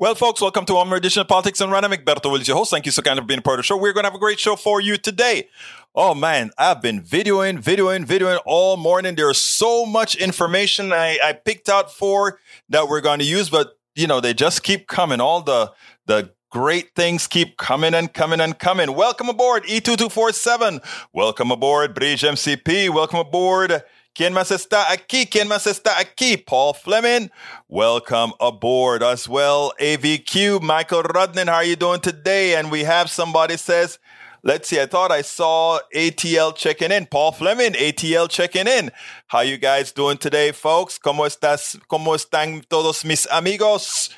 Well, 0.00 0.14
folks, 0.14 0.40
welcome 0.40 0.64
to 0.66 0.74
one 0.74 0.86
more 0.86 0.96
edition 0.96 1.22
of 1.22 1.26
Politics 1.26 1.58
Done 1.58 1.70
Right. 1.70 1.82
Egberto 1.82 2.30
Willies, 2.30 2.46
your 2.46 2.56
host. 2.56 2.70
Thank 2.70 2.86
you 2.86 2.92
so 2.92 3.02
kind 3.02 3.18
of 3.18 3.26
being 3.26 3.40
a 3.40 3.42
part 3.42 3.58
of 3.58 3.64
the 3.64 3.66
show. 3.66 3.76
We're 3.76 3.92
going 3.92 4.04
to 4.04 4.10
have 4.10 4.14
a 4.14 4.20
great 4.20 4.38
show 4.38 4.54
for 4.54 4.80
you 4.80 4.96
today. 4.96 5.48
Oh 5.92 6.14
man, 6.14 6.52
I've 6.56 6.80
been 6.80 7.02
videoing, 7.02 7.60
videoing, 7.60 8.06
videoing 8.06 8.38
all 8.46 8.76
morning. 8.76 9.16
There's 9.16 9.38
so 9.38 9.84
much 9.84 10.14
information 10.14 10.92
I, 10.92 11.18
I 11.20 11.32
picked 11.32 11.68
out 11.68 11.92
for 11.92 12.38
that 12.68 12.86
we're 12.86 13.00
going 13.00 13.18
to 13.18 13.24
use, 13.24 13.50
but 13.50 13.76
you 13.96 14.06
know, 14.06 14.20
they 14.20 14.34
just 14.34 14.62
keep 14.62 14.86
coming. 14.86 15.20
All 15.20 15.42
the 15.42 15.72
the 16.06 16.30
great 16.48 16.94
things 16.94 17.26
keep 17.26 17.56
coming 17.56 17.92
and 17.92 18.14
coming 18.14 18.40
and 18.40 18.56
coming. 18.56 18.94
Welcome 18.94 19.28
aboard 19.28 19.64
E2247. 19.64 21.08
Welcome 21.12 21.50
aboard 21.50 21.96
Bridge 21.96 22.22
MCP. 22.22 22.90
Welcome 22.90 23.18
aboard 23.18 23.82
¿Quién 24.18 24.32
más 24.32 24.50
está 24.50 24.90
aquí? 24.90 25.26
¿Quién 25.26 25.46
más 25.46 25.68
está 25.68 25.96
aquí? 25.96 26.36
Paul 26.36 26.74
Fleming, 26.74 27.30
welcome 27.68 28.32
aboard 28.40 29.00
as 29.00 29.28
well. 29.28 29.72
AVQ, 29.78 30.60
Michael 30.60 31.04
Rudnin, 31.04 31.46
how 31.46 31.58
are 31.58 31.64
you 31.64 31.76
doing 31.76 32.00
today? 32.00 32.56
And 32.56 32.68
we 32.68 32.82
have 32.82 33.08
somebody 33.10 33.56
says, 33.56 34.00
let's 34.42 34.68
see, 34.68 34.80
I 34.80 34.86
thought 34.86 35.12
I 35.12 35.22
saw 35.22 35.78
ATL 35.94 36.56
checking 36.56 36.90
in. 36.90 37.06
Paul 37.06 37.30
Fleming, 37.30 37.74
ATL 37.74 38.28
checking 38.28 38.66
in. 38.66 38.90
How 39.28 39.42
you 39.42 39.56
guys 39.56 39.92
doing 39.92 40.18
today, 40.18 40.50
folks? 40.50 40.98
¿Cómo 40.98 41.24
estás? 41.24 41.78
¿Cómo 41.86 42.16
están 42.16 42.66
todos 42.68 43.04
mis 43.04 43.24
amigos? 43.26 44.10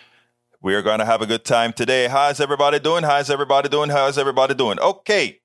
We're 0.62 0.80
going 0.80 1.00
to 1.00 1.04
have 1.04 1.20
a 1.20 1.26
good 1.26 1.44
time 1.44 1.74
today. 1.74 2.08
How's 2.08 2.40
everybody 2.40 2.78
doing? 2.78 3.04
How's 3.04 3.28
everybody 3.28 3.68
doing? 3.68 3.90
How's 3.90 4.16
everybody 4.16 4.54
doing? 4.54 4.78
Okay. 4.80 5.40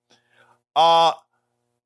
Uh, 0.74 1.12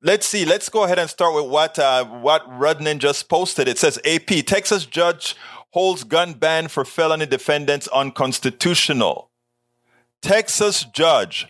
Let's 0.02 0.26
see. 0.26 0.46
Let's 0.46 0.70
go 0.70 0.84
ahead 0.84 0.98
and 0.98 1.10
start 1.10 1.34
with 1.34 1.50
what 1.50 1.78
uh, 1.78 2.04
what 2.06 2.48
Rudnin 2.50 2.98
just 2.98 3.28
posted. 3.28 3.68
It 3.68 3.78
says 3.78 3.98
AP 4.04 4.46
Texas 4.46 4.86
judge 4.86 5.36
holds 5.70 6.04
gun 6.04 6.32
ban 6.32 6.68
for 6.68 6.84
felony 6.86 7.26
defendants 7.26 7.86
unconstitutional. 7.88 9.30
Texas 10.22 10.84
judge 10.84 11.48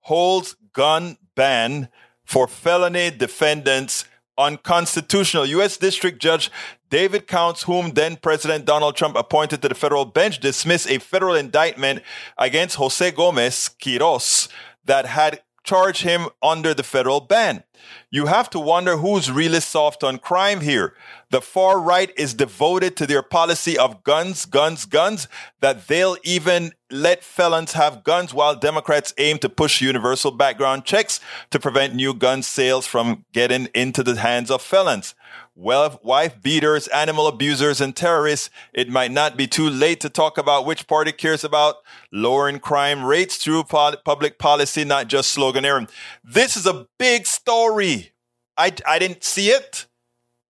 holds 0.00 0.56
gun 0.72 1.16
ban 1.36 1.88
for 2.24 2.48
felony 2.48 3.10
defendants 3.10 4.04
unconstitutional. 4.36 5.46
U.S. 5.46 5.76
District 5.76 6.20
Judge 6.20 6.50
David 6.90 7.26
Counts, 7.26 7.62
whom 7.64 7.90
then 7.90 8.16
President 8.16 8.64
Donald 8.64 8.96
Trump 8.96 9.16
appointed 9.16 9.62
to 9.62 9.68
the 9.68 9.74
federal 9.74 10.04
bench, 10.04 10.40
dismissed 10.40 10.90
a 10.90 10.98
federal 10.98 11.34
indictment 11.34 12.02
against 12.36 12.76
Jose 12.76 13.10
Gomez 13.12 13.70
Quiroz 13.80 14.48
that 14.84 15.06
had 15.06 15.40
charged 15.64 16.02
him 16.02 16.28
under 16.42 16.74
the 16.74 16.82
federal 16.82 17.20
ban. 17.20 17.64
You 18.10 18.26
have 18.26 18.50
to 18.50 18.58
wonder 18.58 18.96
who's 18.96 19.30
really 19.30 19.60
soft 19.60 20.04
on 20.04 20.18
crime 20.18 20.60
here. 20.60 20.94
The 21.30 21.40
far 21.40 21.80
right 21.80 22.12
is 22.16 22.34
devoted 22.34 22.96
to 22.96 23.06
their 23.06 23.22
policy 23.22 23.76
of 23.78 24.04
guns, 24.04 24.44
guns, 24.44 24.84
guns, 24.84 25.28
that 25.60 25.88
they'll 25.88 26.16
even 26.22 26.72
let 26.90 27.24
felons 27.24 27.72
have 27.72 28.04
guns 28.04 28.34
while 28.34 28.54
Democrats 28.54 29.14
aim 29.18 29.38
to 29.38 29.48
push 29.48 29.80
universal 29.80 30.30
background 30.30 30.84
checks 30.84 31.20
to 31.50 31.58
prevent 31.58 31.94
new 31.94 32.14
gun 32.14 32.42
sales 32.42 32.86
from 32.86 33.24
getting 33.32 33.68
into 33.74 34.02
the 34.02 34.16
hands 34.16 34.50
of 34.50 34.62
felons 34.62 35.14
wife 35.54 36.40
beaters, 36.42 36.88
animal 36.88 37.26
abusers, 37.26 37.80
and 37.80 37.94
terrorists, 37.94 38.50
it 38.72 38.88
might 38.88 39.10
not 39.10 39.36
be 39.36 39.46
too 39.46 39.68
late 39.68 40.00
to 40.00 40.08
talk 40.08 40.38
about 40.38 40.66
which 40.66 40.86
party 40.86 41.12
cares 41.12 41.44
about 41.44 41.76
lowering 42.10 42.58
crime 42.58 43.04
rates 43.04 43.36
through 43.36 43.64
public 43.64 44.38
policy, 44.38 44.84
not 44.84 45.08
just 45.08 45.36
sloganeering. 45.36 45.90
This 46.24 46.56
is 46.56 46.66
a 46.66 46.86
big 46.98 47.26
story. 47.26 48.12
I, 48.56 48.72
I 48.86 48.98
didn't 48.98 49.24
see 49.24 49.48
it, 49.48 49.86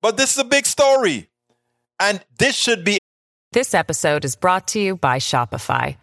but 0.00 0.16
this 0.16 0.32
is 0.32 0.38
a 0.38 0.44
big 0.44 0.66
story. 0.66 1.30
And 2.00 2.24
this 2.38 2.56
should 2.56 2.84
be. 2.84 2.98
This 3.52 3.74
episode 3.74 4.24
is 4.24 4.34
brought 4.34 4.68
to 4.68 4.80
you 4.80 4.96
by 4.96 5.18
Shopify. 5.18 5.96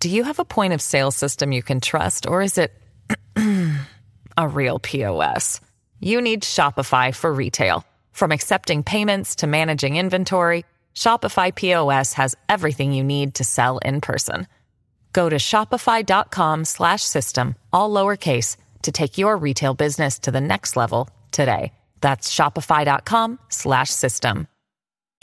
Do 0.00 0.08
you 0.08 0.22
have 0.24 0.38
a 0.38 0.44
point 0.44 0.72
of 0.74 0.80
sale 0.80 1.10
system 1.10 1.50
you 1.50 1.62
can 1.62 1.80
trust, 1.80 2.26
or 2.26 2.40
is 2.40 2.56
it 2.56 2.72
a 4.36 4.48
real 4.48 4.78
POS? 4.78 5.60
You 6.00 6.20
need 6.20 6.42
Shopify 6.42 7.14
for 7.14 7.32
retail. 7.32 7.84
From 8.12 8.32
accepting 8.32 8.82
payments 8.82 9.36
to 9.36 9.46
managing 9.46 9.96
inventory, 9.96 10.64
Shopify 10.94 11.54
POS 11.54 12.14
has 12.14 12.34
everything 12.48 12.92
you 12.92 13.04
need 13.04 13.34
to 13.34 13.44
sell 13.44 13.78
in 13.78 14.00
person. 14.00 14.48
Go 15.12 15.28
to 15.28 15.36
shopify.com/system 15.36 17.54
all 17.72 17.90
lowercase 17.90 18.56
to 18.82 18.92
take 18.92 19.18
your 19.18 19.36
retail 19.36 19.74
business 19.74 20.18
to 20.20 20.30
the 20.30 20.40
next 20.40 20.76
level 20.76 21.10
today. 21.30 21.72
That's 22.00 22.34
shopify.com/system. 22.34 24.48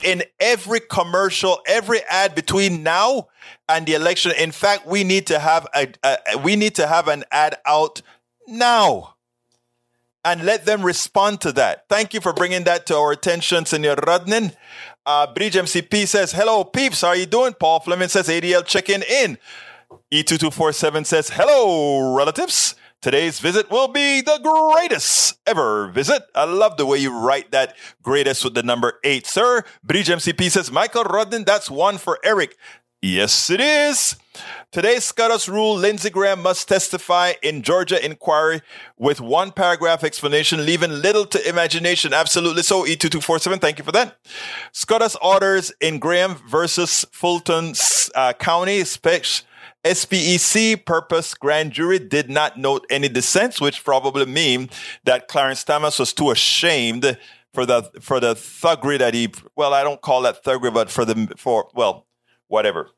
In 0.04 0.24
every 0.40 0.82
commercial, 0.82 1.62
every 1.66 2.02
ad 2.10 2.36
between 2.36 2.84
now 2.84 3.28
and 3.70 3.86
the 3.86 3.94
election, 3.94 4.34
in 4.38 4.52
fact, 4.52 4.86
we 4.86 5.04
need 5.04 5.28
to 5.28 5.40
have 5.40 5.68
a, 5.74 5.88
a 6.04 6.38
we 6.38 6.56
need 6.56 6.76
to 6.76 6.88
have 6.88 7.08
an 7.08 7.24
ad 7.32 7.58
out 7.66 8.02
now 8.48 9.15
and 10.26 10.44
let 10.44 10.66
them 10.66 10.82
respond 10.82 11.40
to 11.42 11.52
that. 11.54 11.86
Thank 11.88 12.14
you 12.14 12.20
for 12.20 12.34
bringing 12.34 12.64
that 12.64 12.88
to 12.88 12.98
our 12.98 13.12
attention, 13.12 13.66
Senor 13.66 13.96
Rudnin. 13.96 14.56
Uh, 15.06 15.32
Bridge 15.32 15.54
MCP 15.54 16.08
says, 16.08 16.32
hello, 16.32 16.64
peeps. 16.64 17.02
How 17.02 17.10
are 17.10 17.16
you 17.16 17.28
doing? 17.28 17.54
Paul 17.54 17.80
Fleming 17.80 18.10
says, 18.10 18.28
ADL 18.28 18.66
checking 18.66 19.04
in. 19.04 19.38
E2247 20.12 21.06
says, 21.06 21.30
hello, 21.30 22.16
relatives. 22.16 22.74
Today's 23.02 23.40
visit 23.40 23.70
will 23.70 23.88
be 23.88 24.22
the 24.22 24.40
greatest 24.42 25.38
ever 25.46 25.90
visit. 25.90 26.24
I 26.34 26.46
love 26.46 26.78
the 26.78 26.88
way 26.88 26.98
you 26.98 27.16
write 27.16 27.52
that 27.52 27.76
greatest 28.02 28.44
with 28.44 28.56
the 28.56 28.64
number 28.64 29.00
eight, 29.04 29.28
sir. 29.28 29.64
Bridge 29.84 30.08
MCP 30.08 30.50
says, 30.50 30.72
Michael 30.72 31.04
Rudnin, 31.04 31.46
that's 31.46 31.70
one 31.70 32.00
for 32.00 32.18
Eric. 32.24 32.58
Yes, 33.04 33.52
it 33.52 33.62
is. 33.62 34.16
Today's 34.72 35.04
SCOTUS 35.06 35.48
rule 35.48 35.76
Lindsey 35.76 36.10
Graham 36.10 36.42
must 36.42 36.68
testify 36.68 37.34
in 37.42 37.62
Georgia 37.62 38.04
inquiry 38.04 38.62
with 38.98 39.22
one 39.22 39.52
paragraph 39.52 40.04
explanation, 40.04 40.66
leaving 40.66 40.92
little 40.92 41.26
to 41.26 41.50
imagination. 41.50 42.14
Absolutely 42.14 42.64
so. 42.64 42.84
E2247, 42.84 43.62
thank 43.62 43.78
you 43.78 43.84
for 43.84 43.92
that. 43.92 44.18
SCOTUS 44.72 45.16
orders 45.22 45.72
in 45.80 46.00
Graham 46.00 46.36
versus 46.50 47.06
Fulton 47.12 47.74
uh, 48.16 48.34
County 48.34 48.82
SPEC. 48.82 49.44
SPEC 49.86 50.84
purpose 50.86 51.36
grand 51.36 51.72
jury 51.72 52.00
did 52.00 52.30
not 52.30 52.58
note 52.58 52.86
any 52.90 53.08
dissents, 53.08 53.62
which 53.62 53.84
probably 53.84 54.26
mean 54.26 54.70
that 55.04 55.28
Clarence 55.28 55.64
Thomas 55.64 56.00
was 56.00 56.12
too 56.12 56.32
ashamed 56.32 57.18
for 57.54 57.66
the 57.66 57.84
for 58.02 58.20
the 58.20 58.36
thuggery 58.36 59.00
that 59.00 59.14
he 59.14 59.32
well, 59.56 59.74
I 59.74 59.84
don't 59.84 60.02
call 60.02 60.24
that 60.24 60.44
thuggery, 60.44 60.74
but 60.74 60.90
for 60.90 61.06
the 61.06 61.34
for 61.38 61.70
well, 61.74 62.06
whatever. 62.48 62.90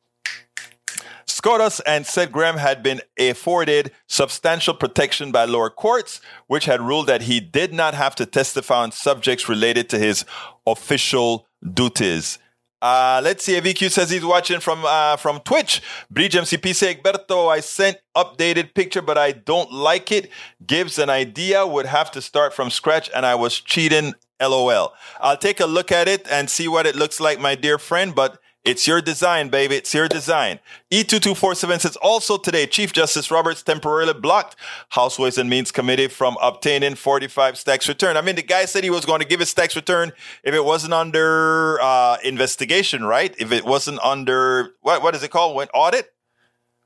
SCOTUS 1.37 1.81
and 1.81 2.03
said 2.07 2.31
Graham 2.31 2.57
had 2.57 2.81
been 2.81 2.99
afforded 3.19 3.91
substantial 4.07 4.73
protection 4.73 5.31
by 5.31 5.45
lower 5.45 5.69
courts, 5.69 6.19
which 6.47 6.65
had 6.65 6.81
ruled 6.81 7.05
that 7.05 7.21
he 7.21 7.39
did 7.39 7.71
not 7.71 7.93
have 7.93 8.15
to 8.15 8.25
testify 8.25 8.81
on 8.81 8.91
subjects 8.91 9.47
related 9.47 9.87
to 9.89 9.99
his 9.99 10.25
official 10.65 11.45
duties. 11.61 12.39
Uh, 12.81 13.21
let's 13.23 13.43
see. 13.43 13.53
VQ 13.59 13.91
says 13.91 14.09
he's 14.09 14.25
watching 14.25 14.59
from 14.59 14.83
uh, 14.83 15.15
from 15.17 15.39
Twitch. 15.41 15.83
Bridge 16.09 16.33
MCP 16.33 16.73
say, 16.73 16.95
Egberto, 16.95 17.51
I 17.51 17.59
sent 17.59 17.97
updated 18.15 18.73
picture, 18.73 19.03
but 19.03 19.19
I 19.19 19.31
don't 19.31 19.71
like 19.71 20.11
it. 20.11 20.31
Gives 20.65 20.97
an 20.97 21.11
idea. 21.11 21.67
Would 21.67 21.85
have 21.85 22.09
to 22.11 22.21
start 22.21 22.51
from 22.51 22.71
scratch, 22.71 23.11
and 23.15 23.27
I 23.27 23.35
was 23.35 23.59
cheating. 23.59 24.15
LOL. 24.39 24.93
I'll 25.19 25.35
take 25.35 25.59
a 25.59 25.65
look 25.65 25.91
at 25.91 26.07
it 26.07 26.27
and 26.29 26.47
see 26.47 26.67
what 26.67 26.85
it 26.85 26.95
looks 26.95 27.19
like, 27.19 27.39
my 27.39 27.55
dear 27.55 27.79
friend. 27.79 28.13
But 28.13 28.39
it's 28.67 28.85
your 28.85 29.01
design, 29.01 29.49
baby. 29.49 29.75
It's 29.75 29.93
your 29.93 30.07
design. 30.07 30.59
E2247 30.91 31.79
says 31.79 31.95
also 31.97 32.37
today, 32.37 32.67
Chief 32.67 32.91
Justice 32.91 33.31
Roberts 33.31 33.63
temporarily 33.63 34.13
blocked 34.13 34.57
House 34.89 35.17
Ways 35.17 35.37
and 35.37 35.49
Means 35.49 35.71
Committee 35.71 36.07
from 36.07 36.37
obtaining 36.41 36.95
45 36.95 37.63
tax 37.63 37.87
return. 37.87 38.17
I 38.17 38.21
mean, 38.21 38.35
the 38.35 38.43
guy 38.43 38.65
said 38.65 38.83
he 38.83 38.89
was 38.89 39.05
going 39.05 39.21
to 39.21 39.27
give 39.27 39.39
his 39.39 39.53
tax 39.53 39.75
return 39.75 40.11
if 40.43 40.53
it 40.53 40.65
wasn't 40.65 40.93
under 40.93 41.79
uh, 41.81 42.17
investigation, 42.23 43.05
right? 43.05 43.33
If 43.39 43.51
it 43.51 43.65
wasn't 43.65 43.99
under, 44.03 44.71
what, 44.81 45.01
what 45.01 45.15
is 45.15 45.23
it 45.23 45.31
called? 45.31 45.55
When 45.55 45.69
audit? 45.73 46.13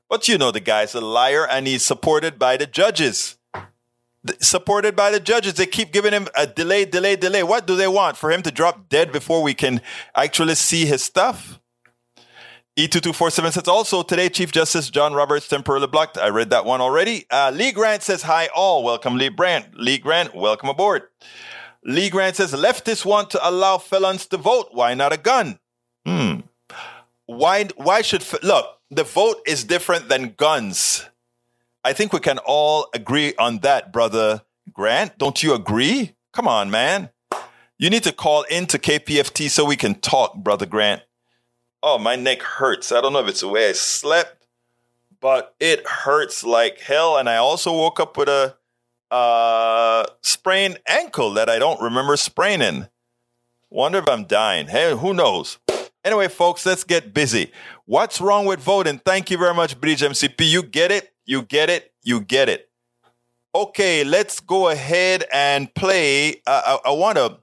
But 0.08 0.28
you 0.28 0.38
know, 0.38 0.50
the 0.50 0.60
guy's 0.60 0.94
a 0.94 1.00
liar 1.00 1.46
and 1.46 1.66
he's 1.66 1.82
supported 1.82 2.38
by 2.38 2.56
the 2.56 2.66
judges 2.66 3.38
supported 4.40 4.94
by 4.94 5.10
the 5.10 5.20
judges. 5.20 5.54
They 5.54 5.66
keep 5.66 5.92
giving 5.92 6.12
him 6.12 6.28
a 6.36 6.46
delay, 6.46 6.84
delay, 6.84 7.16
delay. 7.16 7.42
What 7.42 7.66
do 7.66 7.76
they 7.76 7.88
want? 7.88 8.16
For 8.16 8.30
him 8.30 8.42
to 8.42 8.50
drop 8.50 8.88
dead 8.88 9.10
before 9.10 9.42
we 9.42 9.54
can 9.54 9.80
actually 10.14 10.54
see 10.54 10.86
his 10.86 11.02
stuff? 11.02 11.60
E2247 12.78 13.52
says 13.52 13.68
also 13.68 14.02
today, 14.02 14.30
Chief 14.30 14.50
Justice 14.50 14.88
John 14.88 15.12
Roberts 15.12 15.46
temporarily 15.46 15.88
blocked. 15.88 16.16
I 16.16 16.30
read 16.30 16.48
that 16.50 16.64
one 16.64 16.80
already. 16.80 17.26
Uh, 17.30 17.50
Lee 17.54 17.70
Grant 17.70 18.02
says, 18.02 18.22
Hi, 18.22 18.48
all. 18.54 18.82
Welcome, 18.82 19.18
Lee 19.18 19.28
Grant. 19.28 19.76
Lee 19.78 19.98
Grant, 19.98 20.34
welcome 20.34 20.70
aboard. 20.70 21.02
Lee 21.84 22.08
Grant 22.08 22.36
says, 22.36 22.54
Leftists 22.54 23.04
want 23.04 23.28
to 23.30 23.46
allow 23.46 23.76
felons 23.76 24.24
to 24.28 24.38
vote. 24.38 24.68
Why 24.72 24.94
not 24.94 25.12
a 25.12 25.18
gun? 25.18 25.58
Hmm. 26.06 26.40
Why, 27.26 27.68
why 27.76 28.00
should, 28.00 28.24
look, 28.42 28.78
the 28.90 29.04
vote 29.04 29.42
is 29.46 29.64
different 29.64 30.08
than 30.08 30.32
guns. 30.38 31.06
I 31.84 31.92
think 31.92 32.14
we 32.14 32.20
can 32.20 32.38
all 32.38 32.88
agree 32.94 33.34
on 33.38 33.58
that, 33.58 33.92
brother 33.92 34.44
Grant. 34.72 35.18
Don't 35.18 35.42
you 35.42 35.52
agree? 35.52 36.14
Come 36.32 36.48
on, 36.48 36.70
man. 36.70 37.10
You 37.76 37.90
need 37.90 38.04
to 38.04 38.12
call 38.12 38.44
into 38.44 38.78
KPFT 38.78 39.50
so 39.50 39.66
we 39.66 39.76
can 39.76 39.96
talk, 39.96 40.36
brother 40.36 40.64
Grant. 40.64 41.02
Oh, 41.82 41.98
my 41.98 42.16
neck 42.16 42.42
hurts. 42.42 42.92
I 42.92 43.00
don't 43.00 43.12
know 43.12 43.20
if 43.20 43.28
it's 43.28 43.40
the 43.40 43.48
way 43.48 43.68
I 43.68 43.72
slept, 43.72 44.46
but 45.20 45.54
it 45.58 45.86
hurts 45.86 46.44
like 46.44 46.78
hell. 46.78 47.16
And 47.16 47.28
I 47.28 47.36
also 47.36 47.72
woke 47.72 47.98
up 47.98 48.16
with 48.16 48.28
a 48.28 48.56
uh, 49.10 50.04
sprained 50.22 50.78
ankle 50.86 51.32
that 51.34 51.48
I 51.48 51.58
don't 51.58 51.80
remember 51.80 52.16
spraining. 52.16 52.88
Wonder 53.68 53.98
if 53.98 54.08
I'm 54.08 54.24
dying. 54.24 54.68
Hey, 54.68 54.96
who 54.96 55.12
knows? 55.12 55.58
Anyway, 56.04 56.28
folks, 56.28 56.66
let's 56.66 56.84
get 56.84 57.14
busy. 57.14 57.52
What's 57.84 58.20
wrong 58.20 58.46
with 58.46 58.60
voting? 58.60 58.98
Thank 58.98 59.30
you 59.30 59.38
very 59.38 59.54
much, 59.54 59.80
Bridge 59.80 60.02
MCP. 60.02 60.48
You 60.48 60.62
get 60.62 60.90
it. 60.90 61.12
You 61.24 61.42
get 61.42 61.70
it. 61.70 61.92
You 62.02 62.20
get 62.20 62.48
it. 62.48 62.68
Okay, 63.54 64.02
let's 64.02 64.40
go 64.40 64.68
ahead 64.68 65.24
and 65.32 65.72
play. 65.74 66.42
Uh, 66.46 66.78
I 66.84 66.90
want 66.90 67.18
to. 67.18 67.38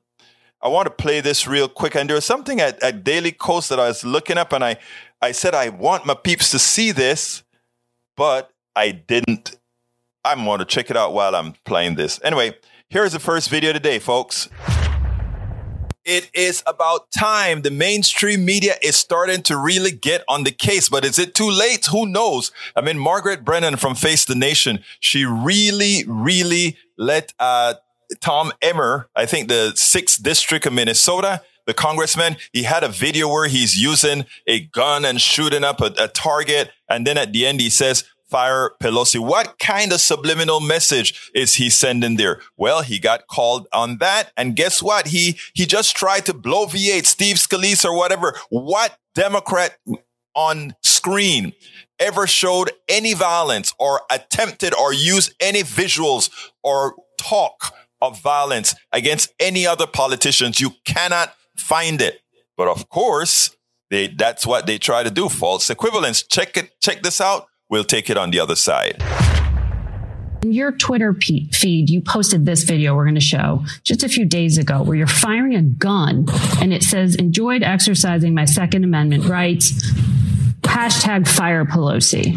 I 0.61 0.67
want 0.67 0.88
to 0.88 0.91
play 0.91 1.21
this 1.21 1.47
real 1.47 1.69
quick. 1.69 1.95
And 1.95 2.09
there 2.09 2.15
was 2.15 2.25
something 2.25 2.59
at, 2.59 2.81
at 2.83 3.03
Daily 3.03 3.31
Kos 3.31 3.69
that 3.69 3.79
I 3.79 3.88
was 3.88 4.03
looking 4.03 4.38
up, 4.38 4.51
and 4.51 4.63
I, 4.63 4.77
I 5.21 5.31
said 5.31 5.56
I 5.56 5.69
want 5.69 6.06
my 6.06 6.15
peeps 6.15 6.51
to 6.51 6.59
see 6.59 6.91
this, 6.91 7.44
but 8.17 8.51
I 8.75 8.91
didn't. 8.91 9.57
I'm 10.25 10.44
going 10.44 10.59
to 10.59 10.65
check 10.65 10.89
it 10.89 10.97
out 10.97 11.13
while 11.13 11.33
I'm 11.33 11.53
playing 11.63 11.95
this. 11.95 12.19
Anyway, 12.23 12.57
here's 12.89 13.13
the 13.13 13.19
first 13.19 13.50
video 13.50 13.71
today, 13.71 14.00
folks. 14.00 14.50
It 16.03 16.29
is 16.33 16.63
about 16.65 17.12
time. 17.12 17.62
The 17.62 17.71
mainstream 17.71 18.44
media 18.44 18.73
is 18.81 18.95
starting 18.95 19.44
to 19.44 19.55
really 19.55 19.91
get 19.91 20.23
on 20.27 20.44
the 20.44 20.51
case, 20.51 20.89
but 20.89 21.05
is 21.05 21.19
it 21.19 21.35
too 21.35 21.50
late? 21.50 21.85
Who 21.85 22.05
knows? 22.05 22.51
I 22.75 22.81
mean, 22.81 22.97
Margaret 22.97 23.45
Brennan 23.45 23.77
from 23.77 23.95
Face 23.95 24.25
the 24.25 24.35
Nation, 24.35 24.83
she 25.00 25.23
really, 25.23 26.03
really 26.07 26.77
let 26.97 27.33
uh, 27.39 27.75
Tom 28.21 28.51
Emmer, 28.61 29.09
I 29.15 29.25
think 29.25 29.47
the 29.47 29.73
sixth 29.75 30.21
district 30.21 30.65
of 30.65 30.73
Minnesota, 30.73 31.41
the 31.67 31.73
congressman, 31.73 32.38
he 32.51 32.63
had 32.63 32.83
a 32.83 32.89
video 32.89 33.27
where 33.27 33.47
he's 33.47 33.81
using 33.81 34.25
a 34.47 34.61
gun 34.61 35.06
and 35.06 35.21
shooting 35.21 35.63
up 35.63 35.81
a, 35.81 35.94
a 36.00 36.07
target. 36.07 36.71
And 36.89 37.06
then 37.06 37.17
at 37.17 37.31
the 37.31 37.45
end, 37.45 37.61
he 37.61 37.69
says, 37.69 38.06
fire 38.29 38.71
Pelosi. 38.81 39.19
What 39.19 39.57
kind 39.59 39.91
of 39.91 40.00
subliminal 40.00 40.59
message 40.59 41.29
is 41.33 41.56
he 41.56 41.69
sending 41.69 42.17
there? 42.17 42.41
Well, 42.57 42.81
he 42.81 43.00
got 43.00 43.27
called 43.27 43.67
on 43.73 43.97
that. 43.97 44.31
And 44.38 44.55
guess 44.55 44.81
what? 44.81 45.07
He, 45.07 45.38
he 45.53 45.65
just 45.65 45.95
tried 45.95 46.25
to 46.27 46.33
V8, 46.33 47.05
Steve 47.05 47.38
Scalise 47.38 47.85
or 47.85 47.95
whatever. 47.95 48.35
What 48.50 48.97
Democrat 49.15 49.77
on 50.35 50.73
screen 50.83 51.53
ever 52.00 52.27
showed 52.27 52.71
any 52.88 53.13
violence 53.13 53.73
or 53.77 54.01
attempted 54.09 54.73
or 54.73 54.94
used 54.94 55.33
any 55.39 55.63
visuals 55.63 56.29
or 56.63 56.95
talk 57.17 57.73
of 58.01 58.22
violence 58.22 58.75
against 58.92 59.34
any 59.40 59.66
other 59.66 59.88
politicians? 59.88 60.60
You 60.60 60.72
cannot 60.86 61.34
find 61.57 62.01
it. 62.01 62.22
But 62.57 62.68
of 62.68 62.90
course, 62.90 63.56
they, 63.90 64.07
that's 64.07 64.46
what 64.46 64.66
they 64.68 64.78
try 64.78 65.04
to 65.04 65.12
do. 65.12 65.30
False 65.30 65.69
equivalence. 65.69 66.24
Check 66.24 66.57
it. 66.57 66.80
Check 66.81 67.01
this 67.04 67.22
out. 67.22 67.48
We'll 67.69 67.84
take 67.84 68.10
it 68.10 68.18
on 68.18 68.31
the 68.31 68.40
other 68.40 68.56
side. 68.56 69.04
In 70.42 70.54
your 70.54 70.72
Twitter 70.72 71.13
feed, 71.13 71.90
you 71.90 72.01
posted 72.01 72.46
this 72.46 72.63
video 72.63 72.96
we're 72.96 73.04
going 73.04 73.16
to 73.16 73.22
show 73.22 73.66
just 73.84 74.04
a 74.04 74.07
few 74.10 74.25
days 74.25 74.57
ago 74.57 74.81
where 74.81 74.96
you're 74.96 75.06
firing 75.06 75.54
a 75.54 75.62
gun 75.62 76.28
and 76.62 76.74
it 76.74 76.81
says, 76.81 77.16
enjoyed 77.16 77.62
exercising 77.62 78.34
my 78.34 78.46
Second 78.46 78.86
Amendment 78.86 79.25
rights. 79.25 79.72
Hashtag 80.62 81.28
fire 81.28 81.66
Pelosi. 81.66 82.36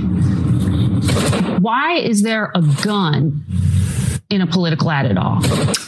Why 1.61 1.99
is 1.99 2.23
there 2.23 2.51
a 2.55 2.63
gun 2.83 3.45
in 4.33 4.41
a 4.41 4.47
political 4.47 4.91
ad 4.91 5.07
at 5.07 5.19
all? 5.19 5.41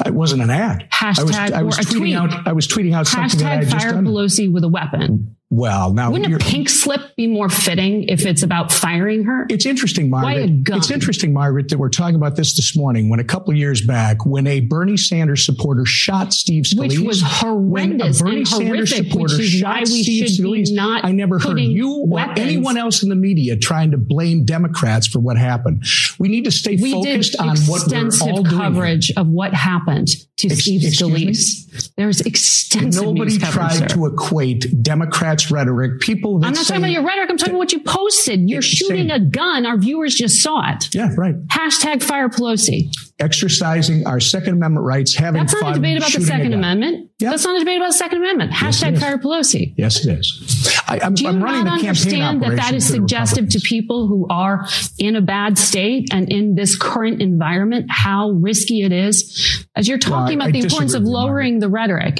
It 0.07 0.15
wasn't 0.15 0.43
an 0.43 0.51
ad. 0.51 0.89
Hashtag 0.93 1.53
I 1.53 1.63
was, 1.63 1.79
I 1.79 1.81
was 1.81 1.87
tweeting 1.87 1.99
tweet. 1.99 2.15
out. 2.15 2.47
I 2.47 2.53
was 2.53 2.69
tweeting 2.69 2.95
out 2.95 3.07
something 3.07 3.41
that 3.41 3.47
I 3.47 3.57
Hashtag 3.57 3.59
had 3.61 3.69
just 3.71 3.85
fire 3.85 3.93
done. 3.95 4.05
Pelosi 4.05 4.53
with 4.53 4.65
a 4.65 4.69
weapon. 4.69 5.37
Well, 5.55 5.93
now 5.93 6.11
Wouldn't 6.11 6.35
a 6.35 6.39
pink 6.39 6.69
slip 6.69 7.15
be 7.15 7.29
more 7.29 7.49
fitting 7.49 8.09
if 8.09 8.27
it's 8.27 8.43
about 8.43 8.73
firing 8.73 9.23
her? 9.25 9.47
It's 9.49 9.67
interesting, 9.67 10.11
Margaret. 10.11 10.51
It's 10.67 10.91
interesting, 10.91 11.33
Margaret, 11.33 11.69
that 11.69 11.79
we're 11.79 11.91
talking 11.91 12.17
about 12.17 12.35
this 12.35 12.57
this 12.57 12.77
morning. 12.77 13.09
When 13.09 13.21
a 13.21 13.25
couple 13.25 13.53
of 13.53 13.57
years 13.57 13.81
back, 13.81 14.27
when 14.27 14.49
a 14.49 14.59
Bernie 14.61 14.97
Sanders 14.97 15.47
supporter 15.47 15.85
shot 15.85 16.33
Steve 16.33 16.65
Scalise, 16.65 16.79
Which 16.79 16.99
was 16.99 17.23
when 17.23 17.31
a 17.31 17.35
horrendous 17.35 18.21
Bernie 18.21 18.39
and 18.39 18.49
Sanders 18.49 18.91
horrific, 18.93 19.13
supporter 19.13 19.37
which 19.37 19.45
is 19.45 19.51
shot 19.51 19.75
why 19.75 19.81
we 19.81 20.03
Steve 20.03 20.29
should 20.29 20.43
be 20.43 20.63
Scalise, 20.65 20.75
not 20.75 21.05
I 21.05 21.13
never 21.13 21.39
heard 21.39 21.61
you 21.61 22.01
or 22.01 22.09
weapons. 22.09 22.41
anyone 22.41 22.77
else 22.77 23.05
in 23.05 23.09
the 23.09 23.15
media 23.15 23.57
trying 23.57 23.93
to 23.93 23.97
blame 23.97 24.45
Democrats 24.45 25.07
for 25.07 25.21
what 25.21 25.37
happened. 25.37 25.85
We 26.19 26.29
need 26.29 26.45
to 26.47 26.51
stay 26.51 26.77
we 26.77 26.91
focused 26.91 27.37
on 27.39 27.57
what 27.67 27.87
we're 27.89 28.11
all 28.23 28.43
doing. 28.43 28.57
coverage 28.57 29.13
of 29.17 29.29
what 29.29 29.55
happened 29.55 30.09
to 30.39 30.49
Ex- 30.49 30.61
Steve 30.63 30.83
me? 30.83 30.91
Scalise. 30.91 31.93
There's 31.97 32.21
extensive 32.21 33.05
Nobody 33.05 33.39
tried 33.39 33.89
to 33.91 34.07
equate 34.07 34.83
Democrats' 34.83 35.44
rhetoric. 35.51 36.01
People 36.01 36.37
I'm 36.37 36.53
not 36.53 36.57
say, 36.57 36.75
talking 36.75 36.83
about 36.83 36.93
your 36.93 37.05
rhetoric. 37.05 37.31
I'm 37.31 37.37
talking 37.37 37.55
about 37.55 37.59
what 37.59 37.73
you 37.73 37.81
posted. 37.83 38.49
You're 38.49 38.63
shooting 38.63 39.09
same. 39.09 39.11
a 39.11 39.21
gun. 39.21 39.67
Our 39.67 39.79
viewers 39.79 40.15
just 40.15 40.41
saw 40.43 40.71
it. 40.73 40.95
Yeah, 40.95 41.11
right. 41.17 41.35
Hashtag 41.49 42.03
fire 42.03 42.29
Pelosi. 42.29 42.91
Exercising 43.21 44.07
our 44.07 44.19
Second 44.21 44.55
Amendment 44.55 44.85
rights, 44.85 45.15
having 45.15 45.43
That's 45.43 45.53
fun, 45.53 45.63
not 45.63 45.71
a 45.71 45.75
debate 45.75 45.97
about 45.99 46.13
the 46.13 46.21
Second. 46.21 46.53
Amendment. 46.53 47.11
Yeah. 47.21 47.31
That's 47.31 47.45
not 47.45 47.57
a 47.57 47.61
debate 47.61 47.77
about 47.77 47.89
the 47.93 47.99
Second 47.99 48.19
Amendment. 48.19 48.53
Hashtag 48.53 48.95
is. 48.95 49.01
fire 49.01 49.19
Pelosi. 49.19 49.73
Yes, 49.77 50.05
it 50.05 50.19
is. 50.19 50.83
I, 50.89 50.99
I'm, 51.01 51.15
Do 51.15 51.23
you 51.23 51.29
I'm 51.29 51.43
running 51.43 51.65
not 51.65 51.81
the 51.81 51.89
understand 51.89 52.43
that 52.43 52.57
that 52.57 52.75
is 52.75 52.87
suggestive 52.87 53.49
to 53.51 53.61
people 53.61 54.09
who 54.09 54.27
are 54.31 54.67
in 54.99 55.15
a 55.15 55.21
bad 55.21 55.59
state 55.59 56.09
and 56.13 56.31
in 56.31 56.57
this 56.57 56.77
current 56.77 57.23
environment, 57.23 57.87
how 57.89 58.31
risky 58.31 58.83
it 58.83 58.93
is? 58.93 59.65
As 59.77 59.89
you're 59.89 59.99
talking 59.99 60.41
I- 60.41 60.47
about 60.47 60.49
I 60.49 60.53
the 60.53 60.61
importance 60.61 60.95
of 60.95 61.05
lowering 61.05 61.61
the 61.61 61.69
rhetoric. 61.69 62.19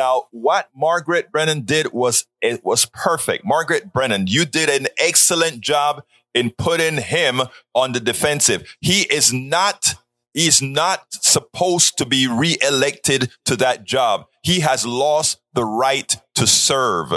Now, 0.00 0.28
what 0.30 0.70
Margaret 0.74 1.30
Brennan 1.30 1.66
did 1.66 1.92
was 1.92 2.24
it 2.40 2.64
was 2.64 2.86
perfect. 2.86 3.44
Margaret 3.44 3.92
Brennan, 3.92 4.28
you 4.28 4.46
did 4.46 4.70
an 4.70 4.86
excellent 4.98 5.60
job 5.60 6.02
in 6.32 6.52
putting 6.56 6.96
him 6.96 7.42
on 7.74 7.92
the 7.92 8.00
defensive. 8.00 8.74
He 8.80 9.02
is 9.02 9.30
not 9.30 9.96
he's 10.32 10.62
not 10.62 11.04
supposed 11.10 11.98
to 11.98 12.06
be 12.06 12.26
reelected 12.26 13.30
to 13.44 13.56
that 13.56 13.84
job. 13.84 14.24
He 14.42 14.60
has 14.60 14.86
lost 14.86 15.42
the 15.52 15.66
right 15.66 16.16
to 16.34 16.46
serve. 16.46 17.12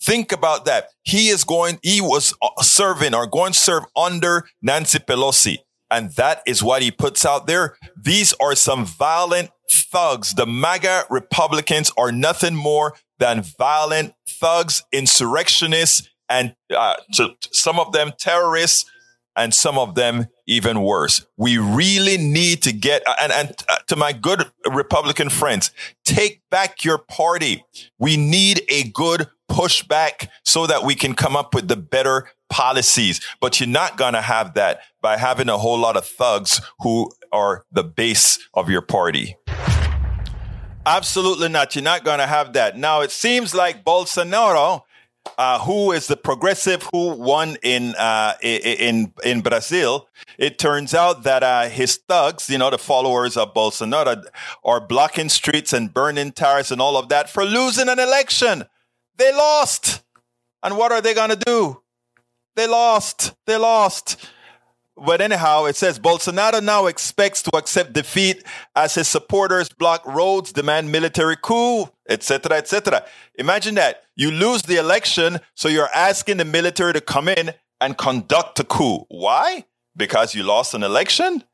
Think 0.00 0.30
about 0.30 0.64
that. 0.64 0.90
He 1.02 1.30
is 1.30 1.42
going 1.42 1.80
he 1.82 2.00
was 2.00 2.34
uh, 2.40 2.62
serving 2.62 3.16
or 3.16 3.26
going 3.26 3.52
to 3.52 3.58
serve 3.58 3.82
under 3.96 4.48
Nancy 4.62 5.00
Pelosi. 5.00 5.56
And 5.90 6.10
that 6.12 6.42
is 6.46 6.62
what 6.62 6.82
he 6.82 6.92
puts 6.92 7.26
out 7.26 7.48
there. 7.48 7.76
These 8.00 8.32
are 8.34 8.54
some 8.54 8.84
violent 8.84 9.50
thugs. 9.70 10.34
The 10.34 10.46
MAGA 10.46 11.04
Republicans 11.10 11.90
are 11.96 12.12
nothing 12.12 12.54
more 12.54 12.94
than 13.18 13.42
violent 13.42 14.14
thugs, 14.28 14.82
insurrectionists, 14.92 16.08
and 16.28 16.54
uh, 16.74 16.96
to, 17.14 17.30
to 17.40 17.48
some 17.52 17.80
of 17.80 17.92
them 17.92 18.12
terrorists, 18.18 18.90
and 19.38 19.54
some 19.54 19.78
of 19.78 19.94
them 19.94 20.26
even 20.46 20.82
worse. 20.82 21.24
We 21.36 21.58
really 21.58 22.18
need 22.18 22.62
to 22.62 22.72
get, 22.72 23.02
and, 23.20 23.32
and 23.32 23.54
uh, 23.68 23.76
to 23.86 23.96
my 23.96 24.12
good 24.12 24.50
Republican 24.68 25.30
friends, 25.30 25.70
take 26.04 26.42
back 26.50 26.84
your 26.84 26.98
party. 26.98 27.64
We 27.98 28.16
need 28.16 28.62
a 28.68 28.90
good 28.90 29.28
pushback 29.48 30.28
so 30.44 30.66
that 30.66 30.82
we 30.82 30.94
can 30.94 31.14
come 31.14 31.36
up 31.36 31.54
with 31.54 31.68
the 31.68 31.76
better 31.76 32.30
policies. 32.48 33.20
But 33.40 33.60
you're 33.60 33.68
not 33.68 33.96
going 33.96 34.14
to 34.14 34.22
have 34.22 34.54
that 34.54 34.80
by 35.00 35.16
having 35.16 35.48
a 35.48 35.58
whole 35.58 35.78
lot 35.78 35.96
of 35.96 36.06
thugs 36.06 36.60
who 36.80 37.12
are 37.32 37.64
the 37.70 37.84
base 37.84 38.38
of 38.54 38.68
your 38.68 38.82
party. 38.82 39.36
Absolutely 40.86 41.48
not. 41.48 41.74
You're 41.74 41.84
not 41.84 42.04
going 42.04 42.18
to 42.18 42.26
have 42.26 42.54
that. 42.54 42.78
Now, 42.78 43.02
it 43.02 43.10
seems 43.10 43.54
like 43.54 43.84
Bolsonaro, 43.84 44.82
uh, 45.36 45.58
who 45.58 45.92
is 45.92 46.06
the 46.06 46.16
progressive 46.16 46.82
who 46.92 47.14
won 47.14 47.58
in 47.62 47.94
uh, 47.96 48.32
in 48.42 49.12
in 49.22 49.42
Brazil, 49.42 50.08
it 50.38 50.58
turns 50.58 50.94
out 50.94 51.24
that 51.24 51.42
uh, 51.42 51.68
his 51.68 51.96
thugs, 52.08 52.48
you 52.48 52.56
know, 52.56 52.70
the 52.70 52.78
followers 52.78 53.36
of 53.36 53.52
Bolsonaro, 53.52 54.24
are 54.64 54.80
blocking 54.80 55.28
streets 55.28 55.74
and 55.74 55.92
burning 55.92 56.32
tires 56.32 56.72
and 56.72 56.80
all 56.80 56.96
of 56.96 57.10
that 57.10 57.28
for 57.28 57.44
losing 57.44 57.90
an 57.90 57.98
election. 57.98 58.64
They 59.18 59.34
lost, 59.34 60.02
and 60.62 60.78
what 60.78 60.92
are 60.92 61.02
they 61.02 61.12
going 61.12 61.30
to 61.30 61.36
do? 61.36 61.82
They 62.58 62.66
lost. 62.66 63.34
They 63.46 63.56
lost. 63.56 64.16
But 64.96 65.20
anyhow, 65.20 65.66
it 65.66 65.76
says 65.76 65.96
Bolsonaro 65.96 66.60
now 66.60 66.86
expects 66.86 67.40
to 67.42 67.56
accept 67.56 67.92
defeat 67.92 68.42
as 68.74 68.96
his 68.96 69.06
supporters 69.06 69.68
block 69.68 70.04
roads, 70.04 70.50
demand 70.52 70.90
military 70.90 71.36
coup, 71.40 71.88
etc., 72.08 72.56
etc. 72.56 73.04
Imagine 73.36 73.76
that 73.76 74.02
you 74.16 74.32
lose 74.32 74.62
the 74.62 74.74
election, 74.74 75.38
so 75.54 75.68
you're 75.68 75.88
asking 75.94 76.38
the 76.38 76.44
military 76.44 76.92
to 76.94 77.00
come 77.00 77.28
in 77.28 77.54
and 77.80 77.96
conduct 77.96 78.58
a 78.58 78.64
coup. 78.64 79.04
Why? 79.08 79.64
Because 79.96 80.34
you 80.34 80.42
lost 80.42 80.74
an 80.74 80.82
election. 80.82 81.44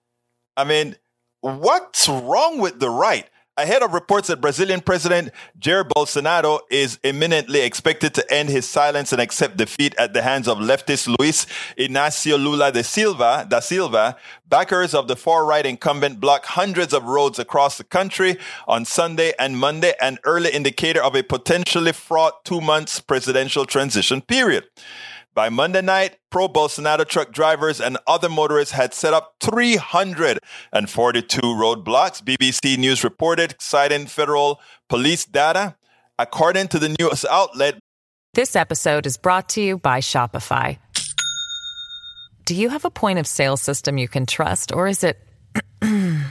I 0.57 0.65
mean, 0.65 0.97
what's 1.43 2.09
wrong 2.09 2.61
with 2.61 2.81
the 2.81 2.89
right? 2.89 3.29
Ahead 3.57 3.83
of 3.83 3.93
reports 3.93 4.29
that 4.29 4.41
Brazilian 4.41 4.81
President 4.81 5.31
Jair 5.59 5.85
Bolsonaro 5.85 6.61
is 6.71 6.99
imminently 7.03 7.61
expected 7.61 8.15
to 8.15 8.33
end 8.33 8.49
his 8.49 8.69
silence 8.69 9.13
and 9.13 9.21
accept 9.21 9.57
defeat 9.57 9.95
at 9.97 10.13
the 10.13 10.23
hands 10.23 10.49
of 10.49 10.59
leftist 10.59 11.07
Luiz 11.19 11.47
Inácio 11.79 12.37
Lula 12.37 12.73
da 12.73 12.83
Silva, 12.83 13.47
da 13.49 13.61
Silva, 13.61 14.17
backers 14.49 14.95
of 14.95 15.09
the 15.09 15.17
far-right 15.17 15.67
incumbent 15.67 16.21
blocked 16.21 16.47
hundreds 16.47 16.93
of 16.93 17.05
roads 17.05 17.39
across 17.39 17.79
the 17.79 17.85
country 17.85 18.37
on 18.67 18.85
Sunday 18.85 19.33
and 19.39 19.59
Monday, 19.59 19.95
an 20.01 20.19
early 20.25 20.51
indicator 20.51 21.03
of 21.03 21.15
a 21.15 21.23
potentially 21.23 21.93
fraught 21.93 22.45
two 22.45 22.61
months 22.61 23.01
presidential 23.01 23.65
transition 23.65 24.21
period. 24.21 24.65
By 25.35 25.49
Monday 25.49 25.83
night, 25.83 26.17
pro 26.31 26.49
Bolsonaro 26.49 27.05
truck 27.05 27.33
drivers 27.33 27.81
and 27.81 27.99
other 28.07 28.29
motorists 28.29 28.73
had 28.73 28.95
set 28.95 29.13
up 29.13 29.35
342 29.41 31.41
roadblocks, 31.41 32.23
BBC 32.23 32.79
News 32.79 33.03
reported, 33.03 33.57
citing 33.59 34.07
federal 34.07 34.61
police 34.89 35.25
data. 35.25 35.75
According 36.21 36.69
to 36.69 36.79
the 36.79 36.95
news 37.01 37.25
outlet, 37.29 37.81
This 38.35 38.55
episode 38.55 39.07
is 39.07 39.17
brought 39.17 39.49
to 39.51 39.61
you 39.61 39.77
by 39.77 39.99
Shopify. 39.99 40.79
Do 42.45 42.55
you 42.55 42.69
have 42.69 42.85
a 42.85 42.91
point 42.91 43.19
of 43.19 43.27
sale 43.27 43.57
system 43.57 43.99
you 43.99 44.07
can 44.07 44.27
trust, 44.27 44.73
or 44.73 44.87
is 44.87 45.03
it 45.03 45.19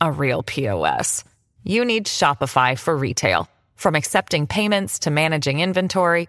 a 0.00 0.12
real 0.12 0.42
POS? 0.42 1.24
You 1.64 1.86
need 1.86 2.04
Shopify 2.04 2.78
for 2.78 2.94
retail. 2.94 3.48
From 3.76 3.94
accepting 3.94 4.46
payments 4.46 4.98
to 5.00 5.10
managing 5.10 5.60
inventory, 5.60 6.28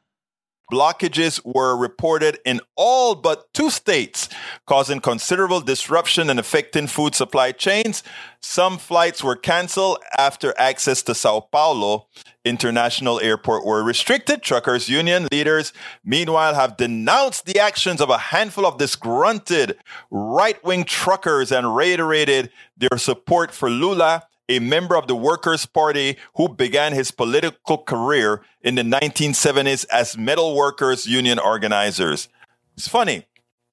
Blockages 0.71 1.41
were 1.43 1.75
reported 1.77 2.39
in 2.45 2.61
all 2.75 3.13
but 3.13 3.53
two 3.53 3.69
states, 3.69 4.29
causing 4.65 5.01
considerable 5.01 5.61
disruption 5.61 6.29
and 6.29 6.39
affecting 6.39 6.87
food 6.87 7.13
supply 7.13 7.51
chains. 7.51 8.03
Some 8.41 8.77
flights 8.77 9.23
were 9.23 9.35
canceled 9.35 9.99
after 10.17 10.55
access 10.57 11.03
to 11.03 11.13
Sao 11.13 11.41
Paulo 11.41 12.07
International 12.43 13.19
Airport 13.19 13.65
were 13.65 13.83
restricted. 13.83 14.41
Truckers 14.41 14.89
union 14.89 15.27
leaders, 15.31 15.73
meanwhile, 16.03 16.55
have 16.55 16.77
denounced 16.77 17.45
the 17.45 17.59
actions 17.59 18.01
of 18.01 18.09
a 18.09 18.17
handful 18.17 18.65
of 18.65 18.79
disgruntled 18.79 19.73
right 20.09 20.63
wing 20.63 20.83
truckers 20.83 21.51
and 21.51 21.75
reiterated 21.75 22.49
their 22.77 22.97
support 22.97 23.51
for 23.51 23.69
Lula 23.69 24.23
a 24.51 24.59
member 24.59 24.97
of 24.97 25.07
the 25.07 25.15
Workers' 25.15 25.65
Party 25.65 26.17
who 26.35 26.49
began 26.49 26.93
his 26.93 27.11
political 27.11 27.77
career 27.77 28.41
in 28.61 28.75
the 28.75 28.81
1970s 28.83 29.85
as 29.91 30.17
metal 30.17 30.55
workers 30.55 31.05
union 31.05 31.39
organizers. 31.39 32.27
It's 32.75 32.87
funny. 32.87 33.25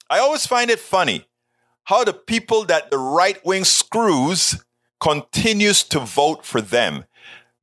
I 0.08 0.18
always 0.18 0.46
find 0.46 0.70
it 0.70 0.78
funny 0.78 1.26
how 1.84 2.04
the 2.04 2.12
people 2.12 2.64
that 2.66 2.90
the 2.90 2.98
right 2.98 3.44
wing 3.44 3.64
screws 3.64 4.62
continues 5.00 5.82
to 5.84 6.00
vote 6.00 6.44
for 6.44 6.60
them. 6.60 7.04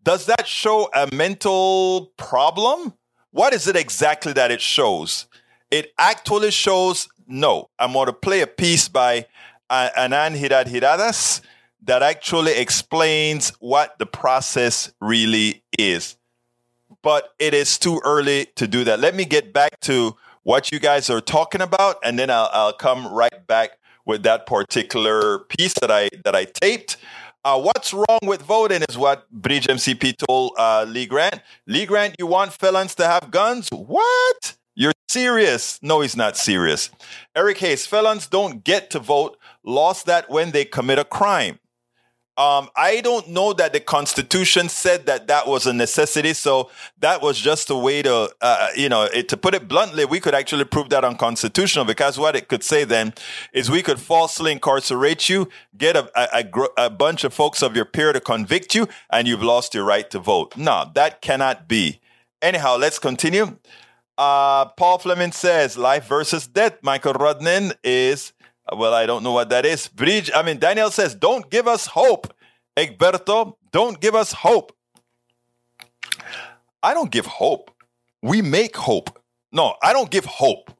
Does 0.04 0.26
that 0.26 0.48
show 0.48 0.90
a 0.94 1.08
mental 1.14 2.14
problem? 2.18 2.94
What 3.32 3.54
is 3.54 3.68
it 3.68 3.76
exactly 3.76 4.34
that 4.34 4.52
it 4.52 4.62
shows? 4.62 5.28
It 5.72 5.94
actually 5.98 6.52
shows 6.52 7.08
no. 7.28 7.70
I'm 7.80 7.94
going 7.94 8.08
to 8.08 8.14
play 8.14 8.42
a 8.42 8.48
piece 8.48 8.88
by 8.88 9.26
uh, 9.70 9.90
Anand 9.98 10.38
Hirad 10.38 10.68
Hiradas 10.68 11.42
that 11.86 12.04
actually 12.04 12.54
explains 12.54 13.50
what 13.60 13.98
the 14.00 14.06
process 14.06 14.92
really 15.00 15.64
is. 15.78 16.18
But 17.02 17.34
it 17.40 17.54
is 17.54 17.78
too 17.78 18.02
early 18.04 18.48
to 18.56 18.68
do 18.68 18.84
that. 18.84 19.00
Let 19.00 19.16
me 19.16 19.26
get 19.26 19.54
back 19.54 19.80
to 19.82 20.16
what 20.44 20.72
you 20.72 20.80
guys 20.80 21.10
are 21.10 21.22
talking 21.22 21.62
about, 21.62 21.98
and 22.04 22.18
then 22.18 22.30
I'll, 22.30 22.50
I'll 22.52 22.74
come 22.74 23.08
right 23.08 23.46
back 23.48 23.78
with 24.06 24.24
that 24.24 24.46
particular 24.46 25.40
piece 25.40 25.74
that 25.82 25.92
I 25.92 26.10
that 26.24 26.36
I 26.36 26.46
taped. 26.46 26.98
Uh, 27.44 27.62
what's 27.62 27.94
wrong 27.94 28.20
with 28.24 28.42
voting 28.42 28.84
is 28.90 28.98
what 28.98 29.30
Bridge 29.30 29.68
MCP 29.68 30.18
told 30.18 30.54
uh, 30.58 30.84
Lee 30.88 31.06
Grant. 31.06 31.42
Lee 31.68 31.86
Grant, 31.86 32.16
you 32.18 32.26
want 32.26 32.54
felons 32.54 32.96
to 32.96 33.06
have 33.06 33.30
guns? 33.30 33.70
What? 33.70 34.56
You're 34.74 34.94
serious? 35.08 35.80
No, 35.84 36.02
he's 36.02 36.16
not 36.16 36.38
serious. 36.38 36.90
Eric 37.36 37.60
Hayes, 37.60 37.86
felons 37.86 38.26
don't 38.26 38.64
get 38.64 38.90
to 38.92 39.00
vote. 39.00 39.38
Lost 39.64 40.08
that 40.08 40.28
when 40.30 40.52
they 40.52 40.66
commit 40.66 40.98
a 40.98 41.04
crime. 41.04 41.60
Um, 42.38 42.70
I 42.76 43.00
don't 43.00 43.30
know 43.30 43.54
that 43.54 43.72
the 43.72 43.80
Constitution 43.80 44.68
said 44.68 45.06
that 45.06 45.28
that 45.28 45.48
was 45.48 45.66
a 45.66 45.74
necessity. 45.74 46.34
So 46.34 46.70
that 47.00 47.22
was 47.22 47.40
just 47.40 47.70
a 47.70 47.76
way 47.76 48.02
to, 48.02 48.30
uh, 48.42 48.68
you 48.76 48.90
know, 48.90 49.04
it, 49.04 49.30
to 49.30 49.38
put 49.38 49.54
it 49.54 49.70
bluntly, 49.70 50.04
we 50.04 50.20
could 50.20 50.36
actually 50.36 50.66
prove 50.66 50.90
that 50.90 51.06
unconstitutional 51.06 51.86
because 51.86 52.20
what 52.20 52.36
it 52.36 52.50
could 52.50 52.62
say 52.62 52.84
then 52.84 53.14
is 53.54 53.72
we 53.72 53.82
could 53.82 54.02
falsely 54.02 54.52
incarcerate 54.52 55.30
you, 55.30 55.48
get 55.78 55.96
a, 55.96 56.12
a, 56.14 56.44
a, 56.44 56.86
a 56.88 56.90
bunch 56.90 57.24
of 57.24 57.34
folks 57.34 57.62
of 57.62 57.74
your 57.74 57.86
peer 57.86 58.12
to 58.12 58.20
convict 58.20 58.76
you, 58.76 58.88
and 59.10 59.30
you've 59.30 59.44
lost 59.44 59.74
your 59.74 59.86
right 59.86 60.10
to 60.10 60.20
vote. 60.20 60.58
No, 60.58 60.92
that 60.94 61.22
cannot 61.22 61.70
be. 61.70 62.02
Anyhow, 62.42 62.76
let's 62.78 63.00
continue. 63.00 63.58
Uh, 64.18 64.66
Paul 64.66 64.98
Fleming 64.98 65.32
says 65.32 65.78
life 65.78 66.08
versus 66.08 66.48
death. 66.48 66.78
Michael 66.82 67.14
Rodnan 67.14 67.76
is 67.84 68.34
well, 68.74 68.94
I 68.94 69.06
don't 69.06 69.24
know 69.24 69.32
what 69.32 69.50
that 69.50 69.66
is. 69.66 69.88
Bridge, 69.88 70.32
I 70.34 70.42
mean, 70.42 70.60
Daniel 70.60 70.90
says, 70.90 71.16
don't 71.16 71.50
give 71.50 71.68
us 71.68 71.88
hope. 71.88 72.34
Egberto, 72.78 73.56
don't 73.72 74.00
give 74.00 74.16
us 74.16 74.32
hope. 74.32 74.76
I 76.82 76.94
don't 76.94 77.12
give 77.12 77.26
hope. 77.26 77.72
We 78.22 78.42
make 78.42 78.76
hope. 78.76 79.20
No, 79.52 79.76
I 79.82 79.94
don't 79.94 80.12
give 80.12 80.26
hope. 80.26 80.72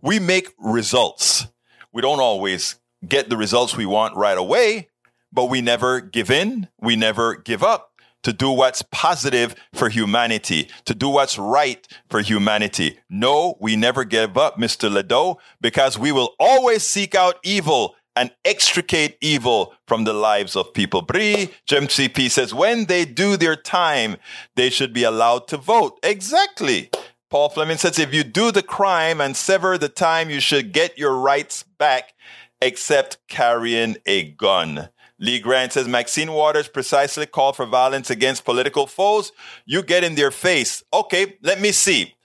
We 0.00 0.18
make 0.18 0.48
results. 0.58 1.46
We 1.92 2.02
don't 2.02 2.20
always 2.20 2.76
get 3.06 3.28
the 3.28 3.36
results 3.36 3.76
we 3.76 3.86
want 3.86 4.16
right 4.16 4.38
away, 4.38 4.88
but 5.32 5.46
we 5.46 5.60
never 5.60 6.00
give 6.00 6.30
in. 6.30 6.68
We 6.80 6.96
never 6.96 7.36
give 7.36 7.62
up 7.62 7.91
to 8.22 8.32
do 8.32 8.50
what's 8.50 8.82
positive 8.82 9.54
for 9.74 9.88
humanity, 9.88 10.68
to 10.84 10.94
do 10.94 11.08
what's 11.08 11.38
right 11.38 11.86
for 12.08 12.20
humanity. 12.20 12.98
No, 13.10 13.56
we 13.60 13.76
never 13.76 14.04
give 14.04 14.36
up, 14.38 14.58
Mr. 14.58 14.90
Ledo, 14.90 15.36
because 15.60 15.98
we 15.98 16.12
will 16.12 16.34
always 16.38 16.82
seek 16.82 17.14
out 17.14 17.36
evil 17.42 17.94
and 18.14 18.30
extricate 18.44 19.16
evil 19.20 19.74
from 19.86 20.04
the 20.04 20.12
lives 20.12 20.54
of 20.54 20.74
people. 20.74 21.02
Bridge 21.02 21.50
MCP 21.68 22.30
says, 22.30 22.52
when 22.52 22.84
they 22.84 23.04
do 23.04 23.36
their 23.36 23.56
time, 23.56 24.16
they 24.54 24.68
should 24.68 24.92
be 24.92 25.02
allowed 25.02 25.48
to 25.48 25.56
vote. 25.56 25.98
Exactly. 26.02 26.90
Paul 27.30 27.48
Fleming 27.48 27.78
says, 27.78 27.98
if 27.98 28.12
you 28.12 28.24
do 28.24 28.52
the 28.52 28.62
crime 28.62 29.18
and 29.20 29.34
sever 29.34 29.78
the 29.78 29.88
time, 29.88 30.28
you 30.28 30.40
should 30.40 30.72
get 30.72 30.98
your 30.98 31.16
rights 31.16 31.64
back, 31.78 32.12
except 32.60 33.16
carrying 33.28 33.96
a 34.04 34.24
gun. 34.32 34.90
Lee 35.22 35.38
Grant 35.38 35.72
says 35.72 35.86
Maxine 35.86 36.32
Waters 36.32 36.66
precisely 36.66 37.26
called 37.26 37.54
for 37.54 37.64
violence 37.64 38.10
against 38.10 38.44
political 38.44 38.88
foes. 38.88 39.30
You 39.64 39.84
get 39.84 40.02
in 40.02 40.16
their 40.16 40.32
face. 40.32 40.82
Okay, 40.92 41.38
let 41.42 41.60
me 41.60 41.70
see. 41.70 42.16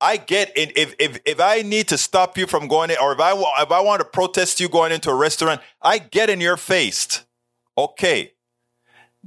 I 0.00 0.16
get 0.16 0.56
in 0.56 0.70
if 0.76 0.94
if 1.00 1.18
if 1.26 1.40
I 1.40 1.62
need 1.62 1.88
to 1.88 1.98
stop 1.98 2.38
you 2.38 2.46
from 2.46 2.68
going 2.68 2.90
in, 2.90 2.98
or 3.02 3.12
if 3.12 3.18
I 3.18 3.32
if 3.32 3.72
I 3.72 3.80
want 3.80 4.00
to 4.00 4.04
protest 4.04 4.60
you 4.60 4.68
going 4.68 4.92
into 4.92 5.10
a 5.10 5.14
restaurant, 5.14 5.60
I 5.82 5.98
get 5.98 6.30
in 6.30 6.40
your 6.40 6.56
face. 6.56 7.24
Okay. 7.76 8.32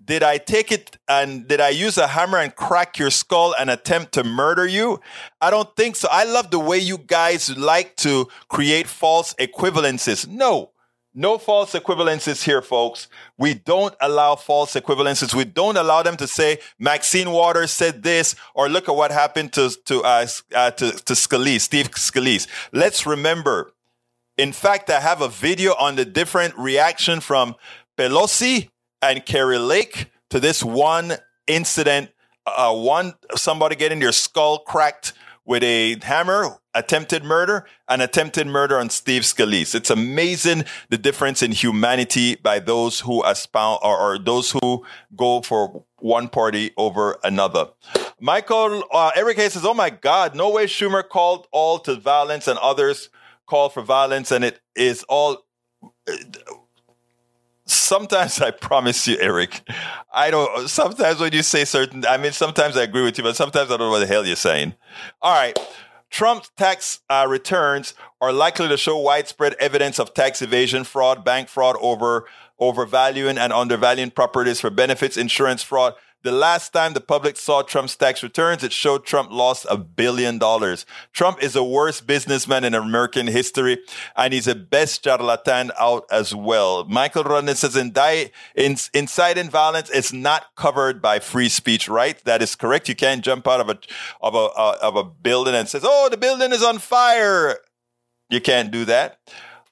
Did 0.05 0.23
I 0.23 0.37
take 0.37 0.71
it 0.71 0.97
and 1.09 1.45
did 1.45 1.59
I 1.59 1.69
use 1.69 1.97
a 1.97 2.07
hammer 2.07 2.37
and 2.37 2.55
crack 2.55 2.97
your 2.97 3.09
skull 3.09 3.53
and 3.59 3.69
attempt 3.69 4.13
to 4.13 4.23
murder 4.23 4.65
you? 4.65 5.01
I 5.41 5.49
don't 5.49 5.75
think 5.75 5.97
so. 5.97 6.07
I 6.09 6.23
love 6.23 6.51
the 6.51 6.59
way 6.59 6.77
you 6.77 6.97
guys 6.97 7.55
like 7.57 7.97
to 7.97 8.29
create 8.47 8.87
false 8.87 9.33
equivalences. 9.33 10.25
No. 10.25 10.71
No 11.13 11.39
false 11.39 11.73
equivalences 11.73 12.43
here, 12.43 12.61
folks. 12.61 13.07
We 13.37 13.55
don't 13.55 13.95
allow 13.99 14.35
false 14.35 14.75
equivalences. 14.75 15.33
We 15.33 15.43
don't 15.43 15.75
allow 15.75 16.03
them 16.03 16.15
to 16.17 16.27
say 16.27 16.59
Maxine 16.77 17.31
Waters 17.31 17.71
said 17.71 18.03
this, 18.03 18.35
or 18.53 18.69
look 18.69 18.87
at 18.87 18.95
what 18.95 19.11
happened 19.11 19.51
to 19.53 19.71
to 19.85 20.01
uh, 20.03 20.27
uh, 20.55 20.71
to, 20.71 20.91
to 20.91 21.13
Scalise, 21.13 21.61
Steve 21.61 21.89
Scalise. 21.91 22.47
Let's 22.71 23.07
remember. 23.07 23.73
In 24.37 24.53
fact, 24.53 24.89
I 24.89 24.99
have 24.99 25.21
a 25.21 25.27
video 25.27 25.73
on 25.79 25.95
the 25.95 26.05
different 26.05 26.55
reaction 26.57 27.21
from 27.21 27.55
Pelosi 27.97 28.69
and 29.01 29.25
Kari 29.25 29.57
Lake 29.57 30.11
to 30.29 30.39
this 30.39 30.63
one 30.63 31.17
incident. 31.47 32.11
Uh, 32.45 32.73
one 32.73 33.15
somebody 33.35 33.75
getting 33.75 33.99
their 33.99 34.11
skull 34.11 34.59
cracked 34.59 35.13
with 35.49 35.63
a 35.63 35.97
hammer, 36.03 36.59
attempted 36.75 37.23
murder, 37.23 37.65
and 37.87 38.03
attempted 38.03 38.45
murder 38.45 38.77
on 38.77 38.87
Steve 38.91 39.23
Scalise. 39.23 39.73
It's 39.73 39.89
amazing 39.89 40.63
the 40.89 40.97
difference 40.97 41.41
in 41.41 41.51
humanity 41.51 42.35
by 42.35 42.59
those 42.59 42.99
who 42.99 43.25
espouse 43.25 43.79
or, 43.81 43.97
or 43.97 44.19
those 44.19 44.51
who 44.51 44.85
go 45.15 45.41
for 45.41 45.83
one 45.97 46.29
party 46.29 46.69
over 46.77 47.17
another. 47.23 47.65
Michael 48.21 48.83
uh, 48.93 49.09
Eric 49.15 49.37
Hayes 49.37 49.53
says, 49.53 49.65
"Oh 49.65 49.73
my 49.73 49.89
God, 49.89 50.35
no 50.35 50.51
way 50.51 50.67
Schumer 50.67 51.01
called 51.07 51.47
all 51.51 51.79
to 51.79 51.95
violence 51.95 52.47
and 52.47 52.59
others 52.59 53.09
called 53.47 53.73
for 53.73 53.81
violence, 53.81 54.31
and 54.31 54.45
it 54.45 54.61
is 54.75 55.03
all." 55.09 55.45
Sometimes 57.69 58.41
I 58.41 58.51
promise 58.51 59.07
you, 59.07 59.17
Eric, 59.19 59.61
I 60.13 60.31
don't. 60.31 60.69
Sometimes 60.69 61.19
when 61.19 61.33
you 61.33 61.43
say 61.43 61.65
certain, 61.65 62.05
I 62.05 62.17
mean, 62.17 62.31
sometimes 62.31 62.77
I 62.77 62.83
agree 62.83 63.03
with 63.03 63.17
you, 63.17 63.23
but 63.23 63.35
sometimes 63.35 63.71
I 63.71 63.77
don't 63.77 63.87
know 63.87 63.91
what 63.91 63.99
the 63.99 64.07
hell 64.07 64.25
you're 64.25 64.35
saying. 64.35 64.75
All 65.21 65.33
right. 65.33 65.57
Trump's 66.09 66.49
tax 66.57 67.01
uh, 67.09 67.27
returns 67.29 67.93
are 68.19 68.33
likely 68.33 68.67
to 68.67 68.77
show 68.77 68.97
widespread 68.97 69.53
evidence 69.59 69.99
of 69.99 70.13
tax 70.13 70.41
evasion, 70.41 70.83
fraud, 70.83 71.23
bank 71.23 71.49
fraud, 71.49 71.75
over 71.79 72.25
overvaluing 72.59 73.37
and 73.37 73.53
undervaluing 73.53 74.11
properties 74.11 74.59
for 74.59 74.69
benefits, 74.69 75.15
insurance 75.15 75.63
fraud, 75.63 75.93
the 76.23 76.31
last 76.31 76.73
time 76.73 76.93
the 76.93 77.01
public 77.01 77.37
saw 77.37 77.61
Trump's 77.61 77.95
tax 77.95 78.21
returns, 78.21 78.63
it 78.63 78.73
showed 78.73 79.05
Trump 79.05 79.31
lost 79.31 79.65
a 79.69 79.77
billion 79.77 80.37
dollars. 80.37 80.85
Trump 81.13 81.41
is 81.41 81.53
the 81.53 81.63
worst 81.63 82.05
businessman 82.05 82.63
in 82.63 82.73
American 82.73 83.27
history, 83.27 83.79
and 84.17 84.33
he's 84.33 84.45
the 84.45 84.55
best 84.55 85.03
charlatan 85.03 85.71
out 85.79 86.03
as 86.11 86.35
well. 86.35 86.83
Michael 86.85 87.23
Rodden 87.23 87.55
says 87.55 87.75
in, 87.75 87.93
inciting 88.93 89.49
violence 89.49 89.89
is 89.89 90.11
not 90.11 90.47
covered 90.55 91.01
by 91.01 91.19
free 91.19 91.49
speech 91.49 91.87
right. 91.87 92.23
That 92.25 92.41
is 92.41 92.55
correct. 92.55 92.89
You 92.89 92.95
can't 92.95 93.23
jump 93.23 93.47
out 93.47 93.61
of 93.61 93.69
a 93.69 93.79
of 94.21 94.35
a 94.35 94.37
uh, 94.37 94.77
of 94.81 94.95
a 94.95 95.03
building 95.03 95.55
and 95.55 95.67
says, 95.67 95.83
"Oh, 95.85 96.09
the 96.09 96.17
building 96.17 96.51
is 96.51 96.63
on 96.63 96.79
fire." 96.79 97.57
You 98.29 98.41
can't 98.41 98.71
do 98.71 98.85
that. 98.85 99.19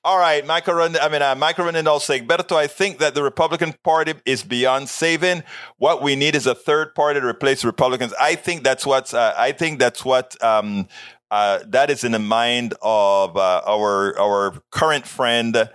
All 0.08 0.20
right, 0.20 0.46
Michael 0.46 0.76
Rund- 0.76 0.98
I 1.00 1.10
mean, 1.10 1.22
uh, 1.22 1.36
Michael 1.36 1.66
saying, 2.00 2.28
Berto, 2.28 2.56
I 2.56 2.68
think 2.68 3.00
that 3.00 3.14
the 3.14 3.22
Republican 3.22 3.76
Party 3.84 4.14
is 4.26 4.42
beyond 4.42 4.88
saving. 4.88 5.44
What 5.80 6.02
we 6.02 6.16
need 6.16 6.34
is 6.34 6.48
a 6.48 6.56
third 6.56 6.96
party 6.96 7.20
to 7.20 7.28
replace 7.28 7.66
Republicans. 7.66 8.14
I 8.18 8.36
think 8.36 8.64
that's 8.64 8.86
what, 8.86 9.14
uh, 9.14 9.34
I 9.38 9.52
think 9.52 9.80
that's 9.80 10.06
what, 10.06 10.42
um, 10.42 10.88
uh, 11.30 11.60
that 11.68 11.90
is 11.90 12.06
in 12.06 12.14
the 12.14 12.20
mind 12.20 12.74
of 12.82 13.36
uh, 13.36 13.62
our 13.68 14.18
our 14.18 14.54
current 14.72 15.06
friend 15.06 15.70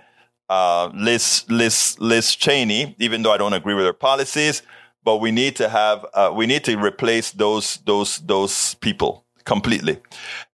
uh, 0.49 0.89
Liz 0.95 1.45
Liz 1.47 1.95
Liz 1.99 2.35
Cheney. 2.35 2.95
Even 2.97 3.21
though 3.21 3.33
I 3.33 3.37
don't 3.37 3.53
agree 3.53 3.75
with 3.75 3.85
her 3.85 3.93
policies, 3.93 4.63
but 5.03 5.17
we 5.17 5.29
need 5.29 5.55
to 5.57 5.69
have 5.69 6.07
uh, 6.15 6.31
we 6.35 6.47
need 6.47 6.63
to 6.63 6.75
replace 6.83 7.29
those 7.29 7.77
those 7.85 8.17
those 8.17 8.73
people 8.81 9.22
completely. 9.45 9.99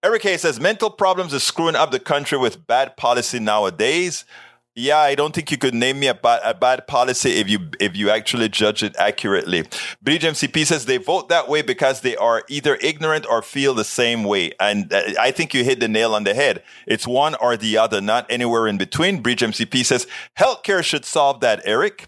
Eric 0.03 0.23
Hay 0.23 0.37
says 0.37 0.59
mental 0.59 0.89
problems 0.89 1.33
is 1.33 1.43
screwing 1.43 1.75
up 1.75 1.91
the 1.91 1.99
country 1.99 2.37
with 2.37 2.65
bad 2.67 2.97
policy 2.97 3.39
nowadays. 3.39 4.25
Yeah, 4.75 4.99
I 4.99 5.15
don't 5.15 5.35
think 5.35 5.51
you 5.51 5.57
could 5.57 5.73
name 5.73 5.99
me 5.99 6.07
a 6.07 6.13
bad, 6.13 6.39
a 6.43 6.53
bad 6.53 6.87
policy 6.87 7.31
if 7.31 7.49
you 7.49 7.69
if 7.81 7.97
you 7.97 8.09
actually 8.09 8.47
judge 8.47 8.81
it 8.81 8.95
accurately. 8.97 9.65
Bridge 10.01 10.23
MCP 10.23 10.65
says 10.65 10.85
they 10.85 10.97
vote 10.97 11.27
that 11.27 11.49
way 11.49 11.61
because 11.61 11.99
they 11.99 12.15
are 12.15 12.43
either 12.47 12.75
ignorant 12.75 13.25
or 13.27 13.41
feel 13.41 13.73
the 13.73 13.83
same 13.83 14.23
way, 14.23 14.53
and 14.59 14.93
uh, 14.93 15.01
I 15.19 15.31
think 15.31 15.53
you 15.53 15.65
hit 15.65 15.81
the 15.81 15.89
nail 15.89 16.15
on 16.15 16.23
the 16.23 16.33
head. 16.33 16.63
It's 16.87 17.05
one 17.05 17.35
or 17.35 17.57
the 17.57 17.77
other, 17.77 17.99
not 17.99 18.25
anywhere 18.29 18.67
in 18.67 18.77
between. 18.77 19.21
Bridge 19.21 19.41
MCP 19.41 19.83
says 19.83 20.07
healthcare 20.37 20.83
should 20.83 21.03
solve 21.03 21.41
that. 21.41 21.61
Eric, 21.65 22.07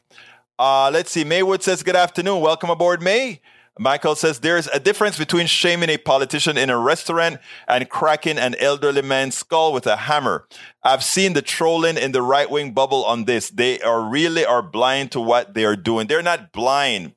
uh, 0.58 0.92
let's 0.94 1.12
see. 1.12 1.26
Maywood 1.26 1.64
says 1.64 1.84
good 1.84 1.98
afternoon. 1.98 2.40
Welcome 2.42 2.70
aboard, 2.70 3.02
May. 3.02 3.42
Michael 3.80 4.16
says 4.16 4.40
there's 4.40 4.68
a 4.68 4.80
difference 4.80 5.18
between 5.18 5.48
shaming 5.48 5.90
a 5.90 5.98
politician 5.98 6.58
in 6.58 6.70
a 6.70 6.78
restaurant 6.78 7.40
and 7.68 7.90
cracking 7.90 8.38
an 8.38 8.56
elderly 8.60 9.02
man's 9.02 9.36
skull 9.36 9.72
with 9.72 9.88
a 9.88 9.96
hammer. 9.96 10.46
I've 10.84 11.04
seen 11.04 11.34
the 11.34 11.42
trolling 11.42 11.98
in 11.98 12.12
the 12.12 12.22
right 12.22 12.50
wing 12.50 12.74
bubble 12.74 13.06
on 13.06 13.26
this. 13.26 13.50
They 13.50 13.80
are 13.82 14.02
really 14.02 14.46
are 14.46 14.62
blind 14.62 15.12
to 15.14 15.22
what 15.22 15.54
they 15.54 15.64
are 15.64 15.78
doing. 15.78 16.08
They're 16.08 16.22
not 16.22 16.52
blind. 16.52 17.16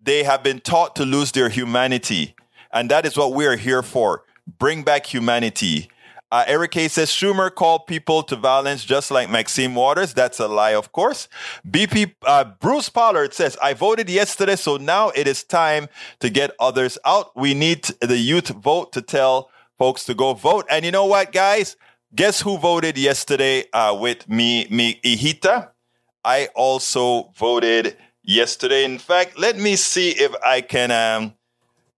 They 0.00 0.22
have 0.22 0.42
been 0.42 0.60
taught 0.60 0.94
to 0.96 1.04
lose 1.04 1.32
their 1.32 1.48
humanity. 1.48 2.34
And 2.72 2.90
that 2.90 3.04
is 3.04 3.16
what 3.16 3.34
we 3.34 3.46
are 3.46 3.56
here 3.56 3.82
for. 3.82 4.22
Bring 4.46 4.84
back 4.84 5.06
humanity. 5.06 5.90
Uh, 6.32 6.44
Eric 6.46 6.72
K 6.72 6.88
says 6.88 7.10
Schumer 7.10 7.52
called 7.52 7.86
people 7.86 8.22
to 8.24 8.36
violence 8.36 8.84
just 8.84 9.10
like 9.10 9.28
Maxine 9.28 9.74
Waters. 9.74 10.14
That's 10.14 10.38
a 10.38 10.46
lie, 10.46 10.74
of 10.74 10.92
course. 10.92 11.28
BP 11.68 12.14
uh, 12.24 12.44
Bruce 12.60 12.88
Pollard 12.88 13.34
says 13.34 13.56
I 13.62 13.74
voted 13.74 14.08
yesterday, 14.08 14.56
so 14.56 14.76
now 14.76 15.10
it 15.10 15.26
is 15.26 15.42
time 15.42 15.88
to 16.20 16.30
get 16.30 16.52
others 16.60 16.98
out. 17.04 17.36
We 17.36 17.54
need 17.54 17.84
the 18.00 18.18
youth 18.18 18.48
vote 18.48 18.92
to 18.92 19.02
tell 19.02 19.50
folks 19.76 20.04
to 20.04 20.14
go 20.14 20.34
vote. 20.34 20.66
And 20.70 20.84
you 20.84 20.92
know 20.92 21.06
what, 21.06 21.32
guys? 21.32 21.76
Guess 22.14 22.40
who 22.42 22.58
voted 22.58 22.98
yesterday 22.98 23.64
uh, 23.72 23.96
with 23.98 24.28
me, 24.28 24.66
me 24.70 25.00
Ihita? 25.04 25.70
I 26.24 26.48
also 26.54 27.30
voted 27.36 27.96
yesterday. 28.22 28.84
In 28.84 28.98
fact, 28.98 29.38
let 29.38 29.56
me 29.56 29.76
see 29.76 30.10
if 30.10 30.34
I 30.44 30.60
can. 30.60 30.90
Um, 30.90 31.34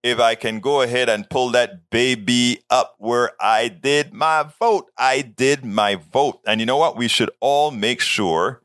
if 0.03 0.19
I 0.19 0.35
can 0.35 0.61
go 0.61 0.83
ahead 0.83 1.09
and 1.09 1.29
pull 1.31 1.51
that 1.51 1.89
baby 1.91 2.63
up 2.69 2.97
where 2.99 3.31
I 3.41 3.69
did 3.69 4.13
my 4.13 4.45
vote. 4.59 4.91
I 4.99 5.23
did 5.23 5.65
my 5.65 5.95
vote. 5.95 6.41
And 6.47 6.61
you 6.61 6.67
know 6.67 6.77
what? 6.77 6.97
We 6.97 7.09
should 7.09 7.31
all 7.41 7.71
make 7.71 8.01
sure 8.01 8.63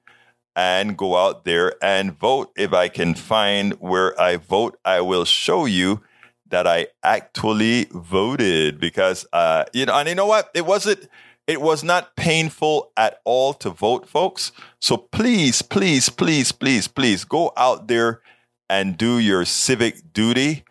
and 0.55 0.97
go 0.97 1.15
out 1.15 1.45
there 1.45 1.73
and 1.83 2.17
vote. 2.17 2.51
If 2.57 2.73
I 2.73 2.88
can 2.88 3.13
find 3.13 3.73
where 3.73 4.19
I 4.19 4.38
vote, 4.38 4.79
I 4.83 5.01
will 5.01 5.25
show 5.25 5.65
you 5.65 6.01
that 6.49 6.65
I 6.65 6.88
actually 7.03 7.88
voted 7.91 8.79
because, 8.79 9.27
uh, 9.31 9.65
you 9.73 9.85
know, 9.85 9.93
and 9.93 10.09
you 10.09 10.15
know 10.15 10.25
what? 10.25 10.49
It 10.55 10.65
wasn't, 10.65 11.07
it 11.45 11.62
was 11.62 11.83
not 11.83 12.15
painful 12.15 12.91
at 12.97 13.19
all 13.25 13.53
to 13.55 13.69
vote, 13.69 14.09
folks. 14.09 14.51
So 14.81 14.97
please, 14.97 15.62
please, 15.62 16.09
please, 16.09 16.51
please, 16.51 16.88
please 16.88 17.23
go 17.23 17.53
out 17.55 17.88
there 17.88 18.21
and 18.69 18.97
do 18.97 19.19
your 19.19 19.45
civic 19.45 20.13
duty 20.13 20.63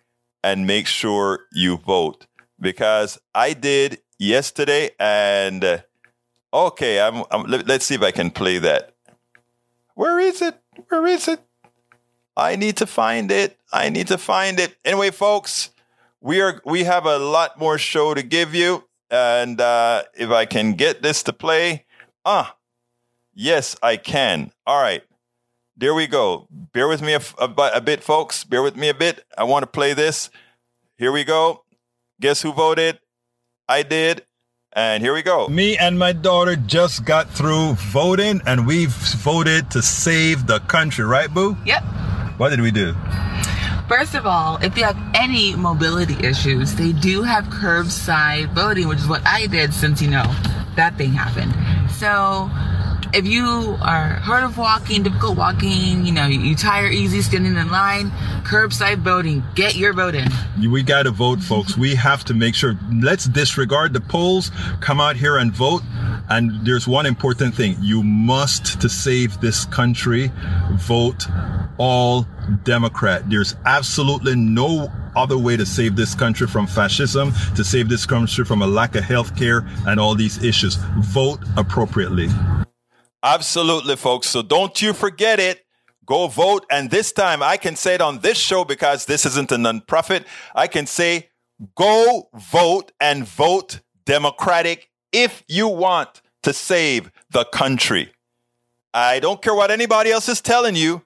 and 0.46 0.64
make 0.64 0.86
sure 0.86 1.40
you 1.52 1.76
vote 1.76 2.28
because 2.60 3.18
I 3.34 3.52
did 3.52 3.98
yesterday. 4.16 4.90
And 5.00 5.64
uh, 5.64 5.78
okay, 6.54 7.00
I'm, 7.00 7.24
I'm, 7.32 7.42
let's 7.42 7.86
see 7.86 7.96
if 7.96 8.02
I 8.02 8.12
can 8.12 8.30
play 8.30 8.58
that. 8.58 8.94
Where 9.94 10.20
is 10.20 10.40
it? 10.40 10.54
Where 10.88 11.04
is 11.06 11.26
it? 11.26 11.40
I 12.36 12.54
need 12.54 12.76
to 12.76 12.86
find 12.86 13.32
it. 13.32 13.58
I 13.72 13.88
need 13.88 14.06
to 14.06 14.18
find 14.18 14.60
it. 14.60 14.76
Anyway, 14.84 15.10
folks, 15.10 15.70
we 16.20 16.40
are 16.40 16.62
we 16.64 16.84
have 16.84 17.06
a 17.06 17.18
lot 17.18 17.58
more 17.58 17.76
show 17.76 18.14
to 18.14 18.22
give 18.22 18.54
you, 18.54 18.84
and 19.10 19.60
uh, 19.60 20.04
if 20.14 20.30
I 20.30 20.44
can 20.44 20.74
get 20.74 21.02
this 21.02 21.24
to 21.24 21.32
play, 21.32 21.86
ah, 22.24 22.54
yes, 23.34 23.74
I 23.82 23.96
can. 23.96 24.52
All 24.64 24.80
right 24.80 25.02
there 25.76 25.94
we 25.94 26.06
go. 26.06 26.46
Bear 26.72 26.88
with 26.88 27.02
me 27.02 27.14
a, 27.14 27.20
a, 27.38 27.52
a, 27.74 27.80
bit, 27.80 28.02
folks. 28.02 28.44
Bear 28.44 28.62
with 28.62 28.76
me 28.76 28.88
a 28.88 28.94
bit. 28.94 29.24
I 29.36 29.44
want 29.44 29.62
to 29.62 29.66
play 29.66 29.92
this. 29.92 30.30
Here 30.96 31.12
we 31.12 31.24
go. 31.24 31.64
Guess 32.20 32.42
who 32.42 32.52
voted? 32.52 32.98
I 33.68 33.82
did. 33.82 34.24
And 34.72 35.02
here 35.02 35.14
we 35.14 35.22
go. 35.22 35.48
Me 35.48 35.76
and 35.76 35.98
my 35.98 36.12
daughter 36.12 36.56
just 36.56 37.04
got 37.04 37.30
through 37.30 37.74
voting, 37.74 38.42
and 38.46 38.66
we've 38.66 38.90
voted 38.90 39.70
to 39.70 39.80
save 39.80 40.46
the 40.46 40.60
country, 40.60 41.04
right, 41.04 41.32
Boo? 41.32 41.56
Yep. 41.64 41.82
What 42.36 42.50
did 42.50 42.60
we 42.60 42.70
do? 42.70 42.94
First 43.88 44.14
of 44.14 44.26
all, 44.26 44.58
if 44.62 44.76
you 44.76 44.84
have 44.84 44.98
any 45.14 45.54
mobility 45.56 46.14
issues, 46.26 46.74
they 46.74 46.92
do 46.92 47.22
have 47.22 47.44
curbside 47.44 48.52
voting, 48.52 48.88
which 48.88 48.98
is 48.98 49.08
what 49.08 49.26
I 49.26 49.46
did 49.46 49.72
since, 49.72 50.02
you 50.02 50.10
know, 50.10 50.24
that 50.74 50.96
thing 50.98 51.12
happened. 51.12 51.54
So 51.92 52.50
if 53.16 53.26
you 53.26 53.78
are 53.80 54.10
hard 54.20 54.44
of 54.44 54.58
walking, 54.58 55.02
difficult 55.02 55.38
walking, 55.38 56.04
you 56.04 56.12
know, 56.12 56.26
you 56.26 56.54
tire 56.54 56.88
easy 56.88 57.22
standing 57.22 57.56
in 57.56 57.70
line, 57.70 58.10
curbside 58.44 58.98
voting, 58.98 59.42
get 59.54 59.74
your 59.74 59.94
vote 59.94 60.14
in. 60.14 60.28
We 60.70 60.82
got 60.82 61.04
to 61.04 61.12
vote, 61.12 61.40
folks. 61.40 61.78
We 61.78 61.94
have 61.94 62.24
to 62.24 62.34
make 62.34 62.54
sure. 62.54 62.78
Let's 62.92 63.24
disregard 63.24 63.94
the 63.94 64.02
polls, 64.02 64.50
come 64.80 65.00
out 65.00 65.16
here 65.16 65.38
and 65.38 65.50
vote. 65.50 65.80
And 66.28 66.66
there's 66.66 66.86
one 66.86 67.06
important 67.06 67.54
thing. 67.54 67.76
You 67.80 68.02
must, 68.02 68.82
to 68.82 68.88
save 68.88 69.40
this 69.40 69.64
country, 69.64 70.30
vote 70.72 71.24
all 71.78 72.26
Democrat. 72.64 73.30
There's 73.30 73.56
absolutely 73.64 74.36
no 74.36 74.92
other 75.16 75.38
way 75.38 75.56
to 75.56 75.64
save 75.64 75.96
this 75.96 76.14
country 76.14 76.46
from 76.46 76.66
fascism, 76.66 77.32
to 77.54 77.64
save 77.64 77.88
this 77.88 78.04
country 78.04 78.44
from 78.44 78.60
a 78.60 78.66
lack 78.66 78.94
of 78.94 79.04
health 79.04 79.34
care 79.36 79.66
and 79.86 79.98
all 79.98 80.14
these 80.14 80.44
issues. 80.44 80.74
Vote 80.98 81.38
appropriately. 81.56 82.28
Absolutely, 83.26 83.96
folks. 83.96 84.28
So 84.28 84.40
don't 84.40 84.80
you 84.80 84.92
forget 84.92 85.40
it. 85.40 85.66
Go 86.06 86.28
vote. 86.28 86.64
And 86.70 86.92
this 86.92 87.10
time 87.10 87.42
I 87.42 87.56
can 87.56 87.74
say 87.74 87.96
it 87.96 88.00
on 88.00 88.20
this 88.20 88.38
show 88.38 88.64
because 88.64 89.04
this 89.06 89.26
isn't 89.26 89.50
a 89.50 89.56
nonprofit. 89.56 90.24
I 90.54 90.68
can 90.68 90.86
say 90.86 91.30
go 91.74 92.28
vote 92.34 92.92
and 93.00 93.26
vote 93.26 93.80
Democratic 94.04 94.90
if 95.10 95.42
you 95.48 95.66
want 95.66 96.22
to 96.44 96.52
save 96.52 97.10
the 97.28 97.44
country. 97.46 98.12
I 98.94 99.18
don't 99.18 99.42
care 99.42 99.56
what 99.56 99.72
anybody 99.72 100.12
else 100.12 100.28
is 100.28 100.40
telling 100.40 100.76
you. 100.76 101.02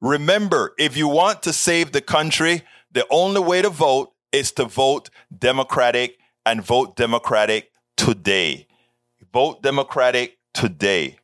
Remember, 0.00 0.74
if 0.78 0.96
you 0.96 1.08
want 1.08 1.42
to 1.42 1.52
save 1.52 1.90
the 1.90 2.00
country, 2.00 2.62
the 2.92 3.04
only 3.10 3.40
way 3.40 3.62
to 3.62 3.70
vote 3.70 4.12
is 4.30 4.52
to 4.52 4.64
vote 4.64 5.10
Democratic 5.36 6.18
and 6.46 6.62
vote 6.62 6.94
Democratic 6.94 7.72
today. 7.96 8.68
Vote 9.32 9.60
Democratic 9.60 10.38
today. 10.54 11.18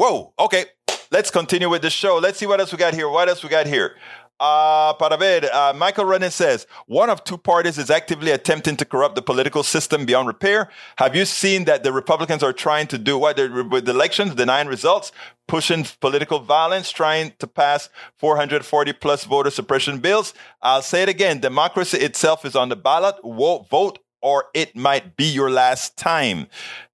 Whoa. 0.00 0.32
Okay. 0.38 0.64
Let's 1.10 1.30
continue 1.30 1.68
with 1.68 1.82
the 1.82 1.90
show. 1.90 2.16
Let's 2.16 2.38
see 2.38 2.46
what 2.46 2.58
else 2.58 2.72
we 2.72 2.78
got 2.78 2.94
here. 2.94 3.06
What 3.10 3.28
else 3.28 3.42
we 3.42 3.50
got 3.50 3.66
here? 3.66 3.96
Uh, 4.40 4.94
para 4.94 5.18
ver, 5.18 5.46
uh, 5.52 5.74
Michael 5.76 6.06
Rennan 6.06 6.32
says 6.32 6.66
one 6.86 7.10
of 7.10 7.22
two 7.22 7.36
parties 7.36 7.76
is 7.76 7.90
actively 7.90 8.30
attempting 8.30 8.78
to 8.78 8.86
corrupt 8.86 9.14
the 9.14 9.20
political 9.20 9.62
system 9.62 10.06
beyond 10.06 10.26
repair. 10.26 10.70
Have 10.96 11.14
you 11.14 11.26
seen 11.26 11.66
that 11.66 11.84
the 11.84 11.92
Republicans 11.92 12.42
are 12.42 12.54
trying 12.54 12.86
to 12.86 12.96
do 12.96 13.18
what 13.18 13.36
with 13.36 13.86
elections, 13.86 14.34
denying 14.34 14.68
results, 14.68 15.12
pushing 15.46 15.84
political 16.00 16.38
violence, 16.38 16.90
trying 16.90 17.34
to 17.38 17.46
pass 17.46 17.90
440 18.16 18.94
plus 18.94 19.24
voter 19.24 19.50
suppression 19.50 19.98
bills? 19.98 20.32
I'll 20.62 20.80
say 20.80 21.02
it 21.02 21.10
again: 21.10 21.40
democracy 21.40 21.98
itself 21.98 22.46
is 22.46 22.56
on 22.56 22.70
the 22.70 22.76
ballot. 22.76 23.16
Vote 23.22 23.98
or 24.20 24.46
it 24.54 24.76
might 24.76 25.16
be 25.16 25.24
your 25.24 25.50
last 25.50 25.96
time. 25.96 26.46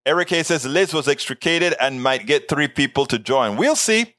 Eric 0.06 0.30
A 0.30 0.44
says 0.44 0.64
Liz 0.64 0.94
was 0.94 1.08
extricated 1.08 1.74
and 1.80 2.00
might 2.00 2.26
get 2.26 2.48
three 2.48 2.68
people 2.68 3.06
to 3.06 3.18
join. 3.18 3.56
We'll 3.56 3.74
see. 3.74 4.14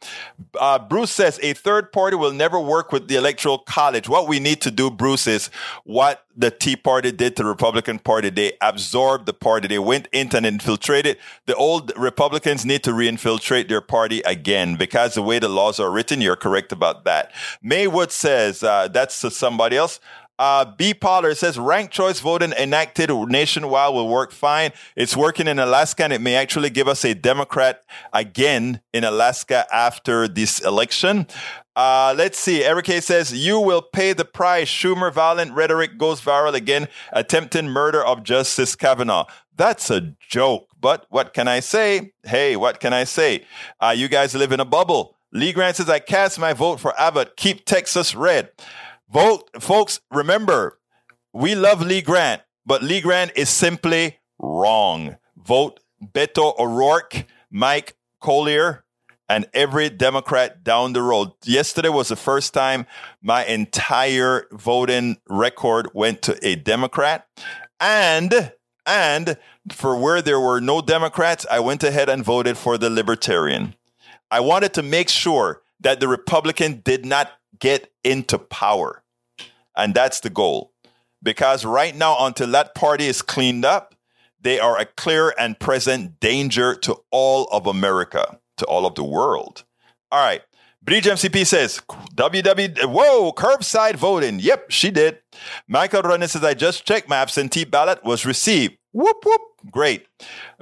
Uh, 0.60 0.80
Bruce 0.80 1.12
says 1.12 1.40
a 1.42 1.54
third 1.54 1.94
party 1.94 2.18
will 2.18 2.34
never 2.34 2.60
work 2.60 2.92
with 2.92 3.08
the 3.08 3.16
Electoral 3.16 3.60
College. 3.60 4.10
What 4.10 4.28
we 4.28 4.42
need 4.42 4.60
to 4.64 4.72
do, 4.72 4.92
Bruce, 4.92 5.28
is 5.28 5.50
what 5.86 6.26
the 6.36 6.52
Tea 6.52 6.76
Party 6.76 7.14
did 7.14 7.38
to 7.38 7.44
the 7.44 7.48
Republican 7.48 8.00
Party. 8.00 8.30
They 8.30 8.52
absorbed 8.60 9.28
the 9.28 9.34
party. 9.34 9.70
They 9.70 9.80
went 9.80 10.10
into 10.12 10.36
and 10.36 10.46
infiltrated. 10.46 11.20
The 11.46 11.56
old 11.56 11.94
Republicans 11.96 12.66
need 12.66 12.84
to 12.84 12.92
reinfiltrate 12.92 13.70
their 13.70 13.80
party 13.80 14.20
again 14.26 14.76
because 14.76 15.14
the 15.14 15.22
way 15.22 15.40
the 15.40 15.48
laws 15.48 15.80
are 15.80 15.90
written, 15.90 16.20
you're 16.20 16.36
correct 16.36 16.74
about 16.74 17.06
that. 17.06 17.32
Maywood 17.64 18.12
says 18.12 18.62
uh, 18.62 18.90
that's 18.90 19.22
to 19.22 19.32
somebody 19.32 19.78
else. 19.78 20.02
Uh, 20.40 20.66
B. 20.78 20.94
Pollard 20.94 21.36
says 21.36 21.58
ranked 21.58 21.94
choice 21.94 22.20
voting 22.20 22.52
enacted 22.54 23.10
nationwide 23.10 23.94
will 23.94 24.08
work 24.08 24.32
fine. 24.32 24.72
It's 24.96 25.18
working 25.18 25.48
in 25.48 25.60
Alaska 25.60 26.04
and 26.04 26.14
it 26.14 26.22
may 26.22 26.36
actually 26.36 26.70
give 26.70 26.88
us 26.88 27.04
a 27.04 27.14
Democrat 27.16 27.84
again 28.14 28.82
in 28.94 29.04
Alaska 29.04 29.66
after 29.74 30.28
this 30.28 30.60
election. 30.60 31.28
Uh, 31.76 32.14
let's 32.18 32.40
see. 32.40 32.64
Eric 32.64 32.90
A 32.90 33.02
says, 33.02 33.34
You 33.34 33.60
will 33.60 33.82
pay 33.82 34.14
the 34.14 34.26
price. 34.26 34.68
Schumer 34.68 35.14
violent 35.14 35.54
rhetoric 35.54 35.98
goes 35.98 36.22
viral 36.22 36.54
again, 36.54 36.88
attempting 37.12 37.70
murder 37.70 38.04
of 38.04 38.24
Justice 38.24 38.76
Kavanaugh. 38.76 39.26
That's 39.56 39.90
a 39.90 40.16
joke. 40.20 40.68
But 40.80 41.06
what 41.10 41.34
can 41.34 41.48
I 41.48 41.60
say? 41.60 42.14
Hey, 42.24 42.56
what 42.56 42.80
can 42.80 42.94
I 42.94 43.04
say? 43.04 43.46
Uh, 43.80 43.94
you 43.96 44.08
guys 44.08 44.36
live 44.36 44.52
in 44.52 44.60
a 44.60 44.66
bubble. 44.66 45.16
Lee 45.32 45.52
Grant 45.52 45.76
says, 45.76 45.90
I 45.90 46.00
cast 46.00 46.40
my 46.40 46.54
vote 46.54 46.80
for 46.80 47.00
Abbott. 47.00 47.36
Keep 47.38 47.66
Texas 47.66 48.16
red. 48.16 48.50
Vote, 49.10 49.50
folks, 49.60 50.02
remember, 50.12 50.80
we 51.34 51.56
love 51.56 51.82
Lee 51.82 52.02
Grant, 52.02 52.42
but 52.66 52.84
Lee 52.84 53.02
Grant 53.02 53.32
is 53.36 53.50
simply 53.50 54.20
wrong. 54.38 55.18
Vote 55.38 55.80
Beto 56.04 56.58
O'Rourke, 56.60 57.26
Mike 57.50 57.96
Collier, 58.22 58.84
and 59.30 59.48
every 59.54 59.90
Democrat 59.90 60.64
down 60.64 60.94
the 60.94 61.02
road. 61.02 61.32
Yesterday 61.44 61.90
was 61.90 62.10
the 62.10 62.16
first 62.16 62.54
time 62.54 62.86
my 63.22 63.46
entire 63.46 64.48
voting 64.52 65.18
record 65.28 65.90
went 65.94 66.22
to 66.24 66.38
a 66.46 66.56
Democrat. 66.56 67.28
And 67.80 68.52
and 68.86 69.38
for 69.72 69.98
where 69.98 70.22
there 70.22 70.40
were 70.40 70.62
no 70.62 70.82
Democrats, 70.82 71.46
I 71.52 71.60
went 71.60 71.84
ahead 71.84 72.08
and 72.08 72.24
voted 72.24 72.58
for 72.58 72.78
the 72.78 72.90
Libertarian. 72.90 73.76
I 74.32 74.40
wanted 74.40 74.74
to 74.76 74.84
make 74.84 75.10
sure 75.10 75.62
that 75.82 76.00
the 76.00 76.08
Republican 76.08 76.82
did 76.84 77.06
not 77.06 77.32
get 77.60 77.92
into 78.04 78.38
power. 78.38 79.04
And 79.76 79.94
that's 79.94 80.20
the 80.20 80.30
goal. 80.30 80.74
Because 81.22 81.66
right 81.66 81.96
now, 81.96 82.16
until 82.20 82.48
that 82.52 82.76
party 82.76 83.06
is 83.08 83.22
cleaned 83.22 83.66
up, 83.66 83.96
they 84.40 84.60
are 84.60 84.80
a 84.80 84.86
clear 84.86 85.34
and 85.40 85.60
present 85.60 86.20
danger 86.20 86.76
to 86.76 86.98
all 87.12 87.46
of 87.46 87.66
America, 87.66 88.40
to 88.58 88.66
all 88.66 88.86
of 88.86 88.96
the 88.96 89.04
world. 89.04 89.64
All 90.12 90.24
right. 90.24 90.42
Bridge 90.84 91.06
MCP 91.06 91.46
says, 91.46 91.82
WW, 92.16 92.86
whoa, 92.86 93.34
curbside 93.34 93.96
voting. 93.96 94.40
Yep, 94.40 94.72
she 94.72 94.90
did. 94.90 95.20
Michael 95.68 96.02
Ronan 96.02 96.30
says, 96.30 96.44
I 96.46 96.54
just 96.54 96.86
checked 96.86 97.10
my 97.10 97.18
absentee 97.18 97.66
ballot 97.66 98.06
was 98.06 98.26
received. 98.26 98.78
Whoop, 98.94 99.18
whoop. 99.26 99.42
Great. 99.72 100.08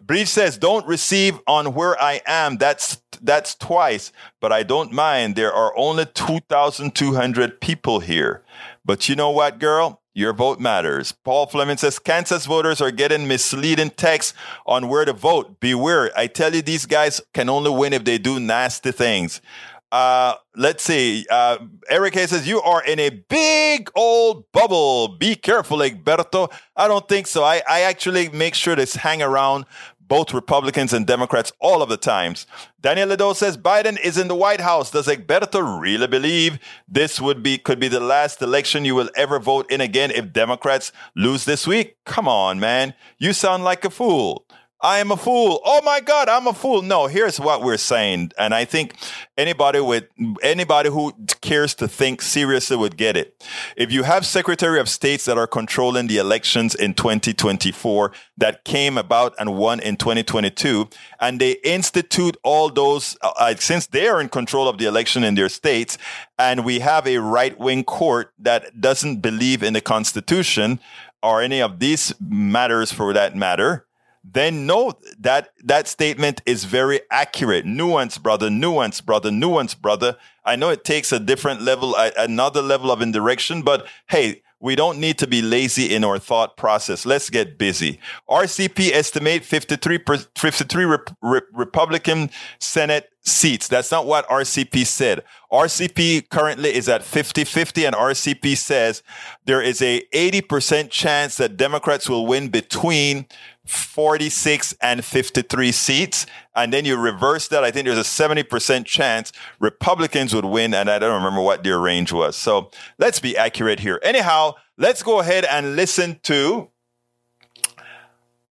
Breach 0.01 0.27
says, 0.27 0.57
don't 0.57 0.85
receive 0.87 1.39
on 1.47 1.73
where 1.73 2.01
I 2.01 2.21
am. 2.25 2.57
That's 2.57 3.01
that's 3.21 3.55
twice, 3.55 4.11
but 4.41 4.51
I 4.51 4.63
don't 4.63 4.91
mind. 4.91 5.35
There 5.35 5.53
are 5.53 5.75
only 5.77 6.05
2,200 6.05 7.61
people 7.61 7.99
here. 7.99 8.43
But 8.83 9.09
you 9.09 9.15
know 9.15 9.31
what, 9.31 9.57
girl? 9.57 10.01
Your 10.13 10.31
vote 10.31 10.59
matters. 10.59 11.11
Paul 11.11 11.47
Fleming 11.47 11.77
says 11.77 11.99
Kansas 11.99 12.45
voters 12.45 12.79
are 12.79 12.91
getting 12.91 13.27
misleading 13.27 13.89
texts 13.89 14.33
on 14.65 14.87
where 14.87 15.03
to 15.03 15.11
vote. 15.11 15.59
Beware. 15.59 16.09
I 16.15 16.27
tell 16.27 16.55
you, 16.55 16.61
these 16.61 16.85
guys 16.85 17.19
can 17.33 17.49
only 17.49 17.71
win 17.71 17.91
if 17.91 18.05
they 18.05 18.17
do 18.17 18.39
nasty 18.39 18.91
things. 18.93 19.41
Uh, 19.91 20.35
let's 20.55 20.83
see. 20.83 21.25
Uh, 21.29 21.57
Eric 21.89 22.15
Hayes 22.15 22.31
says, 22.31 22.47
You 22.47 22.61
are 22.61 22.83
in 22.83 22.99
a 22.99 23.09
big 23.09 23.89
old 23.95 24.51
bubble. 24.51 25.09
Be 25.09 25.35
careful, 25.35 25.77
Egberto. 25.77 26.51
I 26.75 26.87
don't 26.87 27.07
think 27.07 27.27
so. 27.27 27.43
I, 27.43 27.61
I 27.69 27.81
actually 27.81 28.29
make 28.29 28.55
sure 28.55 28.75
to 28.75 28.99
hang 28.99 29.21
around 29.21 29.65
both 30.07 30.33
Republicans 30.33 30.93
and 30.93 31.07
Democrats 31.07 31.51
all 31.59 31.81
of 31.81 31.89
the 31.89 31.97
times. 31.97 32.45
Daniel 32.81 33.09
Ledo 33.09 33.35
says 33.35 33.57
Biden 33.57 33.99
is 33.99 34.17
in 34.17 34.27
the 34.27 34.35
White 34.35 34.61
House. 34.61 34.91
Does 34.91 35.07
Egberto 35.07 35.81
really 35.81 36.07
believe 36.07 36.59
this 36.87 37.19
would 37.19 37.41
be 37.41 37.57
could 37.57 37.79
be 37.79 37.87
the 37.87 37.99
last 37.99 38.41
election 38.41 38.85
you 38.85 38.95
will 38.95 39.09
ever 39.15 39.39
vote 39.39 39.71
in 39.71 39.81
again 39.81 40.11
if 40.11 40.31
Democrats 40.31 40.91
lose 41.15 41.45
this 41.45 41.65
week? 41.65 41.97
Come 42.05 42.27
on, 42.27 42.59
man. 42.59 42.93
You 43.17 43.33
sound 43.33 43.63
like 43.63 43.83
a 43.85 43.89
fool. 43.89 44.45
I 44.81 44.99
am 44.99 45.09
a 45.09 45.17
fool. 45.17 45.61
Oh 45.63 45.81
my 45.83 46.01
God, 46.01 46.27
I'm 46.27 46.47
a 46.47 46.53
fool. 46.53 46.81
No, 46.81 47.07
here's 47.07 47.39
what 47.39 47.61
we're 47.61 47.77
saying. 47.77 48.31
And 48.37 48.53
I 48.53 48.65
think 48.65 48.95
anybody 49.37 49.79
with 49.79 50.03
anybody 50.43 50.89
who 50.89 51.13
cares 51.41 51.73
to 51.75 51.87
think 51.87 52.21
seriously 52.21 52.75
would 52.75 52.97
get 52.97 53.15
it. 53.15 53.41
If 53.77 53.91
you 53.91 54.03
have 54.03 54.25
Secretary 54.25 54.79
of 54.79 54.89
States 54.89 55.25
that 55.25 55.37
are 55.37 55.47
controlling 55.47 56.07
the 56.07 56.17
elections 56.17 56.75
in 56.75 56.93
2024 56.93 58.11
that 58.37 58.65
came 58.65 58.97
about 58.97 59.33
and 59.39 59.55
won 59.55 59.79
in 59.79 59.95
2022, 59.95 60.89
and 61.21 61.39
they 61.39 61.53
institute 61.63 62.35
all 62.43 62.69
those, 62.69 63.17
uh, 63.21 63.31
uh, 63.37 63.55
since 63.55 63.87
they 63.87 64.07
are 64.07 64.19
in 64.19 64.27
control 64.27 64.67
of 64.67 64.77
the 64.77 64.85
election 64.85 65.23
in 65.23 65.35
their 65.35 65.49
states, 65.49 65.97
and 66.37 66.65
we 66.65 66.79
have 66.79 67.07
a 67.07 67.17
right 67.17 67.57
wing 67.57 67.85
court 67.85 68.33
that 68.39 68.81
doesn't 68.81 69.21
believe 69.21 69.63
in 69.63 69.73
the 69.73 69.81
Constitution 69.81 70.81
or 71.23 71.41
any 71.41 71.61
of 71.61 71.79
these 71.79 72.13
matters 72.19 72.91
for 72.91 73.13
that 73.13 73.35
matter, 73.35 73.87
then 74.33 74.65
know 74.65 74.93
that 75.19 75.49
that 75.63 75.87
statement 75.87 76.41
is 76.45 76.65
very 76.65 77.01
accurate. 77.11 77.65
Nuance, 77.65 78.17
brother, 78.17 78.49
nuance, 78.49 78.99
brother, 79.01 79.29
nuance, 79.29 79.75
brother. 79.75 80.17
I 80.43 80.55
know 80.55 80.69
it 80.69 80.83
takes 80.83 81.11
a 81.11 81.19
different 81.19 81.61
level, 81.61 81.95
another 81.95 82.61
level 82.61 82.91
of 82.91 83.01
indirection, 83.01 83.61
but 83.61 83.85
hey, 84.07 84.41
we 84.59 84.75
don't 84.75 84.99
need 84.99 85.19
to 85.19 85.27
be 85.27 85.43
lazy 85.43 85.93
in 85.93 86.03
our 86.03 86.17
thought 86.17 86.57
process. 86.57 87.05
Let's 87.05 87.29
get 87.29 87.57
busy. 87.57 87.99
RCP 88.27 88.91
estimate 88.93 89.43
53, 89.43 89.99
53 90.35 90.85
rep, 90.85 91.09
rep, 91.21 91.43
Republican 91.53 92.31
Senate 92.57 93.11
seats. 93.21 93.67
That's 93.67 93.91
not 93.91 94.05
what 94.05 94.27
RCP 94.27 94.87
said. 94.87 95.23
RCP 95.51 96.29
currently 96.29 96.73
is 96.73 96.87
at 96.89 97.01
50-50 97.01 97.85
and 97.85 97.95
RCP 97.95 98.57
says 98.57 99.03
there 99.45 99.61
is 99.61 99.81
a 99.81 100.01
80% 100.13 100.89
chance 100.89 101.37
that 101.37 101.57
Democrats 101.57 102.09
will 102.09 102.25
win 102.25 102.47
between 102.47 103.27
46 103.65 104.75
and 104.79 105.03
53 105.03 105.71
seats. 105.71 106.25
And 106.55 106.71
then 106.71 106.85
you 106.85 106.97
reverse 106.97 107.47
that. 107.49 107.63
I 107.63 107.71
think 107.71 107.85
there's 107.85 107.97
a 107.97 108.01
70% 108.01 108.85
chance 108.85 109.31
Republicans 109.59 110.33
would 110.33 110.45
win. 110.45 110.73
And 110.73 110.89
I 110.89 110.99
don't 110.99 111.15
remember 111.15 111.41
what 111.41 111.63
their 111.63 111.79
range 111.79 112.13
was. 112.13 112.35
So 112.35 112.71
let's 112.97 113.19
be 113.19 113.35
accurate 113.35 113.79
here. 113.79 113.99
Anyhow, 114.03 114.53
let's 114.77 115.03
go 115.03 115.19
ahead 115.19 115.45
and 115.45 115.75
listen 115.75 116.19
to 116.23 116.69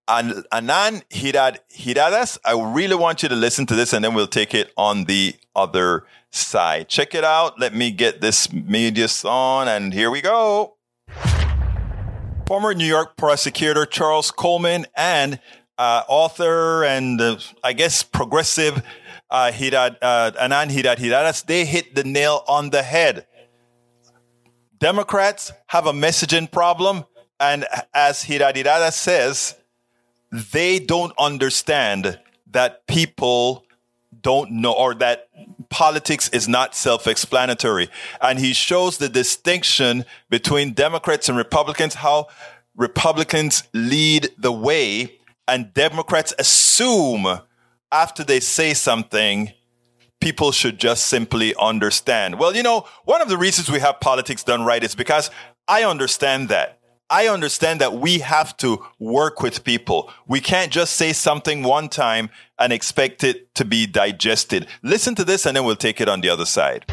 An- 0.08 0.44
Anan 0.52 1.02
Hirad 1.10 1.58
Hiradas. 1.72 2.38
I 2.44 2.60
really 2.60 2.96
want 2.96 3.22
you 3.22 3.28
to 3.28 3.36
listen 3.36 3.66
to 3.66 3.74
this 3.74 3.92
and 3.92 4.04
then 4.04 4.14
we'll 4.14 4.26
take 4.26 4.52
it 4.52 4.72
on 4.76 5.04
the 5.04 5.34
other 5.54 6.04
side. 6.30 6.88
Check 6.88 7.14
it 7.14 7.24
out. 7.24 7.60
Let 7.60 7.74
me 7.74 7.92
get 7.92 8.20
this 8.20 8.52
media 8.52 9.06
on 9.24 9.68
and 9.68 9.94
here 9.94 10.10
we 10.10 10.20
go. 10.20 10.74
Former 12.54 12.72
New 12.72 12.86
York 12.86 13.16
prosecutor 13.16 13.84
Charles 13.84 14.30
Coleman 14.30 14.86
and 14.96 15.40
uh, 15.76 16.04
author 16.06 16.84
and 16.84 17.20
uh, 17.20 17.36
I 17.64 17.72
guess 17.72 18.04
progressive 18.04 18.80
uh, 19.28 19.50
Hirad, 19.50 19.96
uh, 20.00 20.30
Anand 20.40 20.70
Hirad 20.70 20.98
Hiradas, 20.98 21.44
they 21.44 21.64
hit 21.64 21.96
the 21.96 22.04
nail 22.04 22.44
on 22.46 22.70
the 22.70 22.84
head. 22.84 23.26
Democrats 24.78 25.50
have 25.66 25.88
a 25.88 25.92
messaging 25.92 26.48
problem, 26.48 27.04
and 27.40 27.66
as 27.92 28.22
Hirad 28.22 28.54
Hiradas 28.54 28.92
says, 28.92 29.56
they 30.30 30.78
don't 30.78 31.12
understand 31.18 32.20
that 32.52 32.86
people 32.86 33.64
don't 34.22 34.52
know 34.52 34.74
or 34.74 34.94
that 34.94 35.28
politics 35.74 36.28
is 36.28 36.46
not 36.46 36.76
self-explanatory. 36.76 37.88
And 38.22 38.38
he 38.38 38.52
shows 38.52 38.98
the 38.98 39.08
distinction 39.08 40.04
between 40.30 40.72
Democrats 40.72 41.28
and 41.28 41.36
Republicans, 41.36 41.94
how 41.94 42.28
Republicans 42.76 43.64
lead 43.74 44.28
the 44.38 44.52
way 44.52 45.18
and 45.48 45.74
Democrats 45.74 46.32
assume 46.38 47.26
after 47.90 48.22
they 48.22 48.38
say 48.38 48.72
something, 48.72 49.52
people 50.20 50.52
should 50.52 50.78
just 50.78 51.06
simply 51.06 51.56
understand. 51.56 52.38
Well, 52.38 52.54
you 52.54 52.62
know, 52.62 52.86
one 53.04 53.20
of 53.20 53.28
the 53.28 53.36
reasons 53.36 53.68
we 53.68 53.80
have 53.80 53.98
politics 53.98 54.44
done 54.44 54.64
right 54.64 54.82
is 54.84 54.94
because 54.94 55.28
I 55.66 55.82
understand 55.82 56.50
that. 56.50 56.78
I 57.14 57.28
understand 57.28 57.80
that 57.80 57.92
we 57.92 58.18
have 58.18 58.56
to 58.56 58.84
work 58.98 59.40
with 59.40 59.62
people. 59.62 60.10
We 60.26 60.40
can't 60.40 60.72
just 60.72 60.94
say 60.94 61.12
something 61.12 61.62
one 61.62 61.88
time 61.88 62.28
and 62.58 62.72
expect 62.72 63.22
it 63.22 63.54
to 63.54 63.64
be 63.64 63.86
digested. 63.86 64.66
Listen 64.82 65.14
to 65.14 65.24
this 65.24 65.46
and 65.46 65.56
then 65.56 65.64
we'll 65.64 65.76
take 65.76 66.00
it 66.00 66.08
on 66.08 66.22
the 66.22 66.28
other 66.28 66.44
side 66.44 66.84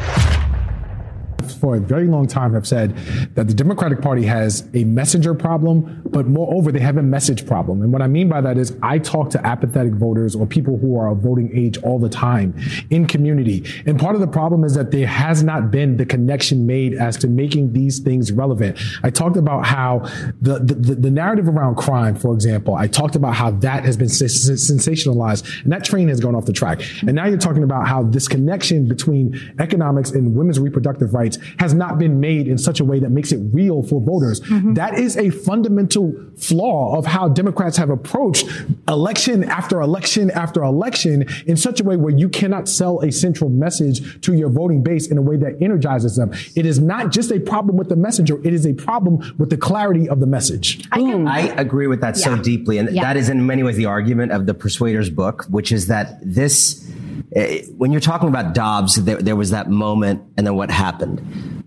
for 1.52 1.76
a 1.76 1.80
very 1.80 2.06
long 2.06 2.26
time 2.26 2.54
have 2.54 2.66
said 2.66 2.96
that 3.34 3.48
the 3.48 3.54
Democratic 3.54 4.00
Party 4.00 4.24
has 4.24 4.68
a 4.74 4.84
messenger 4.84 5.34
problem, 5.34 6.02
but 6.10 6.26
moreover, 6.26 6.72
they 6.72 6.80
have 6.80 6.96
a 6.96 7.02
message 7.02 7.46
problem. 7.46 7.82
And 7.82 7.92
what 7.92 8.02
I 8.02 8.06
mean 8.06 8.28
by 8.28 8.40
that 8.40 8.58
is 8.58 8.76
I 8.82 8.98
talk 8.98 9.30
to 9.30 9.46
apathetic 9.46 9.94
voters 9.94 10.34
or 10.34 10.46
people 10.46 10.78
who 10.78 10.98
are 10.98 11.10
of 11.10 11.18
voting 11.18 11.50
age 11.54 11.78
all 11.78 11.98
the 11.98 12.08
time 12.08 12.54
in 12.90 13.06
community. 13.06 13.64
And 13.86 13.98
part 13.98 14.14
of 14.14 14.20
the 14.20 14.26
problem 14.26 14.64
is 14.64 14.74
that 14.74 14.90
there 14.90 15.06
has 15.06 15.42
not 15.42 15.70
been 15.70 15.96
the 15.96 16.06
connection 16.06 16.66
made 16.66 16.94
as 16.94 17.16
to 17.18 17.28
making 17.28 17.72
these 17.72 17.98
things 17.98 18.32
relevant. 18.32 18.78
I 19.02 19.10
talked 19.10 19.36
about 19.36 19.66
how 19.66 20.00
the, 20.40 20.58
the, 20.58 20.94
the 20.94 21.10
narrative 21.10 21.48
around 21.48 21.76
crime, 21.76 22.16
for 22.16 22.34
example, 22.34 22.74
I 22.74 22.88
talked 22.88 23.16
about 23.16 23.34
how 23.34 23.50
that 23.50 23.84
has 23.84 23.96
been 23.96 24.08
sensationalized 24.08 25.62
and 25.62 25.72
that 25.72 25.84
train 25.84 26.08
has 26.08 26.20
gone 26.20 26.34
off 26.34 26.46
the 26.46 26.52
track. 26.52 26.82
And 27.02 27.14
now 27.14 27.26
you're 27.26 27.38
talking 27.38 27.62
about 27.62 27.86
how 27.86 28.02
this 28.02 28.28
connection 28.28 28.88
between 28.88 29.38
economics 29.58 30.10
and 30.10 30.34
women's 30.34 30.58
reproductive 30.58 31.14
rights 31.14 31.38
has 31.58 31.74
not 31.74 31.98
been 31.98 32.20
made 32.20 32.48
in 32.48 32.58
such 32.58 32.80
a 32.80 32.84
way 32.84 32.98
that 33.00 33.10
makes 33.10 33.32
it 33.32 33.38
real 33.52 33.82
for 33.82 34.00
voters. 34.00 34.40
Mm-hmm. 34.40 34.74
That 34.74 34.98
is 34.98 35.16
a 35.16 35.30
fundamental 35.30 36.14
flaw 36.36 36.96
of 36.96 37.06
how 37.06 37.28
Democrats 37.28 37.76
have 37.76 37.90
approached 37.90 38.46
election 38.88 39.44
after 39.44 39.80
election 39.80 40.30
after 40.30 40.62
election 40.62 41.26
in 41.46 41.56
such 41.56 41.80
a 41.80 41.84
way 41.84 41.96
where 41.96 42.14
you 42.14 42.28
cannot 42.28 42.68
sell 42.68 43.00
a 43.00 43.10
central 43.12 43.50
message 43.50 44.20
to 44.22 44.34
your 44.34 44.48
voting 44.48 44.82
base 44.82 45.06
in 45.08 45.18
a 45.18 45.22
way 45.22 45.36
that 45.36 45.60
energizes 45.60 46.16
them. 46.16 46.32
It 46.56 46.66
is 46.66 46.78
not 46.78 47.12
just 47.12 47.30
a 47.30 47.40
problem 47.40 47.76
with 47.76 47.88
the 47.88 47.96
messenger, 47.96 48.38
it 48.46 48.52
is 48.52 48.66
a 48.66 48.72
problem 48.74 49.34
with 49.38 49.50
the 49.50 49.56
clarity 49.56 50.08
of 50.08 50.20
the 50.20 50.26
message. 50.26 50.86
I, 50.92 51.00
I 51.26 51.40
agree 51.60 51.86
with 51.86 52.00
that 52.00 52.16
yeah. 52.16 52.24
so 52.24 52.36
deeply. 52.36 52.78
And 52.78 52.90
yeah. 52.90 53.02
that 53.02 53.16
is 53.16 53.28
in 53.28 53.46
many 53.46 53.62
ways 53.62 53.76
the 53.76 53.86
argument 53.86 54.32
of 54.32 54.46
the 54.46 54.54
Persuaders 54.54 55.10
book, 55.10 55.46
which 55.48 55.72
is 55.72 55.86
that 55.88 56.18
this 56.22 56.88
Eh, 57.34 57.64
when 57.76 57.92
you're 57.92 58.00
talking 58.00 58.28
about 58.28 58.54
Dobbs, 58.54 58.96
there, 58.96 59.16
there 59.16 59.36
was 59.36 59.50
that 59.50 59.70
moment 59.70 60.22
and 60.36 60.46
then 60.46 60.54
what 60.54 60.70
happened. 60.70 61.20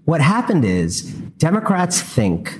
What 0.05 0.21
happened 0.21 0.65
is 0.65 1.13
Democrats 1.37 2.01
think 2.01 2.57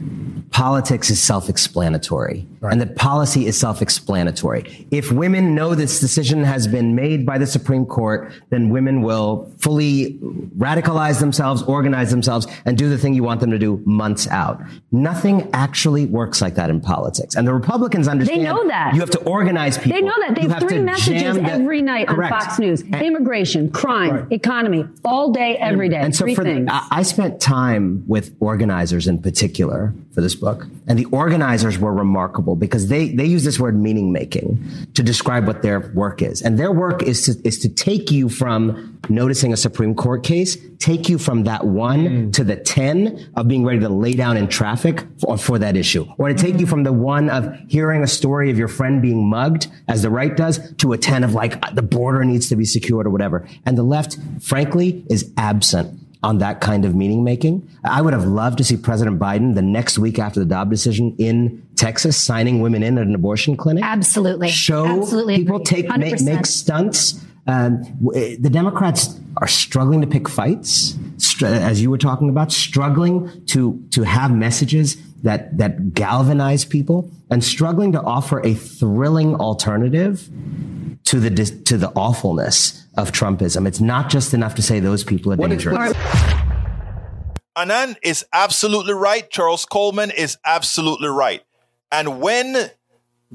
politics 0.51 1.09
is 1.09 1.21
self-explanatory 1.21 2.45
right. 2.59 2.71
and 2.71 2.81
that 2.81 2.95
policy 2.97 3.45
is 3.45 3.57
self-explanatory. 3.57 4.85
If 4.91 5.13
women 5.13 5.55
know 5.55 5.75
this 5.75 6.01
decision 6.01 6.43
has 6.43 6.67
been 6.67 6.93
made 6.93 7.25
by 7.25 7.37
the 7.37 7.47
Supreme 7.47 7.85
Court, 7.85 8.33
then 8.49 8.69
women 8.69 9.01
will 9.01 9.49
fully 9.59 10.19
radicalize 10.57 11.21
themselves, 11.21 11.61
organize 11.63 12.11
themselves, 12.11 12.47
and 12.65 12.77
do 12.77 12.89
the 12.89 12.97
thing 12.97 13.13
you 13.13 13.23
want 13.23 13.39
them 13.39 13.51
to 13.51 13.59
do 13.59 13.81
months 13.85 14.27
out. 14.27 14.61
Nothing 14.91 15.49
actually 15.53 16.05
works 16.05 16.41
like 16.41 16.55
that 16.55 16.69
in 16.69 16.81
politics. 16.81 17.35
And 17.35 17.47
the 17.47 17.53
Republicans 17.53 18.09
understand. 18.09 18.41
They 18.41 18.43
know 18.43 18.67
that. 18.67 18.93
You 18.93 18.99
have 18.99 19.09
to 19.11 19.23
organize 19.23 19.77
people. 19.77 19.93
They 19.93 20.01
know 20.01 20.19
that. 20.19 20.35
They 20.35 20.41
have, 20.41 20.51
have 20.51 20.63
three 20.63 20.81
messages 20.81 21.37
every 21.37 21.81
night 21.81 22.09
Correct. 22.09 22.33
on 22.33 22.39
Fox 22.41 22.59
News. 22.59 22.81
And, 22.81 22.95
Immigration, 22.95 23.71
crime, 23.71 24.15
right. 24.15 24.31
economy, 24.31 24.85
all 25.05 25.31
day, 25.31 25.55
every 25.57 25.87
day. 25.87 25.97
And 25.97 26.13
so 26.13 26.25
three 26.25 26.35
for 26.35 26.43
things. 26.43 26.65
The, 26.65 26.81
I 26.91 27.03
spent 27.03 27.39
time 27.39 28.03
with 28.07 28.35
organizers 28.39 28.64
in 28.69 29.21
particular 29.21 29.93
for 30.13 30.21
this 30.21 30.35
book. 30.35 30.65
And 30.87 30.97
the 30.97 31.05
organizers 31.05 31.77
were 31.77 31.93
remarkable 31.93 32.55
because 32.55 32.87
they, 32.87 33.09
they 33.09 33.25
use 33.25 33.43
this 33.43 33.59
word 33.59 33.75
meaning 33.79 34.11
making 34.11 34.87
to 34.93 35.03
describe 35.03 35.47
what 35.47 35.61
their 35.61 35.91
work 35.93 36.21
is. 36.21 36.41
And 36.41 36.59
their 36.59 36.71
work 36.71 37.03
is 37.03 37.25
to, 37.25 37.47
is 37.47 37.59
to 37.59 37.69
take 37.69 38.11
you 38.11 38.29
from 38.29 38.99
noticing 39.09 39.53
a 39.53 39.57
Supreme 39.57 39.95
Court 39.95 40.23
case, 40.23 40.57
take 40.79 41.09
you 41.09 41.17
from 41.17 41.43
that 41.43 41.65
one 41.65 42.05
mm. 42.05 42.33
to 42.33 42.43
the 42.43 42.55
10 42.55 43.31
of 43.35 43.47
being 43.47 43.65
ready 43.65 43.79
to 43.79 43.89
lay 43.89 44.13
down 44.13 44.37
in 44.37 44.47
traffic 44.47 45.03
for, 45.19 45.37
for 45.37 45.59
that 45.59 45.75
issue, 45.75 46.05
or 46.17 46.29
to 46.29 46.35
take 46.35 46.59
you 46.59 46.65
from 46.65 46.83
the 46.83 46.93
one 46.93 47.29
of 47.29 47.53
hearing 47.67 48.03
a 48.03 48.07
story 48.07 48.49
of 48.49 48.57
your 48.57 48.67
friend 48.67 49.01
being 49.01 49.27
mugged, 49.27 49.67
as 49.87 50.01
the 50.01 50.09
right 50.09 50.35
does, 50.35 50.73
to 50.75 50.93
a 50.93 50.97
10 50.97 51.23
of 51.23 51.33
like, 51.33 51.59
the 51.75 51.81
border 51.81 52.23
needs 52.23 52.49
to 52.49 52.55
be 52.55 52.65
secured 52.65 53.05
or 53.05 53.09
whatever. 53.09 53.47
And 53.65 53.77
the 53.77 53.83
left, 53.83 54.17
frankly, 54.41 55.05
is 55.09 55.31
absent 55.37 55.99
on 56.25 56.39
that 56.39 56.59
kind 56.59 56.85
of 56.85 56.95
meaning 56.95 57.23
making. 57.23 57.69
I 57.83 58.01
would 58.01 58.13
have 58.13 58.25
loved 58.25 58.57
to 58.57 58.63
see 58.63 58.77
President 58.77 59.19
Biden 59.19 59.53
the 59.53 59.61
next 59.61 59.99
week 59.99 60.17
after 60.17 60.39
the 60.39 60.45
Dobbs 60.45 60.71
decision 60.71 61.15
in 61.19 61.63
Texas 61.75 62.17
signing 62.17 62.61
women 62.61 62.81
in 62.81 62.97
at 62.97 63.05
an 63.05 63.13
abortion 63.13 63.55
clinic. 63.55 63.83
Absolutely. 63.83 64.49
Show 64.49 64.87
Absolutely 65.01 65.37
people 65.37 65.59
take 65.59 65.87
make, 65.97 66.19
make, 66.21 66.47
stunts. 66.47 67.23
Um, 67.45 67.83
eh, 68.15 68.37
the 68.39 68.49
Democrats 68.49 69.19
are 69.37 69.47
struggling 69.47 70.01
to 70.01 70.07
pick 70.07 70.27
fights, 70.27 70.97
str- 71.17 71.45
as 71.45 71.79
you 71.79 71.91
were 71.91 71.99
talking 71.99 72.29
about, 72.29 72.51
struggling 72.51 73.45
to 73.47 73.79
to 73.91 74.01
have 74.01 74.35
messages 74.35 74.97
that 75.21 75.55
that 75.59 75.93
galvanize 75.93 76.65
people, 76.65 77.11
and 77.29 77.43
struggling 77.43 77.91
to 77.91 78.01
offer 78.01 78.43
a 78.43 78.55
thrilling 78.55 79.35
alternative 79.35 80.27
to 81.03 81.19
the 81.19 81.29
to 81.65 81.77
the 81.77 81.91
awfulness 81.95 82.84
of 82.97 83.11
Trumpism. 83.11 83.67
It's 83.67 83.81
not 83.81 84.09
just 84.09 84.33
enough 84.33 84.55
to 84.55 84.61
say 84.61 84.79
those 84.79 85.03
people 85.03 85.33
are 85.33 85.37
dangerous. 85.37 85.93
Anand 87.57 87.95
is 88.03 88.25
absolutely 88.33 88.93
right. 88.93 89.29
Charles 89.29 89.65
Coleman 89.65 90.11
is 90.11 90.37
absolutely 90.45 91.07
right. 91.07 91.41
And 91.91 92.19
when 92.19 92.71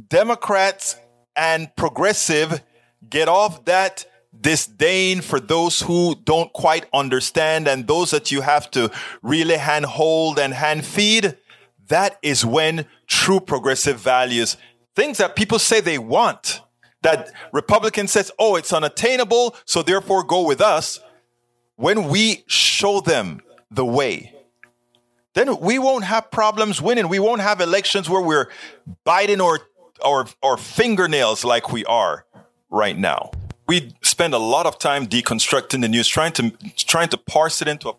Democrats 0.09 0.97
and 1.35 1.75
progressive 1.77 2.63
get 3.09 3.29
off 3.29 3.65
that 3.65 4.05
disdain 4.39 5.21
for 5.21 5.41
those 5.41 5.81
who 5.81 6.15
don't 6.25 6.53
quite 6.53 6.87
understand 6.93 7.67
and 7.67 7.87
those 7.87 8.11
that 8.11 8.31
you 8.31 8.43
have 8.43 8.71
to 8.71 8.91
really 9.23 9.57
hand 9.57 9.87
hold 9.87 10.39
and 10.39 10.53
hand 10.55 10.85
feed, 10.85 11.37
that 11.89 12.19
is 12.23 12.45
when 12.45 12.87
true 13.07 13.41
progressive 13.41 13.99
values, 13.99 14.57
things 14.95 15.19
that 15.19 15.35
people 15.35 15.59
say 15.59 15.81
they 15.81 15.99
want, 15.99 16.61
that 17.03 17.33
Republican 17.53 18.09
says, 18.09 18.31
oh, 18.39 18.57
it's 18.57 18.73
unattainable, 18.73 19.57
so 19.65 19.83
therefore 19.83 20.23
go 20.23 20.43
with 20.43 20.61
us. 20.61 21.01
When 21.77 22.09
we 22.09 22.45
show 22.47 23.01
them 23.01 23.41
the 23.71 23.87
way, 23.87 24.35
then 25.35 25.61
we 25.61 25.79
won't 25.79 26.05
have 26.05 26.31
problems 26.31 26.83
winning. 26.83 27.09
We 27.09 27.19
won't 27.19 27.41
have 27.41 27.61
elections 27.61 28.09
where 28.11 28.21
we're 28.21 28.49
biting 29.05 29.41
our, 29.41 29.61
our, 30.05 30.27
our 30.43 30.57
fingernails 30.57 31.45
like 31.45 31.73
we 31.73 31.85
are 31.87 32.27
right 32.69 32.99
now. 32.99 33.31
We 33.67 33.95
spend 34.03 34.35
a 34.35 34.39
lot 34.39 34.67
of 34.67 34.79
time 34.79 35.07
deconstructing 35.07 35.81
the 35.81 35.89
news, 35.89 36.09
trying 36.09 36.33
to 36.33 36.51
trying 36.77 37.09
to 37.11 37.17
parse 37.17 37.63
it 37.63 37.69
into 37.69 37.91
a 37.91 37.93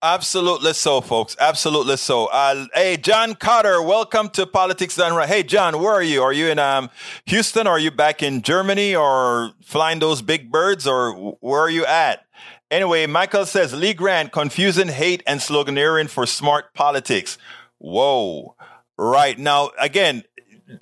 Absolutely 0.00 0.74
so, 0.74 1.00
folks. 1.00 1.34
Absolutely 1.40 1.96
so. 1.96 2.26
Uh, 2.26 2.66
hey, 2.72 2.96
John 2.96 3.34
Cotter, 3.34 3.82
welcome 3.82 4.28
to 4.30 4.46
Politics 4.46 4.94
Done 4.94 5.12
Right. 5.12 5.28
Hey, 5.28 5.42
John, 5.42 5.82
where 5.82 5.92
are 5.92 6.02
you? 6.02 6.22
Are 6.22 6.32
you 6.32 6.46
in 6.46 6.60
um, 6.60 6.88
Houston? 7.26 7.66
Are 7.66 7.80
you 7.80 7.90
back 7.90 8.22
in 8.22 8.42
Germany 8.42 8.94
or 8.94 9.50
flying 9.64 9.98
those 9.98 10.22
big 10.22 10.52
birds 10.52 10.86
or 10.86 11.34
where 11.40 11.62
are 11.62 11.70
you 11.70 11.84
at? 11.84 12.24
Anyway, 12.70 13.06
Michael 13.06 13.44
says 13.44 13.74
Lee 13.74 13.92
Grant, 13.92 14.30
confusing 14.30 14.86
hate 14.86 15.24
and 15.26 15.40
sloganeering 15.40 16.08
for 16.08 16.26
smart 16.26 16.74
politics. 16.74 17.36
Whoa. 17.78 18.54
Right. 18.96 19.36
Now, 19.36 19.70
again, 19.80 20.22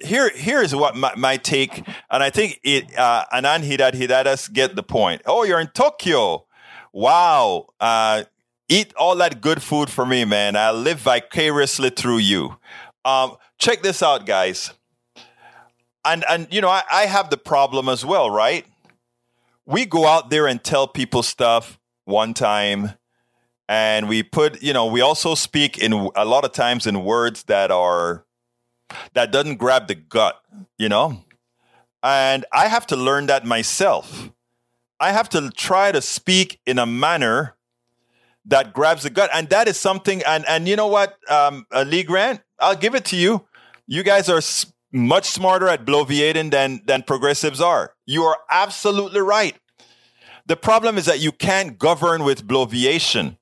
here 0.05 0.29
here 0.29 0.61
is 0.61 0.75
what 0.75 0.95
my, 0.95 1.15
my 1.17 1.39
take, 1.39 1.87
and 2.11 2.23
I 2.23 2.29
think 2.29 2.61
it 2.65 2.85
uh, 2.99 3.25
Anand 3.33 3.63
Hidad 3.63 3.93
Hidadas 3.93 4.53
get 4.53 4.77
the 4.77 4.83
point. 4.83 5.23
Oh, 5.25 5.45
you're 5.45 5.61
in 5.61 5.69
Tokyo. 5.69 6.45
Wow. 6.93 7.69
Uh, 7.79 8.25
eat 8.69 8.93
all 8.97 9.17
that 9.17 9.41
good 9.41 9.63
food 9.63 9.91
for 9.91 10.05
me, 10.07 10.25
man. 10.25 10.57
I 10.57 10.71
live 10.71 10.99
vicariously 10.99 11.91
through 11.91 12.19
you. 12.19 12.57
Um, 13.05 13.37
check 13.59 13.83
this 13.83 14.03
out, 14.03 14.27
guys. 14.27 14.73
And 16.05 16.25
and 16.29 16.47
you 16.51 16.61
know, 16.61 16.69
I, 16.69 16.83
I 16.91 17.07
have 17.07 17.31
the 17.31 17.37
problem 17.37 17.89
as 17.89 18.05
well, 18.05 18.31
right? 18.31 18.65
We 19.65 19.85
go 19.87 20.07
out 20.07 20.31
there 20.31 20.47
and 20.47 20.63
tell 20.63 20.87
people 20.87 21.23
stuff 21.23 21.79
one 22.05 22.35
time, 22.35 22.93
and 23.69 24.09
we 24.09 24.23
put, 24.23 24.63
you 24.63 24.73
know, 24.73 24.87
we 24.87 25.01
also 25.01 25.35
speak 25.35 25.79
in 25.79 25.93
a 26.15 26.25
lot 26.25 26.45
of 26.45 26.53
times 26.53 26.87
in 26.87 27.05
words 27.05 27.45
that 27.45 27.71
are 27.73 28.25
that 29.15 29.33
doesn't 29.33 29.57
grab 29.57 29.89
the 29.89 29.97
gut, 29.97 30.41
you 30.79 30.89
know? 30.89 31.25
And 32.03 32.45
I 32.53 32.69
have 32.69 32.87
to 32.89 32.97
learn 32.97 33.27
that 33.27 33.45
myself. 33.45 34.31
I 35.01 35.11
have 35.11 35.29
to 35.31 35.51
try 35.51 35.91
to 35.91 36.01
speak 36.01 36.61
in 36.65 36.79
a 36.79 36.87
manner 36.87 37.56
that 38.47 38.73
grabs 38.73 39.03
the 39.03 39.11
gut. 39.11 39.31
And 39.33 39.49
that 39.51 39.69
is 39.69 39.79
something, 39.79 40.23
and, 40.25 40.45
and 40.49 40.69
you 40.69 40.77
know 40.77 40.87
what, 40.87 41.17
um, 41.31 41.67
uh, 41.73 41.85
Lee 41.87 42.03
Grant, 42.03 42.41
I'll 42.61 42.77
give 42.77 42.95
it 42.95 43.05
to 43.07 43.17
you. 43.17 43.47
You 43.87 44.03
guys 44.03 44.29
are 44.29 44.39
s- 44.39 44.73
much 44.93 45.27
smarter 45.27 45.69
at 45.69 45.85
bloviating 45.85 46.51
than, 46.51 46.83
than 46.87 47.03
progressives 47.03 47.61
are. 47.61 47.95
You 48.07 48.25
are 48.25 48.39
absolutely 48.51 49.21
right. 49.21 49.57
The 50.47 50.57
problem 50.57 50.97
is 50.97 51.07
that 51.07 51.19
you 51.21 51.33
can't 51.33 51.77
govern 51.79 52.25
with 52.25 52.47
bloviation. 52.47 53.37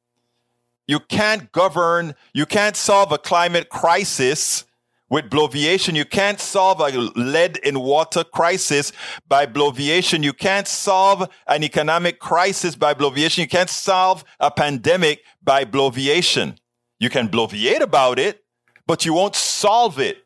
You 0.86 1.00
can't 1.00 1.52
govern, 1.52 2.14
you 2.32 2.46
can't 2.46 2.76
solve 2.76 3.12
a 3.12 3.18
climate 3.18 3.68
crisis 3.68 4.64
with 5.10 5.30
bloviation. 5.30 5.94
You 5.94 6.04
can't 6.04 6.40
solve 6.40 6.80
a 6.80 6.88
lead 6.88 7.58
in 7.58 7.80
water 7.80 8.24
crisis 8.24 8.92
by 9.28 9.46
bloviation. 9.46 10.22
You 10.22 10.32
can't 10.32 10.66
solve 10.66 11.28
an 11.46 11.62
economic 11.62 12.18
crisis 12.18 12.74
by 12.74 12.94
bloviation. 12.94 13.38
You 13.38 13.48
can't 13.48 13.70
solve 13.70 14.24
a 14.40 14.50
pandemic 14.50 15.22
by 15.42 15.64
bloviation. 15.64 16.56
You 16.98 17.10
can 17.10 17.28
bloviate 17.28 17.80
about 17.80 18.18
it, 18.18 18.44
but 18.86 19.04
you 19.04 19.12
won't 19.12 19.36
solve 19.36 19.98
it 19.98 20.24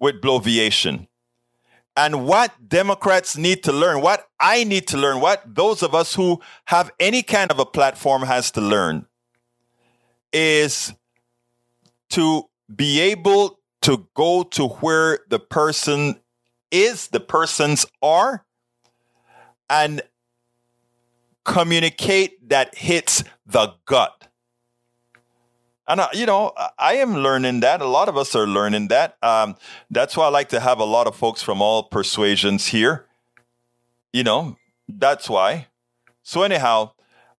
with 0.00 0.20
bloviation. 0.20 1.08
And 1.96 2.26
what 2.26 2.52
Democrats 2.68 3.36
need 3.38 3.64
to 3.64 3.72
learn, 3.72 4.02
what 4.02 4.26
I 4.38 4.64
need 4.64 4.86
to 4.88 4.98
learn, 4.98 5.20
what 5.20 5.42
those 5.46 5.82
of 5.82 5.94
us 5.94 6.14
who 6.14 6.40
have 6.66 6.90
any 7.00 7.22
kind 7.22 7.50
of 7.50 7.58
a 7.58 7.64
platform 7.64 8.22
has 8.22 8.50
to 8.52 8.60
learn 8.60 9.06
is 10.32 10.92
to 12.10 12.44
be 12.74 13.00
able 13.00 13.55
to 13.86 14.04
go 14.14 14.42
to 14.42 14.66
where 14.66 15.20
the 15.28 15.38
person 15.38 16.16
is, 16.72 17.06
the 17.06 17.20
persons 17.20 17.86
are, 18.02 18.44
and 19.70 20.02
communicate 21.44 22.48
that 22.48 22.74
hits 22.74 23.22
the 23.46 23.74
gut. 23.84 24.26
And, 25.86 26.00
uh, 26.00 26.08
you 26.12 26.26
know, 26.26 26.52
I 26.76 26.94
am 26.94 27.18
learning 27.18 27.60
that. 27.60 27.80
A 27.80 27.86
lot 27.86 28.08
of 28.08 28.16
us 28.16 28.34
are 28.34 28.48
learning 28.48 28.88
that. 28.88 29.18
Um, 29.22 29.54
that's 29.88 30.16
why 30.16 30.24
I 30.24 30.30
like 30.30 30.48
to 30.48 30.58
have 30.58 30.80
a 30.80 30.84
lot 30.84 31.06
of 31.06 31.14
folks 31.14 31.40
from 31.40 31.62
all 31.62 31.84
persuasions 31.84 32.66
here. 32.66 33.06
You 34.12 34.24
know, 34.24 34.56
that's 34.88 35.30
why. 35.30 35.68
So, 36.24 36.42
anyhow, 36.42 36.90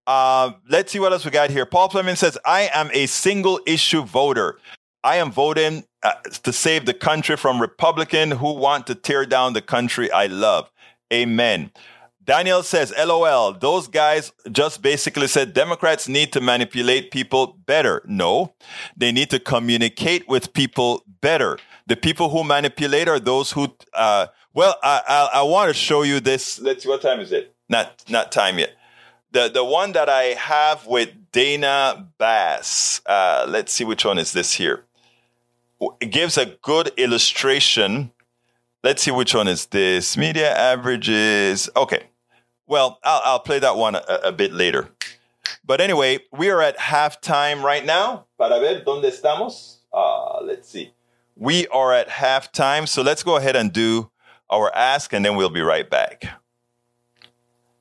uh, 0.05 0.53
let's 0.69 0.93
see 0.93 0.99
what 0.99 1.11
else 1.11 1.25
we 1.25 1.31
got 1.31 1.49
here. 1.49 1.65
Paul 1.65 1.89
Fleming 1.89 2.15
says, 2.15 2.37
I 2.45 2.69
am 2.73 2.89
a 2.93 3.05
single 3.07 3.59
issue 3.65 4.03
voter. 4.03 4.59
I 5.07 5.15
am 5.15 5.31
voting 5.31 5.85
uh, 6.03 6.15
to 6.43 6.51
save 6.51 6.85
the 6.85 6.93
country 6.93 7.37
from 7.37 7.61
Republican 7.61 8.31
who 8.31 8.51
want 8.51 8.87
to 8.87 8.95
tear 8.95 9.25
down 9.25 9.53
the 9.53 9.61
country 9.61 10.11
I 10.11 10.25
love. 10.25 10.69
Amen. 11.13 11.71
Daniel 12.25 12.61
says, 12.61 12.93
LOL, 12.97 13.53
those 13.53 13.87
guys 13.87 14.33
just 14.51 14.81
basically 14.81 15.27
said 15.27 15.53
Democrats 15.53 16.09
need 16.09 16.33
to 16.33 16.41
manipulate 16.41 17.09
people 17.09 17.57
better. 17.65 18.01
No, 18.05 18.53
they 18.97 19.13
need 19.13 19.29
to 19.29 19.39
communicate 19.39 20.27
with 20.27 20.51
people 20.51 21.05
better. 21.21 21.57
The 21.85 21.95
people 21.95 22.27
who 22.27 22.43
manipulate 22.43 23.07
are 23.07 23.21
those 23.21 23.53
who, 23.53 23.73
uh, 23.93 24.27
well, 24.53 24.75
I, 24.83 25.01
I, 25.07 25.39
I 25.39 25.41
want 25.43 25.69
to 25.69 25.73
show 25.73 26.01
you 26.01 26.19
this. 26.19 26.59
Let's 26.59 26.83
see, 26.83 26.89
what 26.89 27.01
time 27.01 27.21
is 27.21 27.31
it? 27.31 27.55
Not, 27.69 28.03
not 28.09 28.33
time 28.33 28.59
yet. 28.59 28.71
The, 29.31 29.47
the 29.47 29.63
one 29.63 29.93
that 29.93 30.09
I 30.09 30.35
have 30.35 30.85
with 30.85 31.31
Dana 31.31 32.09
Bash. 32.17 32.99
uh, 33.05 33.45
let's 33.47 33.71
see 33.71 33.85
which 33.85 34.03
one 34.03 34.17
is 34.17 34.33
this 34.33 34.51
here. 34.51 34.83
It 35.99 36.11
gives 36.11 36.37
a 36.37 36.45
good 36.45 36.91
illustration. 36.97 38.11
Let's 38.83 39.03
see 39.03 39.11
which 39.11 39.33
one 39.35 39.47
is 39.47 39.67
this. 39.67 40.17
Media 40.17 40.55
averages. 40.55 41.69
Okay. 41.75 42.03
Well, 42.65 42.99
I'll, 43.03 43.21
I'll 43.23 43.39
play 43.39 43.59
that 43.59 43.77
one 43.77 43.95
a, 43.95 44.19
a, 44.25 44.31
bit 44.31 44.53
later. 44.53 44.89
But 45.63 45.79
anyway, 45.79 46.19
we 46.31 46.49
are 46.49 46.61
at 46.61 46.77
halftime 46.77 47.63
right 47.63 47.85
now. 47.85 48.25
Para 48.37 48.59
ver 48.59 48.83
dónde 48.83 49.05
estamos. 49.05 49.77
Uh, 49.93 50.43
let's 50.43 50.67
see. 50.67 50.91
We 51.35 51.67
are 51.67 51.93
at 51.93 52.09
halftime. 52.09 52.87
So 52.87 53.01
let's 53.01 53.23
go 53.23 53.37
ahead 53.37 53.55
and 53.55 53.71
do 53.71 54.09
our 54.49 54.73
ask, 54.75 55.13
and 55.13 55.23
then 55.23 55.35
we'll 55.35 55.49
be 55.49 55.61
right 55.61 55.89
back. 55.89 56.25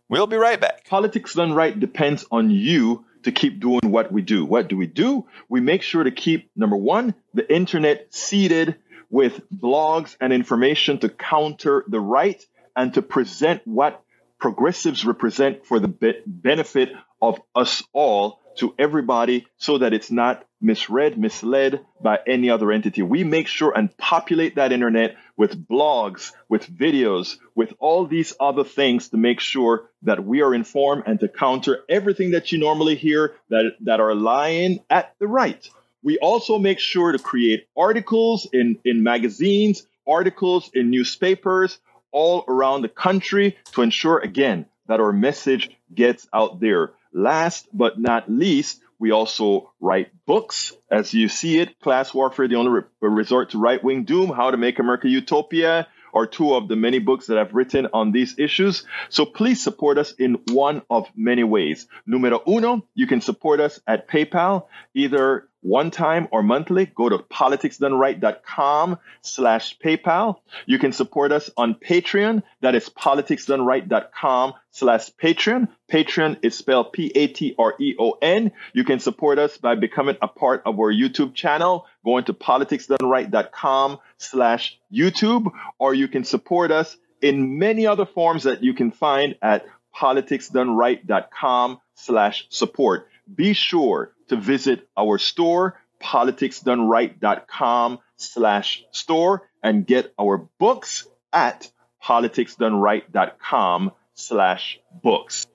We'll 0.08 0.26
be 0.26 0.36
right 0.36 0.60
back. 0.60 0.84
Politics 0.88 1.34
done 1.34 1.52
right 1.52 1.78
depends 1.78 2.24
on 2.30 2.50
you 2.50 3.05
to 3.26 3.32
keep 3.32 3.60
doing 3.60 3.80
what 3.84 4.10
we 4.10 4.22
do. 4.22 4.44
What 4.44 4.68
do 4.68 4.76
we 4.76 4.86
do? 4.86 5.26
We 5.48 5.60
make 5.60 5.82
sure 5.82 6.02
to 6.02 6.12
keep, 6.12 6.50
number 6.56 6.76
one, 6.76 7.14
the 7.34 7.52
internet 7.52 8.14
seeded 8.14 8.76
with 9.10 9.40
blogs 9.50 10.16
and 10.20 10.32
information 10.32 10.98
to 11.00 11.08
counter 11.08 11.84
the 11.88 12.00
right 12.00 12.40
and 12.74 12.94
to 12.94 13.02
present 13.02 13.62
what 13.64 14.02
progressives 14.38 15.04
represent 15.04 15.66
for 15.66 15.80
the 15.80 15.88
be- 15.88 16.22
benefit 16.24 16.92
of 17.20 17.40
us 17.54 17.82
all 17.92 18.40
to 18.56 18.74
everybody 18.78 19.46
so 19.56 19.78
that 19.78 19.92
it's 19.92 20.10
not 20.10 20.44
misread, 20.60 21.18
misled 21.18 21.84
by 22.02 22.18
any 22.26 22.50
other 22.50 22.72
entity. 22.72 23.02
We 23.02 23.24
make 23.24 23.46
sure 23.46 23.72
and 23.76 23.94
populate 23.96 24.56
that 24.56 24.72
internet 24.72 25.16
with 25.36 25.68
blogs, 25.68 26.32
with 26.48 26.66
videos, 26.66 27.36
with 27.54 27.74
all 27.78 28.06
these 28.06 28.34
other 28.40 28.64
things 28.64 29.10
to 29.10 29.16
make 29.16 29.40
sure 29.40 29.90
that 30.02 30.24
we 30.24 30.42
are 30.42 30.54
informed 30.54 31.04
and 31.06 31.20
to 31.20 31.28
counter 31.28 31.84
everything 31.88 32.30
that 32.30 32.52
you 32.52 32.58
normally 32.58 32.96
hear 32.96 33.34
that, 33.50 33.72
that 33.82 34.00
are 34.00 34.14
lying 34.14 34.80
at 34.88 35.14
the 35.18 35.26
right. 35.26 35.68
We 36.02 36.18
also 36.18 36.58
make 36.58 36.78
sure 36.78 37.12
to 37.12 37.18
create 37.18 37.66
articles 37.76 38.48
in, 38.52 38.78
in 38.84 39.02
magazines, 39.02 39.86
articles 40.06 40.70
in 40.72 40.90
newspapers, 40.90 41.78
all 42.12 42.44
around 42.48 42.82
the 42.82 42.88
country 42.88 43.56
to 43.72 43.82
ensure, 43.82 44.18
again, 44.18 44.66
that 44.86 45.00
our 45.00 45.12
message 45.12 45.70
gets 45.94 46.26
out 46.32 46.60
there. 46.60 46.92
Last 47.16 47.66
but 47.72 47.98
not 47.98 48.30
least, 48.30 48.82
we 48.98 49.10
also 49.10 49.72
write 49.80 50.10
books. 50.26 50.74
As 50.90 51.14
you 51.14 51.30
see 51.30 51.58
it, 51.58 51.80
Class 51.80 52.12
Warfare, 52.12 52.46
the 52.46 52.56
only 52.56 52.72
re- 52.72 53.08
resort 53.08 53.50
to 53.50 53.58
right 53.58 53.82
wing 53.82 54.04
doom, 54.04 54.28
How 54.28 54.50
to 54.50 54.58
Make 54.58 54.78
America 54.78 55.08
Utopia, 55.08 55.88
are 56.12 56.26
two 56.26 56.54
of 56.54 56.68
the 56.68 56.76
many 56.76 56.98
books 56.98 57.28
that 57.28 57.38
I've 57.38 57.54
written 57.54 57.88
on 57.94 58.12
these 58.12 58.38
issues. 58.38 58.84
So 59.08 59.24
please 59.24 59.62
support 59.64 59.96
us 59.96 60.12
in 60.12 60.42
one 60.50 60.82
of 60.90 61.08
many 61.16 61.42
ways. 61.42 61.86
Numero 62.06 62.42
uno, 62.46 62.86
you 62.94 63.06
can 63.06 63.22
support 63.22 63.60
us 63.60 63.80
at 63.86 64.08
PayPal, 64.08 64.66
either 64.94 65.48
one 65.60 65.90
time 65.90 66.28
or 66.30 66.42
monthly, 66.42 66.86
go 66.86 67.08
to 67.08 67.18
politicsdoneright.com 67.18 68.98
slash 69.22 69.78
PayPal. 69.78 70.36
You 70.66 70.78
can 70.78 70.92
support 70.92 71.32
us 71.32 71.50
on 71.56 71.74
Patreon. 71.74 72.42
That 72.60 72.74
is 72.74 72.88
politicsdoneright.com 72.88 74.54
slash 74.70 75.10
Patreon. 75.20 75.68
Patreon 75.90 76.38
is 76.42 76.56
spelled 76.56 76.92
P-A-T-R-E-O-N. 76.92 78.52
You 78.74 78.84
can 78.84 79.00
support 79.00 79.38
us 79.38 79.56
by 79.56 79.74
becoming 79.74 80.16
a 80.22 80.28
part 80.28 80.62
of 80.66 80.78
our 80.78 80.92
YouTube 80.92 81.34
channel, 81.34 81.86
going 82.04 82.24
to 82.24 82.32
politicsdoneright.com 82.32 83.98
slash 84.18 84.78
YouTube, 84.92 85.50
or 85.78 85.94
you 85.94 86.08
can 86.08 86.24
support 86.24 86.70
us 86.70 86.96
in 87.22 87.58
many 87.58 87.86
other 87.86 88.06
forms 88.06 88.44
that 88.44 88.62
you 88.62 88.74
can 88.74 88.90
find 88.92 89.36
at 89.42 89.66
politicsdoneright.com 89.96 91.80
slash 91.94 92.46
support. 92.50 93.08
Be 93.34 93.54
sure 93.54 94.12
to 94.28 94.36
visit 94.36 94.88
our 94.96 95.18
store, 95.18 95.80
politicsdoneright.com 96.02 97.98
slash 98.16 98.84
store, 98.90 99.48
and 99.62 99.86
get 99.86 100.12
our 100.18 100.48
books 100.58 101.06
at 101.32 101.70
politicsdoneright.com 102.02 103.92
slash 104.14 104.78
books. 105.02 105.46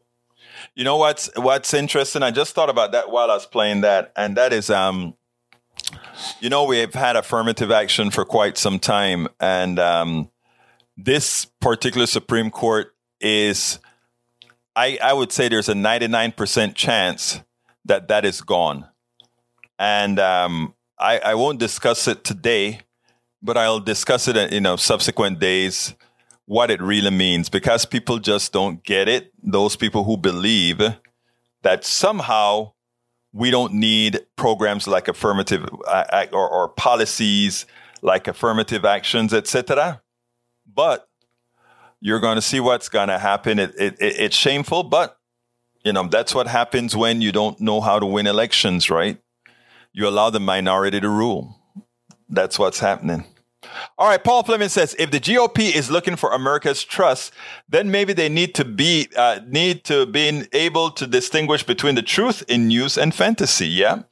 You 0.76 0.84
know 0.84 0.98
what's 0.98 1.30
what's 1.36 1.74
interesting? 1.74 2.24
I 2.24 2.32
just 2.32 2.54
thought 2.54 2.70
about 2.70 2.92
that 2.92 3.10
while 3.10 3.32
I 3.32 3.36
was 3.36 3.46
playing 3.46 3.82
that, 3.82 4.12
and 4.16 4.38
that 4.38 4.54
is 4.54 4.70
um 4.70 5.16
you 6.40 6.50
know, 6.50 6.66
we've 6.66 6.94
had 6.94 7.16
affirmative 7.16 7.72
action 7.72 8.12
for 8.12 8.26
quite 8.26 8.58
some 8.58 8.80
time, 8.80 9.28
and 9.40 9.80
um, 9.80 10.30
this 10.98 11.46
particular 11.60 12.08
Supreme 12.08 12.50
Court 12.50 12.94
is, 13.20 13.80
I, 14.76 14.98
I 15.02 15.14
would 15.14 15.32
say, 15.32 15.50
there's 15.50 15.70
a 15.70 15.74
99% 15.74 16.76
chance 16.76 17.42
that 17.86 18.08
that 18.08 18.26
is 18.26 18.42
gone. 18.42 18.88
And 19.80 20.20
um, 20.20 20.76
I, 21.00 21.20
I 21.20 21.36
won't 21.36 21.60
discuss 21.60 22.08
it 22.08 22.24
today, 22.24 22.82
but 23.42 23.58
I'll 23.58 23.80
discuss 23.80 24.28
it 24.28 24.38
in 24.38 24.54
you 24.54 24.62
know 24.62 24.76
subsequent 24.76 25.40
days 25.40 25.96
what 26.46 26.70
it 26.70 26.82
really 26.82 27.12
means 27.12 27.50
because 27.50 27.86
people 27.86 28.20
just 28.20 28.52
don't 28.52 28.84
get 28.84 29.08
it. 29.08 29.32
Those 29.42 29.76
people 29.76 30.04
who 30.04 30.18
believe 30.18 30.82
that 31.62 31.86
somehow 31.86 32.74
we 33.34 33.52
don't 33.52 33.74
need 33.74 34.20
programs 34.36 34.88
like 34.88 35.08
affirmative 35.08 35.68
uh, 35.88 36.26
or, 36.34 36.50
or 36.50 36.70
policies 36.70 37.66
like 38.02 38.28
affirmative 38.28 38.84
actions, 38.84 39.34
etc. 39.34 40.02
But 40.74 41.08
you're 42.02 42.20
going 42.20 42.36
to 42.36 42.42
see 42.42 42.60
what's 42.60 42.90
going 42.90 43.10
to 43.10 43.20
happen. 43.20 43.60
It, 43.60 43.74
it, 43.78 43.94
it, 44.00 44.20
it's 44.20 44.36
shameful, 44.36 44.84
but 44.84 45.18
you 45.84 45.94
know, 45.94 46.08
that's 46.08 46.36
what 46.36 46.48
happens 46.48 46.96
when 46.96 47.22
you 47.22 47.32
don't 47.32 47.60
know 47.60 47.82
how 47.82 48.00
to 48.00 48.06
win 48.06 48.28
elections, 48.28 48.90
right? 48.90 49.18
You 49.94 50.08
allow 50.08 50.30
the 50.30 50.40
minority 50.40 51.00
to 51.00 51.10
rule. 51.10 51.58
That's 52.30 52.58
what's 52.58 52.80
happening. 52.80 53.26
All 53.98 54.08
right, 54.08 54.24
Paul 54.24 54.44
Fleming 54.44 54.70
says 54.70 54.96
if 54.98 55.12
the 55.12 55.20
GOP 55.20 55.74
is 55.74 55.92
looking 55.92 56.16
for 56.16 56.32
America's 56.32 56.84
trust, 56.84 57.34
then 57.70 57.92
maybe 57.92 58.14
they 58.14 58.30
need 58.30 58.56
to 58.56 58.66
be 58.66 59.08
uh, 59.16 59.40
need 59.48 59.84
to 59.86 60.06
be 60.06 60.48
able 60.54 60.92
to 60.92 61.06
distinguish 61.06 61.64
between 61.64 61.96
the 61.96 62.02
truth 62.02 62.44
in 62.48 62.68
news 62.68 62.98
and 62.98 63.14
fantasy. 63.14 63.68
Yeah. 63.68 64.04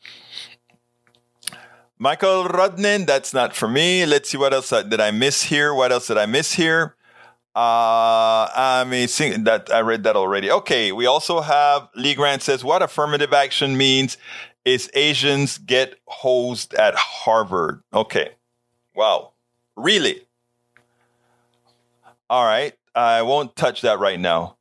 Michael 1.98 2.46
Rudnin, 2.46 3.06
that's 3.06 3.34
not 3.34 3.56
for 3.56 3.68
me. 3.68 4.06
Let's 4.06 4.30
see 4.30 4.38
what 4.38 4.54
else 4.54 4.70
did 4.70 5.02
I 5.02 5.12
miss 5.12 5.44
here. 5.44 5.74
What 5.74 5.92
else 5.92 6.08
did 6.08 6.18
I 6.18 6.28
miss 6.28 6.54
here? 6.54 6.96
Uh, 7.60 8.48
I 8.56 8.86
mean, 8.88 9.44
that 9.44 9.70
I 9.74 9.80
read 9.82 10.04
that 10.04 10.16
already. 10.16 10.50
Okay, 10.50 10.92
we 10.92 11.06
also 11.06 11.42
have 11.42 11.90
Lee 11.96 12.16
Grant 12.16 12.42
says 12.42 12.64
what 12.64 12.82
affirmative 12.82 13.34
action 13.34 13.76
means 13.76 14.18
is 14.64 14.90
Asians 14.94 15.58
get 15.58 15.96
hosed 16.06 16.74
at 16.76 16.96
Harvard. 16.96 17.82
Okay, 17.94 18.32
Wow. 19.00 19.32
Really? 19.78 20.28
All 22.30 22.46
right. 22.46 22.74
I 22.94 23.22
won't 23.22 23.56
touch 23.56 23.80
that 23.82 23.98
right 23.98 24.20
now. 24.20 24.58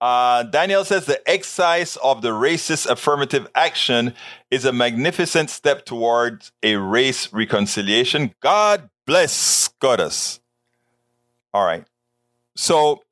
Uh, 0.00 0.44
Daniel 0.44 0.84
says 0.84 1.06
the 1.06 1.28
excise 1.28 1.96
of 1.96 2.22
the 2.22 2.28
racist 2.28 2.88
affirmative 2.88 3.48
action 3.52 4.14
is 4.48 4.64
a 4.64 4.72
magnificent 4.72 5.50
step 5.50 5.84
towards 5.84 6.52
a 6.62 6.76
race 6.76 7.32
reconciliation. 7.32 8.32
God 8.40 8.88
bless 9.06 9.66
Goddess. 9.80 10.38
All 11.52 11.66
right. 11.66 11.84
So 12.56 13.02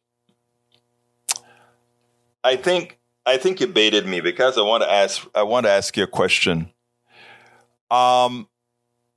I 2.44 2.56
think 2.56 2.98
I 3.26 3.36
think 3.36 3.60
you 3.60 3.66
baited 3.66 4.06
me 4.06 4.20
because 4.20 4.56
I 4.56 4.62
want 4.62 4.82
to 4.82 4.90
ask 4.90 5.26
I 5.34 5.42
want 5.42 5.66
to 5.66 5.70
ask 5.70 5.96
you 5.96 6.04
a 6.04 6.08
question. 6.08 6.72
Um, 7.90 8.48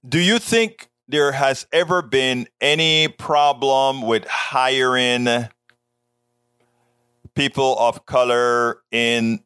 do 0.07 0.19
you 0.19 0.39
think 0.39 0.89
there 1.07 1.31
has 1.31 1.67
ever 1.71 2.01
been 2.01 2.47
any 2.59 3.07
problem 3.07 4.01
with 4.01 4.25
hiring 4.27 5.27
people 7.35 7.77
of 7.77 8.05
color 8.05 8.81
in 8.91 9.41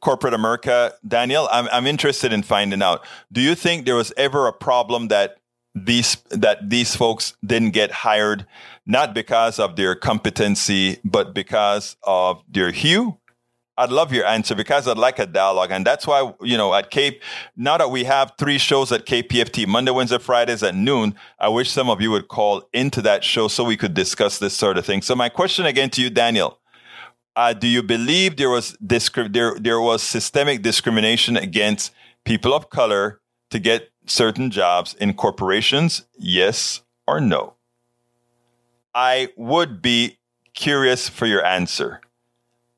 corporate 0.00 0.34
America, 0.34 0.94
Daniel? 1.06 1.48
I'm, 1.50 1.68
I'm 1.72 1.86
interested 1.86 2.32
in 2.32 2.42
finding 2.42 2.82
out. 2.82 3.04
Do 3.32 3.40
you 3.40 3.54
think 3.54 3.84
there 3.84 3.96
was 3.96 4.12
ever 4.16 4.46
a 4.46 4.52
problem 4.52 5.08
that 5.08 5.37
these 5.84 6.16
that 6.30 6.70
these 6.70 6.94
folks 6.94 7.34
didn't 7.44 7.70
get 7.70 7.90
hired, 7.90 8.46
not 8.86 9.14
because 9.14 9.58
of 9.58 9.76
their 9.76 9.94
competency, 9.94 10.98
but 11.04 11.34
because 11.34 11.96
of 12.02 12.42
their 12.48 12.70
hue? 12.70 13.18
I'd 13.78 13.90
love 13.90 14.12
your 14.12 14.26
answer 14.26 14.56
because 14.56 14.88
I'd 14.88 14.98
like 14.98 15.20
a 15.20 15.26
dialogue. 15.26 15.70
And 15.70 15.86
that's 15.86 16.04
why, 16.04 16.34
you 16.42 16.56
know, 16.56 16.74
at 16.74 16.90
Cape, 16.90 17.22
now 17.56 17.78
that 17.78 17.90
we 17.92 18.02
have 18.04 18.32
three 18.36 18.58
shows 18.58 18.90
at 18.90 19.06
KPFT, 19.06 19.68
Monday, 19.68 19.92
Wednesday, 19.92 20.18
Fridays 20.18 20.64
at 20.64 20.74
noon, 20.74 21.14
I 21.38 21.48
wish 21.48 21.70
some 21.70 21.88
of 21.88 22.00
you 22.00 22.10
would 22.10 22.26
call 22.26 22.68
into 22.72 23.00
that 23.02 23.22
show 23.22 23.46
so 23.46 23.62
we 23.62 23.76
could 23.76 23.94
discuss 23.94 24.38
this 24.38 24.54
sort 24.54 24.78
of 24.78 24.84
thing. 24.84 25.00
So 25.00 25.14
my 25.14 25.28
question 25.28 25.64
again 25.64 25.90
to 25.90 26.02
you, 26.02 26.10
Daniel, 26.10 26.58
uh, 27.36 27.52
do 27.52 27.68
you 27.68 27.84
believe 27.84 28.36
there 28.36 28.50
was 28.50 28.76
discri- 28.84 29.32
there 29.32 29.54
there 29.60 29.80
was 29.80 30.02
systemic 30.02 30.60
discrimination 30.60 31.36
against 31.36 31.92
people 32.24 32.52
of 32.52 32.68
color 32.70 33.20
to 33.52 33.60
get 33.60 33.90
certain 34.08 34.50
jobs 34.50 34.94
in 34.94 35.14
corporations? 35.14 36.06
Yes 36.16 36.82
or 37.06 37.20
no? 37.20 37.54
I 38.94 39.28
would 39.36 39.80
be 39.80 40.18
curious 40.54 41.08
for 41.08 41.26
your 41.26 41.44
answer. 41.44 42.00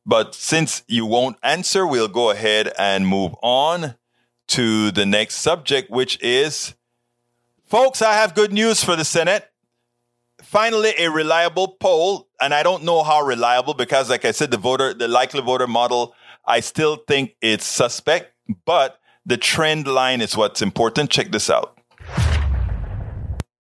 But 0.05 0.35
since 0.35 0.83
you 0.87 1.07
won't 1.07 1.37
answer, 1.43 1.87
we'll 1.87 2.09
go 2.09 2.31
ahead 2.31 2.73
and 2.79 3.07
move 3.07 3.35
on 3.43 3.95
to 4.49 4.91
the 4.91 5.07
next 5.07 5.37
subject, 5.37 5.91
which 5.91 6.21
is 6.21 6.75
folks, 7.65 8.03
I 8.03 8.15
have 8.15 8.35
good 8.35 8.53
news 8.53 8.83
for 8.83 8.97
the 8.97 9.05
Senate 9.05 9.51
finally 10.43 10.93
a 10.99 11.11
reliable 11.11 11.69
poll 11.69 12.29
and 12.41 12.55
i 12.55 12.63
don't 12.63 12.83
know 12.83 13.03
how 13.03 13.23
reliable 13.23 13.75
because 13.75 14.09
like 14.11 14.25
i 14.25 14.31
said 14.31 14.51
the 14.51 14.57
voter 14.57 14.95
the 14.95 15.07
likely 15.09 15.41
voter 15.41 15.67
model 15.67 16.15
i 16.47 16.61
still 16.61 16.97
think 16.97 17.37
it's 17.41 17.65
suspect 17.65 18.33
but 18.65 19.00
the 19.27 19.37
trend 19.37 19.87
line 19.87 20.21
is 20.21 20.37
what's 20.37 20.63
important 20.63 21.11
check 21.11 21.31
this 21.31 21.51
out 21.51 21.77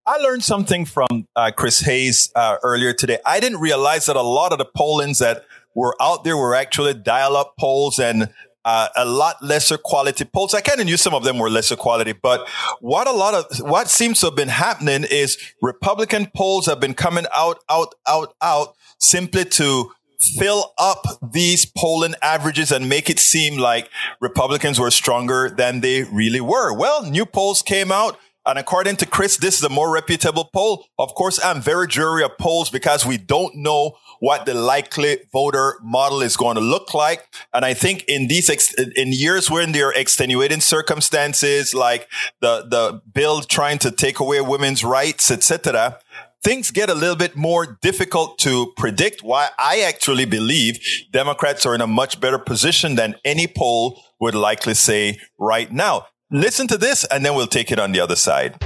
I 0.06 0.16
learned 0.16 0.42
something 0.42 0.86
from 0.86 1.28
uh, 1.36 1.52
Chris 1.56 1.80
Hayes 1.80 2.32
uh, 2.34 2.56
earlier 2.64 2.92
today. 2.92 3.18
I 3.24 3.38
didn't 3.38 3.60
realize 3.60 4.06
that 4.06 4.16
a 4.16 4.22
lot 4.22 4.50
of 4.50 4.58
the 4.58 4.64
pollings 4.64 5.20
that 5.20 5.44
were 5.72 5.94
out 6.00 6.24
there 6.24 6.36
were 6.36 6.54
actually 6.54 6.94
dial 6.94 7.36
up 7.36 7.54
polls 7.56 8.00
and 8.00 8.28
uh, 8.64 8.88
a 8.96 9.04
lot 9.04 9.36
lesser 9.42 9.78
quality 9.78 10.24
polls. 10.24 10.52
I 10.52 10.62
kind 10.62 10.80
of 10.80 10.86
knew 10.86 10.96
some 10.96 11.14
of 11.14 11.22
them 11.22 11.38
were 11.38 11.48
lesser 11.48 11.76
quality, 11.76 12.12
but 12.12 12.48
what 12.80 13.06
a 13.06 13.12
lot 13.12 13.34
of 13.34 13.58
what 13.60 13.88
seems 13.88 14.20
to 14.20 14.26
have 14.26 14.36
been 14.36 14.48
happening 14.48 15.04
is 15.08 15.38
Republican 15.62 16.26
polls 16.34 16.66
have 16.66 16.80
been 16.80 16.94
coming 16.94 17.26
out, 17.36 17.62
out, 17.68 17.94
out, 18.08 18.34
out 18.42 18.74
simply 18.98 19.44
to 19.44 19.92
fill 20.38 20.72
up 20.78 21.04
these 21.32 21.64
polling 21.64 22.14
averages 22.22 22.70
and 22.72 22.88
make 22.88 23.08
it 23.08 23.18
seem 23.18 23.58
like 23.58 23.90
Republicans 24.20 24.78
were 24.78 24.90
stronger 24.90 25.50
than 25.50 25.80
they 25.80 26.04
really 26.04 26.40
were. 26.40 26.76
Well, 26.76 27.04
new 27.04 27.26
polls 27.26 27.62
came 27.62 27.90
out. 27.92 28.18
And 28.46 28.58
according 28.58 28.96
to 28.96 29.06
Chris, 29.06 29.36
this 29.36 29.58
is 29.58 29.64
a 29.64 29.68
more 29.68 29.92
reputable 29.92 30.48
poll. 30.50 30.86
Of 30.98 31.14
course, 31.14 31.38
I'm 31.44 31.60
very 31.60 31.86
jury 31.86 32.24
of 32.24 32.38
polls 32.38 32.70
because 32.70 33.04
we 33.04 33.18
don't 33.18 33.54
know 33.56 33.96
what 34.20 34.46
the 34.46 34.54
likely 34.54 35.18
voter 35.30 35.78
model 35.82 36.22
is 36.22 36.36
going 36.36 36.54
to 36.54 36.62
look 36.62 36.94
like. 36.94 37.26
And 37.52 37.66
I 37.66 37.74
think 37.74 38.04
in 38.08 38.28
these, 38.28 38.48
ex- 38.48 38.74
in 38.74 39.12
years 39.12 39.50
when 39.50 39.72
there 39.72 39.88
are 39.88 39.94
extenuating 39.94 40.60
circumstances 40.60 41.74
like 41.74 42.08
the, 42.40 42.66
the 42.68 43.02
bill 43.12 43.42
trying 43.42 43.78
to 43.80 43.90
take 43.90 44.20
away 44.20 44.40
women's 44.40 44.84
rights, 44.84 45.30
etc., 45.30 45.98
things 46.42 46.70
get 46.70 46.88
a 46.88 46.94
little 46.94 47.16
bit 47.16 47.36
more 47.36 47.78
difficult 47.82 48.38
to 48.38 48.72
predict. 48.76 49.22
Why 49.22 49.50
I 49.58 49.80
actually 49.80 50.24
believe 50.24 50.78
Democrats 51.12 51.66
are 51.66 51.74
in 51.74 51.80
a 51.80 51.86
much 51.86 52.20
better 52.20 52.38
position 52.38 52.94
than 52.94 53.16
any 53.24 53.46
poll 53.46 54.02
would 54.20 54.34
likely 54.34 54.74
say 54.74 55.18
right 55.38 55.70
now. 55.70 56.06
Listen 56.30 56.66
to 56.68 56.78
this 56.78 57.04
and 57.04 57.24
then 57.24 57.34
we'll 57.34 57.46
take 57.46 57.70
it 57.70 57.78
on 57.78 57.92
the 57.92 58.00
other 58.00 58.16
side. 58.16 58.56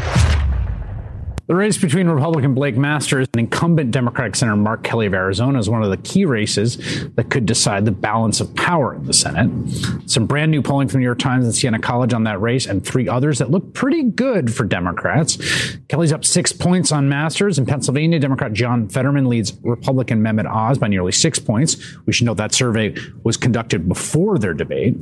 The 1.47 1.55
race 1.55 1.77
between 1.77 2.09
Republican 2.09 2.55
Blake 2.55 2.75
Masters 2.75 3.29
and 3.35 3.41
incumbent 3.41 3.91
Democratic 3.91 4.35
Senator 4.35 4.57
Mark 4.57 4.83
Kelly 4.83 5.05
of 5.05 5.13
Arizona 5.13 5.59
is 5.59 5.69
one 5.69 5.83
of 5.83 5.91
the 5.91 5.99
key 5.99 6.25
races 6.25 6.79
that 7.17 7.29
could 7.29 7.45
decide 7.45 7.85
the 7.85 7.91
balance 7.91 8.41
of 8.41 8.55
power 8.55 8.95
in 8.95 9.05
the 9.05 9.13
Senate. 9.13 9.51
Some 10.07 10.25
brand 10.25 10.51
new 10.51 10.63
polling 10.63 10.89
from 10.89 10.95
the 10.95 10.99
New 11.01 11.05
York 11.05 11.19
Times 11.19 11.45
and 11.45 11.55
Siena 11.55 11.79
College 11.79 12.15
on 12.15 12.25
that 12.25 12.41
race, 12.41 12.65
and 12.65 12.83
three 12.83 13.11
others 13.11 13.41
that 13.41 13.51
look 13.51 13.75
pretty 13.75 14.05
good 14.05 14.55
for 14.55 14.65
Democrats. 14.65 15.37
Kelly's 15.89 16.15
up 16.15 16.25
six 16.25 16.51
points 16.51 16.91
on 16.93 17.11
Masters. 17.11 17.59
In 17.59 17.67
Pennsylvania, 17.67 18.19
Democrat 18.19 18.55
John 18.55 18.89
Fetterman 18.89 19.29
leads 19.29 19.53
Republican 19.65 20.23
Mehmet 20.23 20.51
Oz 20.51 20.79
by 20.79 20.89
nearly 20.89 21.13
six 21.13 21.39
points. 21.39 21.77
We 22.07 22.15
should 22.15 22.25
note 22.25 22.39
that 22.39 22.55
survey 22.55 22.95
was 23.23 23.37
conducted 23.37 23.87
before 23.87 24.39
their 24.39 24.55
debate. 24.55 24.95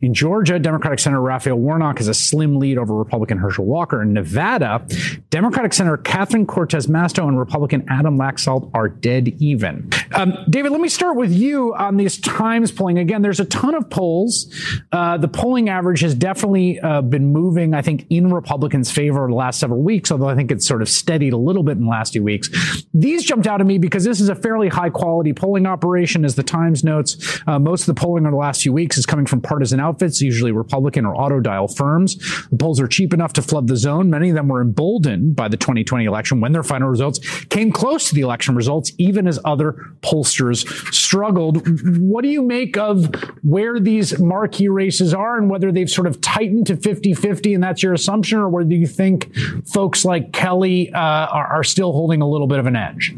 In 0.00 0.14
Georgia, 0.14 0.60
Democratic 0.60 1.00
Senator 1.00 1.20
Raphael 1.20 1.56
Warnock 1.56 1.98
has 1.98 2.06
a 2.06 2.14
slim 2.14 2.60
lead 2.60 2.78
over 2.78 2.94
Republican 2.94 3.38
Herschel 3.38 3.64
Walker. 3.64 4.00
In 4.00 4.12
Nevada, 4.12 4.86
Democratic 5.30 5.72
Senator 5.72 5.87
Senator 5.88 6.02
Catherine 6.02 6.46
Cortez 6.46 6.86
Masto 6.86 7.26
and 7.26 7.38
Republican 7.38 7.86
Adam 7.88 8.18
Laxalt 8.18 8.70
are 8.74 8.90
dead 8.90 9.28
even. 9.38 9.88
Um, 10.14 10.34
David, 10.50 10.70
let 10.70 10.82
me 10.82 10.90
start 10.90 11.16
with 11.16 11.32
you 11.32 11.74
on 11.74 11.96
these 11.96 12.18
Times 12.18 12.70
polling. 12.70 12.98
Again, 12.98 13.22
there's 13.22 13.40
a 13.40 13.46
ton 13.46 13.74
of 13.74 13.88
polls. 13.88 14.54
Uh, 14.92 15.16
the 15.16 15.28
polling 15.28 15.70
average 15.70 16.00
has 16.00 16.14
definitely 16.14 16.78
uh, 16.80 17.00
been 17.00 17.32
moving, 17.32 17.72
I 17.72 17.80
think, 17.80 18.04
in 18.10 18.30
Republicans' 18.30 18.90
favor 18.90 19.26
the 19.26 19.34
last 19.34 19.60
several 19.60 19.82
weeks, 19.82 20.12
although 20.12 20.28
I 20.28 20.34
think 20.34 20.50
it's 20.50 20.66
sort 20.66 20.82
of 20.82 20.90
steadied 20.90 21.32
a 21.32 21.38
little 21.38 21.62
bit 21.62 21.78
in 21.78 21.84
the 21.84 21.90
last 21.90 22.12
few 22.12 22.22
weeks. 22.22 22.50
These 22.92 23.24
jumped 23.24 23.46
out 23.46 23.62
at 23.62 23.66
me 23.66 23.78
because 23.78 24.04
this 24.04 24.20
is 24.20 24.28
a 24.28 24.34
fairly 24.34 24.68
high 24.68 24.90
quality 24.90 25.32
polling 25.32 25.64
operation, 25.64 26.22
as 26.22 26.34
the 26.34 26.42
Times 26.42 26.84
notes. 26.84 27.40
Uh, 27.46 27.58
most 27.58 27.88
of 27.88 27.94
the 27.94 28.00
polling 28.00 28.24
over 28.24 28.32
the 28.32 28.36
last 28.36 28.60
few 28.60 28.74
weeks 28.74 28.98
is 28.98 29.06
coming 29.06 29.24
from 29.24 29.40
partisan 29.40 29.80
outfits, 29.80 30.20
usually 30.20 30.52
Republican 30.52 31.06
or 31.06 31.14
auto 31.16 31.40
dial 31.40 31.66
firms. 31.66 32.16
The 32.50 32.58
polls 32.58 32.78
are 32.78 32.88
cheap 32.88 33.14
enough 33.14 33.32
to 33.34 33.42
flood 33.42 33.68
the 33.68 33.76
zone. 33.76 34.10
Many 34.10 34.28
of 34.28 34.34
them 34.34 34.48
were 34.48 34.60
emboldened 34.60 35.34
by 35.34 35.48
the 35.48 35.56
20 35.56 35.77
2020 35.84 36.04
election 36.04 36.40
when 36.40 36.52
their 36.52 36.62
final 36.62 36.88
results 36.88 37.18
came 37.46 37.72
close 37.72 38.08
to 38.08 38.14
the 38.14 38.20
election 38.20 38.54
results, 38.54 38.92
even 38.98 39.26
as 39.26 39.38
other 39.44 39.74
pollsters 40.00 40.66
struggled. 40.92 41.66
What 41.98 42.22
do 42.22 42.28
you 42.28 42.42
make 42.42 42.76
of 42.76 43.14
where 43.42 43.80
these 43.80 44.18
marquee 44.18 44.68
races 44.68 45.14
are 45.14 45.38
and 45.38 45.50
whether 45.50 45.72
they've 45.72 45.90
sort 45.90 46.06
of 46.06 46.20
tightened 46.20 46.66
to 46.68 46.76
50 46.76 47.14
50 47.14 47.54
and 47.54 47.62
that's 47.62 47.82
your 47.82 47.94
assumption, 47.94 48.38
or 48.38 48.48
whether 48.48 48.72
you 48.72 48.86
think 48.86 49.34
folks 49.66 50.04
like 50.04 50.32
Kelly 50.32 50.92
uh, 50.92 50.98
are, 50.98 51.46
are 51.46 51.64
still 51.64 51.92
holding 51.92 52.22
a 52.22 52.28
little 52.28 52.46
bit 52.46 52.58
of 52.58 52.66
an 52.66 52.76
edge? 52.76 53.14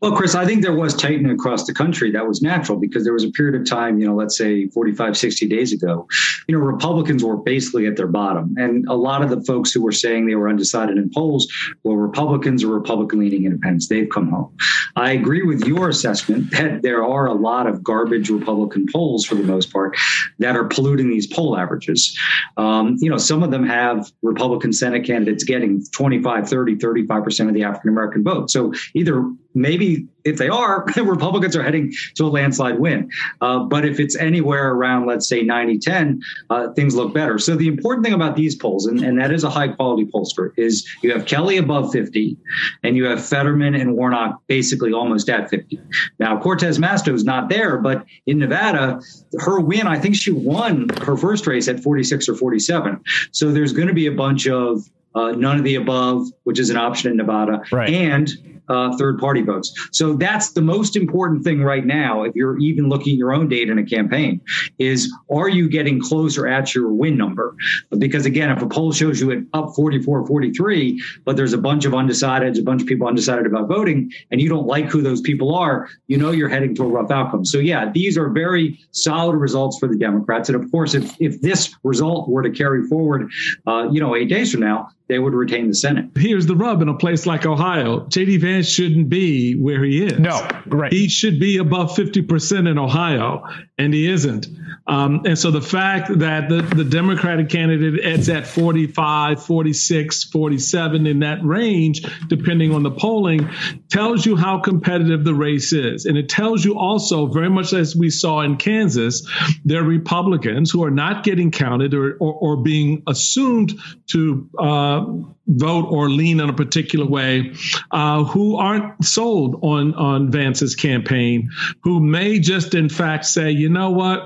Well, 0.00 0.16
Chris, 0.16 0.34
I 0.34 0.46
think 0.46 0.62
there 0.62 0.74
was 0.74 0.94
tightening 0.94 1.30
across 1.30 1.66
the 1.66 1.74
country. 1.74 2.10
That 2.10 2.26
was 2.26 2.40
natural 2.40 2.78
because 2.78 3.04
there 3.04 3.12
was 3.12 3.24
a 3.24 3.30
period 3.30 3.60
of 3.60 3.68
time, 3.68 3.98
you 3.98 4.06
know, 4.06 4.14
let's 4.14 4.36
say 4.36 4.66
45, 4.68 5.14
60 5.14 5.46
days 5.46 5.74
ago, 5.74 6.08
you 6.48 6.56
know, 6.56 6.64
Republicans 6.64 7.22
were 7.22 7.36
basically 7.36 7.86
at 7.86 7.96
their 7.96 8.06
bottom. 8.06 8.54
And 8.56 8.88
a 8.88 8.94
lot 8.94 9.20
of 9.20 9.28
the 9.28 9.42
folks 9.42 9.72
who 9.72 9.82
were 9.82 9.92
saying 9.92 10.24
they 10.24 10.36
were 10.36 10.48
undecided 10.48 10.96
in 10.96 11.10
polls 11.10 11.52
were 11.84 11.96
Republicans 11.96 12.64
or 12.64 12.68
Republican 12.68 13.18
leaning 13.18 13.44
independents. 13.44 13.88
They've 13.88 14.08
come 14.08 14.30
home. 14.30 14.56
I 14.96 15.10
agree 15.10 15.42
with 15.42 15.66
your 15.66 15.90
assessment 15.90 16.50
that 16.52 16.80
there 16.80 17.04
are 17.04 17.26
a 17.26 17.34
lot 17.34 17.66
of 17.66 17.84
garbage 17.84 18.30
Republican 18.30 18.86
polls 18.90 19.26
for 19.26 19.34
the 19.34 19.42
most 19.42 19.70
part 19.70 19.98
that 20.38 20.56
are 20.56 20.64
polluting 20.64 21.10
these 21.10 21.26
poll 21.26 21.58
averages. 21.58 22.18
Um, 22.56 22.96
you 23.00 23.10
know, 23.10 23.18
some 23.18 23.42
of 23.42 23.50
them 23.50 23.66
have 23.66 24.10
Republican 24.22 24.72
Senate 24.72 25.04
candidates 25.04 25.44
getting 25.44 25.84
25, 25.92 26.48
30, 26.48 26.76
35% 26.76 27.48
of 27.48 27.54
the 27.54 27.64
African 27.64 27.90
American 27.90 28.24
vote. 28.24 28.50
So 28.50 28.72
either 28.94 29.30
maybe 29.54 30.06
if 30.24 30.36
they 30.36 30.48
are, 30.48 30.84
Republicans 30.96 31.56
are 31.56 31.62
heading 31.62 31.92
to 32.14 32.24
a 32.24 32.28
landslide 32.28 32.78
win. 32.78 33.10
Uh, 33.40 33.60
but 33.60 33.84
if 33.84 33.98
it's 33.98 34.16
anywhere 34.16 34.72
around, 34.72 35.06
let's 35.06 35.28
say 35.28 35.42
90 35.42 35.78
10, 35.78 36.20
uh, 36.50 36.72
things 36.72 36.94
look 36.94 37.14
better. 37.14 37.38
So 37.38 37.56
the 37.56 37.68
important 37.68 38.04
thing 38.04 38.14
about 38.14 38.36
these 38.36 38.54
polls, 38.54 38.86
and, 38.86 39.00
and 39.00 39.18
that 39.18 39.32
is 39.32 39.44
a 39.44 39.50
high 39.50 39.68
quality 39.68 40.04
pollster, 40.04 40.52
is 40.56 40.88
you 41.02 41.12
have 41.12 41.26
Kelly 41.26 41.56
above 41.56 41.92
50 41.92 42.36
and 42.82 42.96
you 42.96 43.04
have 43.06 43.24
Fetterman 43.24 43.74
and 43.74 43.96
Warnock 43.96 44.42
basically 44.46 44.92
almost 44.92 45.28
at 45.28 45.50
50. 45.50 45.80
Now, 46.18 46.40
Cortez 46.40 46.78
Masto 46.78 47.12
is 47.14 47.24
not 47.24 47.48
there, 47.48 47.78
but 47.78 48.04
in 48.26 48.38
Nevada, 48.38 49.00
her 49.38 49.60
win, 49.60 49.86
I 49.86 49.98
think 49.98 50.16
she 50.16 50.32
won 50.32 50.88
her 51.02 51.16
first 51.16 51.46
race 51.46 51.68
at 51.68 51.80
46 51.80 52.28
or 52.28 52.34
47. 52.34 53.00
So 53.32 53.52
there's 53.52 53.72
going 53.72 53.88
to 53.88 53.94
be 53.94 54.06
a 54.06 54.12
bunch 54.12 54.46
of 54.46 54.82
uh, 55.14 55.32
none 55.32 55.58
of 55.58 55.64
the 55.64 55.74
above, 55.74 56.28
which 56.44 56.58
is 56.58 56.70
an 56.70 56.76
option 56.76 57.10
in 57.10 57.16
Nevada, 57.16 57.62
right. 57.72 57.90
and 57.90 58.30
uh, 58.70 58.96
third 58.96 59.18
party 59.18 59.42
votes. 59.42 59.72
So 59.92 60.14
that's 60.14 60.52
the 60.52 60.62
most 60.62 60.96
important 60.96 61.44
thing 61.44 61.62
right 61.62 61.84
now. 61.84 62.22
If 62.22 62.34
you're 62.34 62.58
even 62.58 62.88
looking 62.88 63.14
at 63.14 63.18
your 63.18 63.32
own 63.32 63.48
data 63.48 63.72
in 63.72 63.78
a 63.78 63.84
campaign, 63.84 64.40
is 64.78 65.12
are 65.30 65.48
you 65.48 65.68
getting 65.68 66.00
closer 66.00 66.46
at 66.46 66.74
your 66.74 66.88
win 66.88 67.16
number? 67.16 67.56
Because 67.98 68.26
again, 68.26 68.50
if 68.50 68.62
a 68.62 68.68
poll 68.68 68.92
shows 68.92 69.20
you 69.20 69.30
it 69.32 69.44
up 69.52 69.74
44, 69.74 70.26
43, 70.26 71.02
but 71.24 71.36
there's 71.36 71.52
a 71.52 71.58
bunch 71.58 71.84
of 71.84 71.92
undecideds, 71.92 72.58
a 72.58 72.62
bunch 72.62 72.80
of 72.80 72.88
people 72.88 73.08
undecided 73.08 73.44
about 73.44 73.68
voting, 73.68 74.10
and 74.30 74.40
you 74.40 74.48
don't 74.48 74.66
like 74.66 74.86
who 74.86 75.02
those 75.02 75.20
people 75.20 75.54
are, 75.54 75.88
you 76.06 76.16
know 76.16 76.30
you're 76.30 76.48
heading 76.48 76.74
to 76.76 76.84
a 76.84 76.88
rough 76.88 77.10
outcome. 77.10 77.44
So 77.44 77.58
yeah, 77.58 77.90
these 77.92 78.16
are 78.16 78.28
very 78.28 78.78
solid 78.92 79.36
results 79.36 79.78
for 79.78 79.88
the 79.88 79.96
Democrats. 79.96 80.48
And 80.48 80.62
of 80.62 80.70
course, 80.70 80.94
if 80.94 81.16
if 81.20 81.40
this 81.40 81.74
result 81.82 82.28
were 82.28 82.42
to 82.42 82.50
carry 82.50 82.86
forward, 82.86 83.30
uh, 83.66 83.88
you 83.90 84.00
know, 84.00 84.14
eight 84.14 84.28
days 84.28 84.52
from 84.52 84.60
now, 84.60 84.88
they 85.10 85.18
would 85.18 85.34
retain 85.34 85.66
the 85.66 85.74
Senate. 85.74 86.06
Here's 86.16 86.46
the 86.46 86.54
rub 86.54 86.82
in 86.82 86.88
a 86.88 86.96
place 86.96 87.26
like 87.26 87.44
Ohio. 87.44 88.06
J.D. 88.06 88.36
Vance 88.36 88.68
shouldn't 88.68 89.08
be 89.08 89.54
where 89.54 89.82
he 89.82 90.04
is. 90.04 90.18
No, 90.20 90.48
right. 90.66 90.92
He 90.92 91.08
should 91.08 91.40
be 91.40 91.56
above 91.56 91.90
50% 91.90 92.70
in 92.70 92.78
Ohio, 92.78 93.44
and 93.76 93.92
he 93.92 94.08
isn't. 94.08 94.46
Um, 94.90 95.22
and 95.24 95.38
so 95.38 95.52
the 95.52 95.60
fact 95.60 96.18
that 96.18 96.48
the, 96.48 96.62
the 96.62 96.82
Democratic 96.82 97.48
candidate 97.48 98.04
is 98.04 98.28
at 98.28 98.44
45, 98.44 99.40
46, 99.40 100.24
47 100.24 101.06
in 101.06 101.20
that 101.20 101.44
range, 101.44 102.02
depending 102.26 102.74
on 102.74 102.82
the 102.82 102.90
polling, 102.90 103.48
tells 103.88 104.26
you 104.26 104.34
how 104.34 104.58
competitive 104.58 105.22
the 105.22 105.32
race 105.32 105.72
is. 105.72 106.06
And 106.06 106.18
it 106.18 106.28
tells 106.28 106.64
you 106.64 106.76
also, 106.76 107.26
very 107.26 107.48
much 107.48 107.72
as 107.72 107.94
we 107.94 108.10
saw 108.10 108.40
in 108.40 108.56
Kansas, 108.56 109.30
there 109.64 109.80
are 109.80 109.86
Republicans 109.86 110.72
who 110.72 110.82
are 110.82 110.90
not 110.90 111.22
getting 111.22 111.52
counted 111.52 111.94
or, 111.94 112.14
or, 112.14 112.34
or 112.34 112.56
being 112.56 113.04
assumed 113.06 113.78
to 114.08 114.50
uh, 114.58 115.06
vote 115.50 115.86
or 115.90 116.08
lean 116.08 116.40
in 116.40 116.48
a 116.48 116.52
particular 116.52 117.06
way, 117.06 117.52
uh, 117.90 118.24
who 118.24 118.56
aren't 118.56 119.04
sold 119.04 119.58
on 119.62 119.94
on 119.94 120.30
Vance's 120.30 120.74
campaign, 120.74 121.50
who 121.82 122.00
may 122.00 122.38
just 122.38 122.74
in 122.74 122.88
fact 122.88 123.26
say, 123.26 123.50
you 123.50 123.68
know 123.68 123.90
what, 123.90 124.22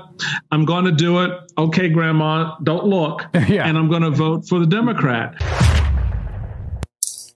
I'm 0.51 0.65
going 0.65 0.85
to 0.85 0.91
do 0.91 1.19
it. 1.23 1.31
Okay, 1.57 1.89
Grandma, 1.89 2.55
don't 2.63 2.85
look, 2.85 3.23
yeah. 3.47 3.67
and 3.67 3.77
I'm 3.77 3.89
going 3.89 4.03
to 4.03 4.11
vote 4.11 4.47
for 4.47 4.59
the 4.59 4.67
Democrat. 4.67 5.41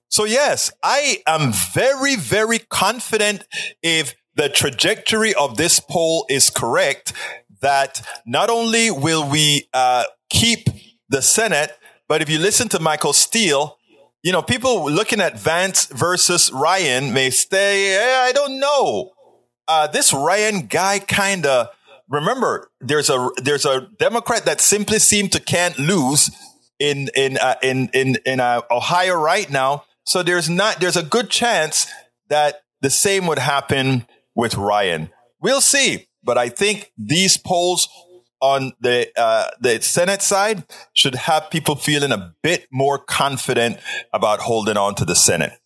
So 0.10 0.26
yes, 0.26 0.72
I 0.84 1.22
am 1.28 1.54
very, 1.74 2.16
very 2.16 2.60
confident 2.60 3.46
if 3.82 4.16
the 4.36 4.50
trajectory 4.50 5.34
of 5.34 5.58
this 5.58 5.80
poll 5.80 6.26
is 6.30 6.50
correct, 6.50 7.14
that 7.62 8.02
not 8.26 8.50
only 8.50 8.90
will 8.90 9.30
we 9.30 9.68
uh, 9.74 10.06
keep 10.30 10.68
the 11.10 11.22
Senate, 11.22 11.78
but 12.08 12.22
if 12.22 12.30
you 12.30 12.40
listen 12.40 12.70
to 12.70 12.80
Michael 12.80 13.14
Steele, 13.14 13.79
you 14.22 14.32
know, 14.32 14.42
people 14.42 14.90
looking 14.92 15.22
at 15.22 15.40
Vance 15.40 15.86
versus 15.86 16.52
Ryan 16.52 17.14
may 17.14 17.30
say, 17.30 17.96
eh, 17.96 18.20
I 18.22 18.32
don't 18.32 18.60
know. 18.60 19.12
Uh, 19.68 19.88
this 19.88 20.14
Ryan 20.14 20.68
guy 20.68 21.00
kind 21.00 21.46
of, 21.46 21.68
remember, 22.10 22.70
there's 22.82 23.10
a, 23.10 23.30
there's 23.38 23.66
a 23.66 23.88
Democrat 23.98 24.46
that 24.46 24.62
simply 24.62 25.00
seemed 25.00 25.32
to 25.34 25.40
can't 25.40 25.78
lose 25.78 26.32
in, 26.80 27.10
in, 27.16 27.38
uh, 27.38 27.56
in, 27.62 27.90
in, 27.94 28.18
in 28.26 28.40
uh, 28.40 28.62
Ohio 28.70 29.14
right 29.16 29.50
now. 29.50 29.86
So 30.06 30.24
there's 30.24 30.50
not, 30.50 30.80
there's 30.80 30.98
a 30.98 31.04
good 31.04 31.30
chance 31.30 31.88
that 32.30 32.62
the 32.82 32.90
same 32.90 33.28
would 33.28 33.40
happen 33.40 34.06
with 34.36 34.56
Ryan. 34.56 35.12
We'll 35.40 35.62
see. 35.62 36.08
But 36.24 36.38
I 36.38 36.50
think 36.50 36.92
these 36.98 37.38
polls 37.38 37.88
on 38.42 38.74
the 38.80 39.10
uh, 39.18 39.50
the 39.60 39.82
Senate 39.82 40.22
side 40.22 40.64
should 40.94 41.16
have 41.16 41.50
people 41.50 41.76
feeling 41.76 42.12
a 42.12 42.34
bit 42.42 42.68
more 42.72 42.98
confident 42.98 43.80
about 44.14 44.40
holding 44.40 44.78
on 44.78 44.96
to 44.96 45.06
the 45.06 45.16
Senate. 45.16 45.60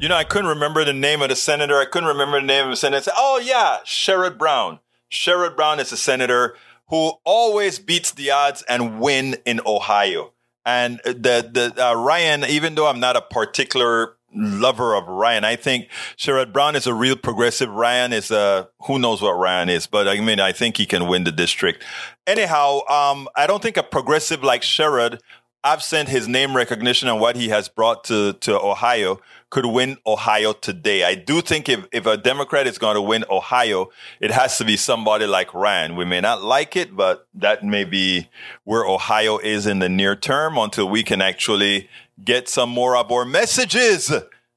You 0.00 0.08
know, 0.08 0.16
I 0.16 0.24
couldn't 0.24 0.48
remember 0.48 0.84
the 0.84 0.92
name 0.92 1.22
of 1.22 1.28
the 1.28 1.36
senator. 1.36 1.78
I 1.78 1.84
couldn't 1.84 2.08
remember 2.08 2.40
the 2.40 2.46
name 2.46 2.64
of 2.64 2.70
the 2.70 2.76
senator. 2.76 3.10
Oh 3.16 3.40
yeah, 3.42 3.78
Sherrod 3.84 4.36
Brown. 4.36 4.80
Sherrod 5.10 5.54
Brown 5.54 5.78
is 5.78 5.92
a 5.92 5.96
senator 5.96 6.56
who 6.88 7.12
always 7.24 7.78
beats 7.78 8.10
the 8.10 8.30
odds 8.30 8.62
and 8.68 9.00
win 9.00 9.36
in 9.44 9.60
Ohio. 9.64 10.32
And 10.64 11.00
the 11.04 11.48
the 11.50 11.74
uh, 11.78 11.94
Ryan, 11.94 12.44
even 12.44 12.74
though 12.74 12.86
I'm 12.86 13.00
not 13.00 13.16
a 13.16 13.20
particular 13.20 14.16
lover 14.34 14.94
of 14.94 15.06
Ryan. 15.06 15.44
I 15.44 15.56
think 15.56 15.88
Sherrod 16.16 16.52
Brown 16.52 16.76
is 16.76 16.86
a 16.86 16.94
real 16.94 17.16
progressive. 17.16 17.70
Ryan 17.70 18.12
is 18.12 18.30
a, 18.30 18.68
who 18.86 18.98
knows 18.98 19.20
what 19.20 19.32
Ryan 19.32 19.68
is, 19.68 19.86
but 19.86 20.08
I 20.08 20.20
mean, 20.20 20.40
I 20.40 20.52
think 20.52 20.76
he 20.76 20.86
can 20.86 21.08
win 21.08 21.24
the 21.24 21.32
district. 21.32 21.84
Anyhow, 22.26 22.80
um, 22.88 23.28
I 23.36 23.46
don't 23.46 23.62
think 23.62 23.76
a 23.76 23.82
progressive 23.82 24.42
like 24.42 24.62
Sherrod, 24.62 25.20
absent 25.64 26.08
his 26.08 26.26
name 26.26 26.56
recognition 26.56 27.08
and 27.08 27.20
what 27.20 27.36
he 27.36 27.48
has 27.48 27.68
brought 27.68 28.04
to, 28.04 28.32
to 28.34 28.58
Ohio, 28.58 29.20
could 29.52 29.66
win 29.66 29.98
Ohio 30.06 30.54
today. 30.54 31.04
I 31.04 31.14
do 31.14 31.42
think 31.42 31.68
if, 31.68 31.86
if 31.92 32.06
a 32.06 32.16
Democrat 32.16 32.66
is 32.66 32.78
going 32.78 32.94
to 32.94 33.02
win 33.02 33.22
Ohio, 33.30 33.90
it 34.18 34.30
has 34.30 34.56
to 34.58 34.64
be 34.64 34.78
somebody 34.78 35.26
like 35.26 35.52
Ryan. 35.52 35.94
We 35.94 36.06
may 36.06 36.22
not 36.22 36.42
like 36.42 36.74
it, 36.74 36.96
but 36.96 37.28
that 37.34 37.62
may 37.62 37.84
be 37.84 38.30
where 38.64 38.86
Ohio 38.86 39.36
is 39.36 39.66
in 39.66 39.78
the 39.78 39.90
near 39.90 40.16
term 40.16 40.56
until 40.56 40.88
we 40.88 41.02
can 41.02 41.20
actually 41.20 41.90
get 42.22 42.48
some 42.48 42.70
more 42.70 42.96
of 42.96 43.10
our 43.10 43.24
messages 43.24 44.12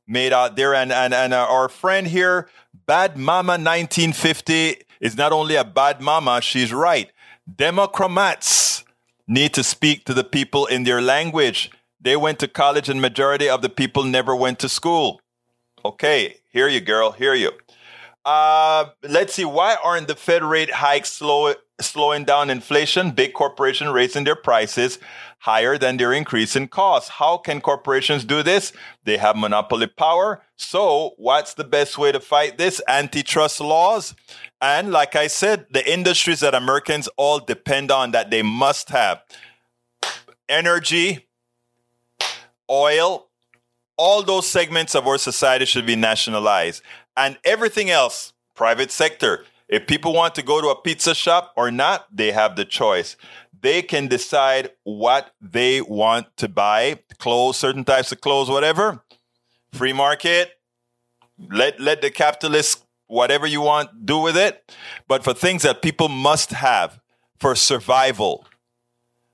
made 0.07 0.33
out 0.33 0.55
there. 0.55 0.73
And, 0.73 0.91
and, 0.91 1.13
and 1.13 1.33
our 1.33 1.69
friend 1.69 2.07
here, 2.07 2.49
Bad 2.85 3.17
Mama 3.17 3.53
1950, 3.53 4.83
is 4.99 5.17
not 5.17 5.31
only 5.31 5.55
a 5.55 5.63
bad 5.63 6.01
mama, 6.01 6.41
she's 6.41 6.73
right. 6.73 7.11
Democrats 7.53 8.83
need 9.27 9.53
to 9.53 9.63
speak 9.63 10.05
to 10.05 10.13
the 10.13 10.23
people 10.23 10.65
in 10.65 10.83
their 10.83 11.01
language. 11.01 11.71
They 11.99 12.15
went 12.15 12.39
to 12.39 12.47
college 12.47 12.89
and 12.89 13.01
majority 13.01 13.49
of 13.49 13.61
the 13.61 13.69
people 13.69 14.03
never 14.03 14.35
went 14.35 14.59
to 14.59 14.69
school. 14.69 15.21
Okay, 15.83 16.37
hear 16.51 16.67
you, 16.67 16.81
girl, 16.81 17.11
hear 17.11 17.33
you. 17.33 17.51
Uh, 18.23 18.85
let's 19.03 19.35
see, 19.35 19.45
why 19.45 19.77
aren't 19.83 20.07
the 20.07 20.15
Fed 20.15 20.43
rate 20.43 20.71
hikes 20.71 21.11
slow, 21.11 21.53
slowing 21.79 22.23
down 22.23 22.49
inflation? 22.49 23.11
Big 23.11 23.33
corporation 23.33 23.89
raising 23.89 24.23
their 24.23 24.35
prices 24.35 24.99
higher 25.39 25.77
than 25.77 25.97
their 25.97 26.13
increase 26.13 26.55
in 26.55 26.67
costs. 26.67 27.09
How 27.09 27.37
can 27.37 27.61
corporations 27.61 28.25
do 28.25 28.41
this? 28.41 28.73
They 29.03 29.17
have 29.17 29.35
monopoly 29.35 29.87
power. 29.87 30.41
So 30.55 31.13
what's 31.17 31.53
the 31.53 31.63
best 31.63 31.97
way 31.97 32.11
to 32.11 32.19
fight 32.19 32.57
this? 32.57 32.81
Antitrust 32.87 33.61
laws. 33.61 34.15
And 34.61 34.91
like 34.91 35.15
I 35.15 35.27
said, 35.27 35.67
the 35.69 35.87
industries 35.91 36.39
that 36.39 36.55
Americans 36.55 37.07
all 37.17 37.39
depend 37.39 37.91
on 37.91 38.11
that 38.11 38.31
they 38.31 38.41
must 38.41 38.89
have 38.89 39.21
energy, 40.49 41.27
oil, 42.69 43.27
all 43.97 44.23
those 44.23 44.47
segments 44.47 44.95
of 44.95 45.07
our 45.07 45.17
society 45.17 45.65
should 45.65 45.85
be 45.85 45.95
nationalized 45.95 46.81
and 47.15 47.37
everything 47.43 47.89
else, 47.89 48.33
private 48.55 48.91
sector. 48.91 49.45
If 49.67 49.87
people 49.87 50.13
want 50.13 50.35
to 50.35 50.43
go 50.43 50.61
to 50.61 50.69
a 50.69 50.79
pizza 50.79 51.15
shop 51.15 51.53
or 51.55 51.71
not, 51.71 52.15
they 52.15 52.31
have 52.31 52.55
the 52.55 52.65
choice. 52.65 53.17
They 53.61 53.81
can 53.81 54.07
decide 54.07 54.69
what 54.83 55.31
they 55.41 55.81
want 55.81 56.27
to 56.37 56.47
buy, 56.47 56.99
clothes, 57.17 57.57
certain 57.57 57.83
types 57.83 58.11
of 58.11 58.21
clothes, 58.21 58.49
whatever. 58.49 59.03
Free 59.73 59.93
market. 59.93 60.51
Let 61.51 61.79
let 61.79 62.01
the 62.01 62.11
capitalists 62.11 62.85
whatever 63.07 63.45
you 63.47 63.61
want 63.61 64.05
do 64.05 64.19
with 64.19 64.37
it. 64.37 64.71
But 65.07 65.23
for 65.23 65.33
things 65.33 65.63
that 65.63 65.81
people 65.81 66.09
must 66.09 66.51
have 66.51 66.99
for 67.39 67.55
survival, 67.55 68.45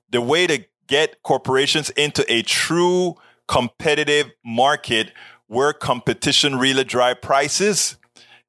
the 0.09 0.21
way 0.21 0.47
to 0.47 0.65
get 0.87 1.21
corporations 1.23 1.89
into 1.91 2.25
a 2.31 2.41
true 2.41 3.15
competitive 3.47 4.31
market 4.43 5.11
where 5.47 5.73
competition 5.73 6.57
really 6.57 6.83
drive 6.83 7.21
prices 7.21 7.97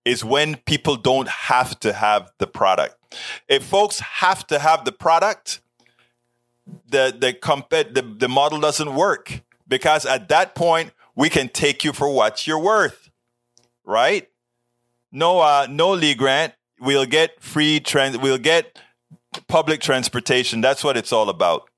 is 0.05 0.25
when 0.25 0.57
people 0.57 0.97
don't 0.97 1.29
have 1.29 1.79
to 1.81 1.93
have 1.93 2.33
the 2.39 2.47
product. 2.47 2.97
If 3.49 3.65
folks 3.65 4.01
have 4.01 4.47
to 4.49 4.59
have 4.59 4.85
the 4.85 4.93
product, 4.93 5.61
the 6.89 7.15
the 7.17 7.33
comp- 7.33 7.71
the, 7.71 8.15
the 8.19 8.29
model 8.29 8.61
doesn't 8.61 8.95
work 8.95 9.43
because 9.69 10.07
at 10.07 10.29
that 10.29 10.55
point 10.55 10.93
we 11.15 11.29
can 11.29 11.49
take 11.49 11.85
you 11.85 11.93
for 11.93 12.09
what 12.09 12.47
you're 12.47 12.59
worth, 12.59 13.11
right? 13.85 14.29
No, 15.11 15.41
uh, 15.41 15.67
no 15.69 15.93
Lee 15.93 16.15
Grant. 16.15 16.55
We'll 16.81 17.07
get 17.07 17.41
free 17.41 17.81
trans. 17.81 18.19
We'll 18.19 18.39
get 18.39 18.79
public 19.47 19.81
transportation. 19.81 20.61
That's 20.61 20.83
what 20.83 20.97
it's 20.97 21.13
all 21.13 21.29
about. 21.29 21.69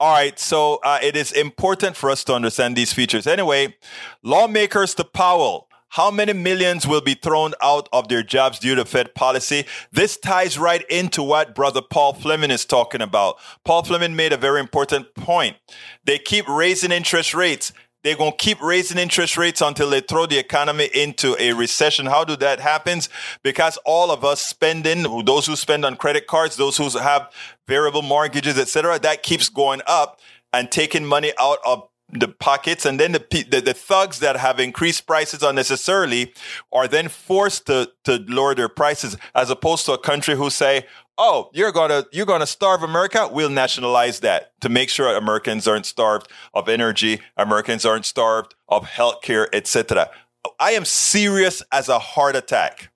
All 0.00 0.12
right, 0.12 0.38
so 0.38 0.78
uh, 0.84 1.00
it 1.02 1.16
is 1.16 1.32
important 1.32 1.96
for 1.96 2.08
us 2.08 2.22
to 2.24 2.34
understand 2.34 2.76
these 2.76 2.92
features. 2.92 3.26
Anyway, 3.26 3.74
lawmakers 4.22 4.94
to 4.94 5.02
Powell. 5.02 5.67
How 5.90 6.10
many 6.10 6.32
millions 6.32 6.86
will 6.86 7.00
be 7.00 7.14
thrown 7.14 7.54
out 7.62 7.88
of 7.92 8.08
their 8.08 8.22
jobs 8.22 8.58
due 8.58 8.74
to 8.74 8.84
Fed 8.84 9.14
policy? 9.14 9.64
This 9.90 10.16
ties 10.16 10.58
right 10.58 10.84
into 10.90 11.22
what 11.22 11.54
brother 11.54 11.82
Paul 11.82 12.12
Fleming 12.12 12.50
is 12.50 12.64
talking 12.64 13.00
about. 13.00 13.36
Paul 13.64 13.82
Fleming 13.82 14.14
made 14.14 14.32
a 14.32 14.36
very 14.36 14.60
important 14.60 15.14
point. 15.14 15.56
They 16.04 16.18
keep 16.18 16.48
raising 16.48 16.92
interest 16.92 17.34
rates 17.34 17.72
they're 18.04 18.16
going 18.16 18.30
to 18.30 18.36
keep 18.36 18.62
raising 18.62 18.96
interest 18.96 19.36
rates 19.36 19.60
until 19.60 19.90
they 19.90 20.00
throw 20.00 20.24
the 20.24 20.38
economy 20.38 20.88
into 20.94 21.36
a 21.38 21.52
recession. 21.52 22.06
How 22.06 22.24
do 22.24 22.36
that 22.36 22.60
happen? 22.60 23.00
Because 23.42 23.76
all 23.84 24.12
of 24.12 24.24
us 24.24 24.40
spending, 24.40 25.02
those 25.24 25.46
who 25.46 25.56
spend 25.56 25.84
on 25.84 25.96
credit 25.96 26.28
cards, 26.28 26.56
those 26.56 26.76
who 26.76 26.88
have 26.98 27.30
variable 27.66 28.02
mortgages, 28.02 28.56
etc., 28.56 28.98
that 29.00 29.22
keeps 29.22 29.48
going 29.48 29.82
up. 29.86 30.20
and 30.50 30.70
taking 30.70 31.04
money 31.04 31.30
out 31.38 31.58
of 31.66 31.86
the 32.10 32.28
pockets 32.28 32.86
and 32.86 32.98
then 32.98 33.12
the, 33.12 33.46
the, 33.50 33.60
the 33.60 33.74
thugs 33.74 34.20
that 34.20 34.36
have 34.36 34.58
increased 34.58 35.06
prices 35.06 35.42
unnecessarily 35.42 36.32
are 36.72 36.88
then 36.88 37.08
forced 37.08 37.66
to 37.66 37.90
to 38.04 38.24
lower 38.28 38.54
their 38.54 38.68
prices 38.68 39.16
as 39.34 39.50
opposed 39.50 39.84
to 39.84 39.92
a 39.92 39.98
country 39.98 40.34
who 40.34 40.48
say 40.48 40.86
oh 41.18 41.50
you're 41.52 41.72
gonna 41.72 42.04
you're 42.10 42.26
gonna 42.26 42.46
starve 42.46 42.82
america? 42.82 43.28
We'll 43.30 43.50
nationalize 43.50 44.20
that 44.20 44.58
to 44.62 44.70
make 44.70 44.88
sure 44.88 45.14
americans 45.16 45.68
aren't 45.68 45.84
starved 45.84 46.28
of 46.54 46.68
energy 46.68 47.20
americans 47.36 47.84
aren't 47.84 48.06
starved 48.06 48.54
of 48.68 48.86
healthcare 48.86 49.46
etc 49.52 50.10
i 50.58 50.70
am 50.70 50.86
serious 50.86 51.62
as 51.72 51.90
a 51.90 51.98
heart 51.98 52.36
attack 52.36 52.90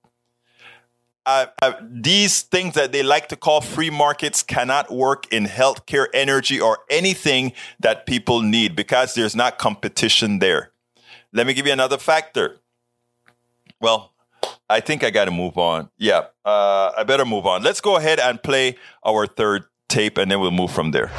uh, 1.27 1.47
uh, 1.61 1.73
these 1.81 2.43
things 2.43 2.75
that 2.75 2.93
they 2.93 3.03
like 3.03 3.29
to 3.29 3.37
call 3.37 3.61
free 3.61 3.91
markets 3.91 4.43
cannot 4.43 4.91
work 4.91 5.33
in 5.33 5.45
healthcare, 5.45 6.07
energy, 6.13 6.61
or 6.61 6.79
anything 6.91 7.53
that 7.81 8.07
people 8.07 8.43
need 8.43 8.75
because 8.75 9.15
there's 9.15 9.37
not 9.37 9.59
competition 9.59 10.41
there. 10.41 10.73
Let 11.33 11.47
me 11.47 11.55
give 11.55 11.67
you 11.67 11.73
another 11.73 11.99
factor. 11.99 12.59
Well, 13.81 14.13
I 14.69 14.81
think 14.81 15.05
I 15.05 15.11
got 15.11 15.27
to 15.27 15.31
move 15.31 15.57
on. 15.59 15.91
Yeah, 15.99 16.27
uh, 16.45 16.93
I 16.97 17.05
better 17.05 17.25
move 17.25 17.47
on. 17.47 17.63
Let's 17.63 17.81
go 17.81 17.97
ahead 17.97 18.19
and 18.19 18.43
play 18.43 18.77
our 19.05 19.27
third 19.27 19.65
tape 19.89 20.19
and 20.19 20.31
then 20.31 20.41
we'll 20.41 20.51
move 20.51 20.73
from 20.73 20.91
there. 20.91 21.11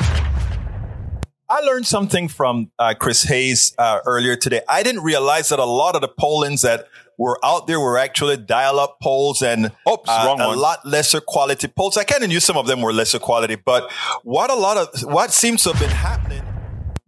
I 1.49 1.60
learned 1.60 1.86
something 1.86 2.30
from 2.30 2.72
uh, 2.80 2.95
Chris 2.99 3.24
Hayes 3.24 3.76
uh, 3.78 3.99
earlier 4.06 4.36
today. 4.36 4.62
I 4.68 4.82
didn't 4.82 5.04
realize 5.04 5.49
that 5.49 5.60
a 5.60 5.66
lot 5.66 5.93
of 5.93 6.01
the 6.01 6.08
pollings 6.08 6.64
that 6.64 6.88
were 7.18 7.38
out 7.43 7.68
there 7.68 7.80
were 7.80 7.97
actually 7.97 8.38
dial-up 8.38 8.97
polls 9.01 9.41
and 9.41 9.72
Oops, 9.89 10.09
uh, 10.09 10.36
a 10.39 10.55
lot 10.55 10.86
lesser 10.86 11.22
quality 11.22 11.68
polls. 11.68 11.97
I 11.97 12.03
kind 12.03 12.24
of 12.24 12.30
knew 12.30 12.39
some 12.39 12.57
of 12.57 12.68
them 12.68 12.82
were 12.82 12.93
lesser 12.93 13.20
quality, 13.20 13.55
but 13.55 13.91
what 14.24 14.49
a 14.49 14.55
lot 14.55 14.78
of 14.78 15.01
what 15.03 15.32
seems 15.32 15.64
to 15.64 15.72
have 15.72 15.80
been 15.80 15.89
happening. 15.89 16.41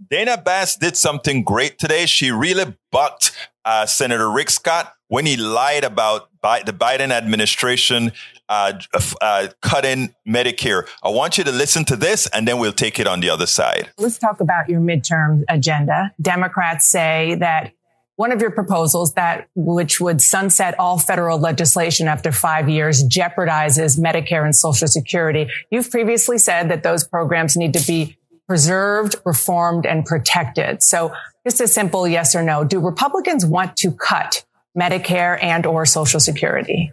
Dana 0.09 0.37
Bash 0.37 0.75
did 0.75 0.95
something 0.95 1.43
great 1.43 1.79
today. 1.79 2.05
She 2.05 2.31
really 2.31 2.75
bucked 2.91 3.31
uh, 3.63 3.85
Senator 3.85 4.29
Rick 4.29 4.51
Scott 4.51 4.93
when 5.07 5.25
he 5.25 5.35
lied 5.35 5.83
about 5.83 6.29
Bi- 6.41 6.63
the 6.63 6.73
Biden 6.73 7.11
administration 7.11 8.11
uh, 8.47 8.73
uh, 9.21 9.47
cutting 9.61 10.13
Medicare. 10.27 10.87
I 11.03 11.09
want 11.09 11.37
you 11.37 11.43
to 11.43 11.51
listen 11.51 11.85
to 11.85 11.95
this, 11.95 12.27
and 12.27 12.47
then 12.47 12.59
we'll 12.59 12.71
take 12.71 12.99
it 12.99 13.07
on 13.07 13.19
the 13.19 13.29
other 13.29 13.47
side. 13.47 13.89
Let's 13.97 14.19
talk 14.19 14.39
about 14.39 14.69
your 14.69 14.79
midterm 14.79 15.43
agenda. 15.49 16.11
Democrats 16.21 16.85
say 16.85 17.35
that 17.39 17.71
one 18.16 18.32
of 18.32 18.41
your 18.41 18.51
proposals 18.51 19.13
that 19.13 19.47
which 19.55 19.99
would 19.99 20.22
sunset 20.22 20.76
all 20.80 20.97
federal 20.97 21.38
legislation 21.38 22.07
after 22.07 22.32
five 22.32 22.70
years 22.70 23.03
jeopardizes 23.03 23.99
Medicare 23.99 24.45
and 24.45 24.55
Social 24.55 24.88
Security. 24.88 25.49
You've 25.70 25.91
previously 25.91 26.38
said 26.38 26.70
that 26.70 26.84
those 26.84 27.05
programs 27.05 27.57
need 27.57 27.74
to 27.74 27.86
be 27.86 28.18
preserved, 28.47 29.16
reformed, 29.26 29.86
and 29.86 30.05
protected. 30.05 30.82
So 30.82 31.13
just 31.45 31.59
a 31.59 31.68
simple 31.68 32.07
yes 32.07 32.36
or 32.36 32.43
no. 32.43 32.63
Do 32.63 32.80
Republicans 32.80 33.45
want 33.45 33.76
to 33.78 33.91
cut 33.91 34.45
Medicare 34.78 35.41
and 35.43 35.66
or 35.66 35.86
Social 35.86 36.20
Security? 36.20 36.91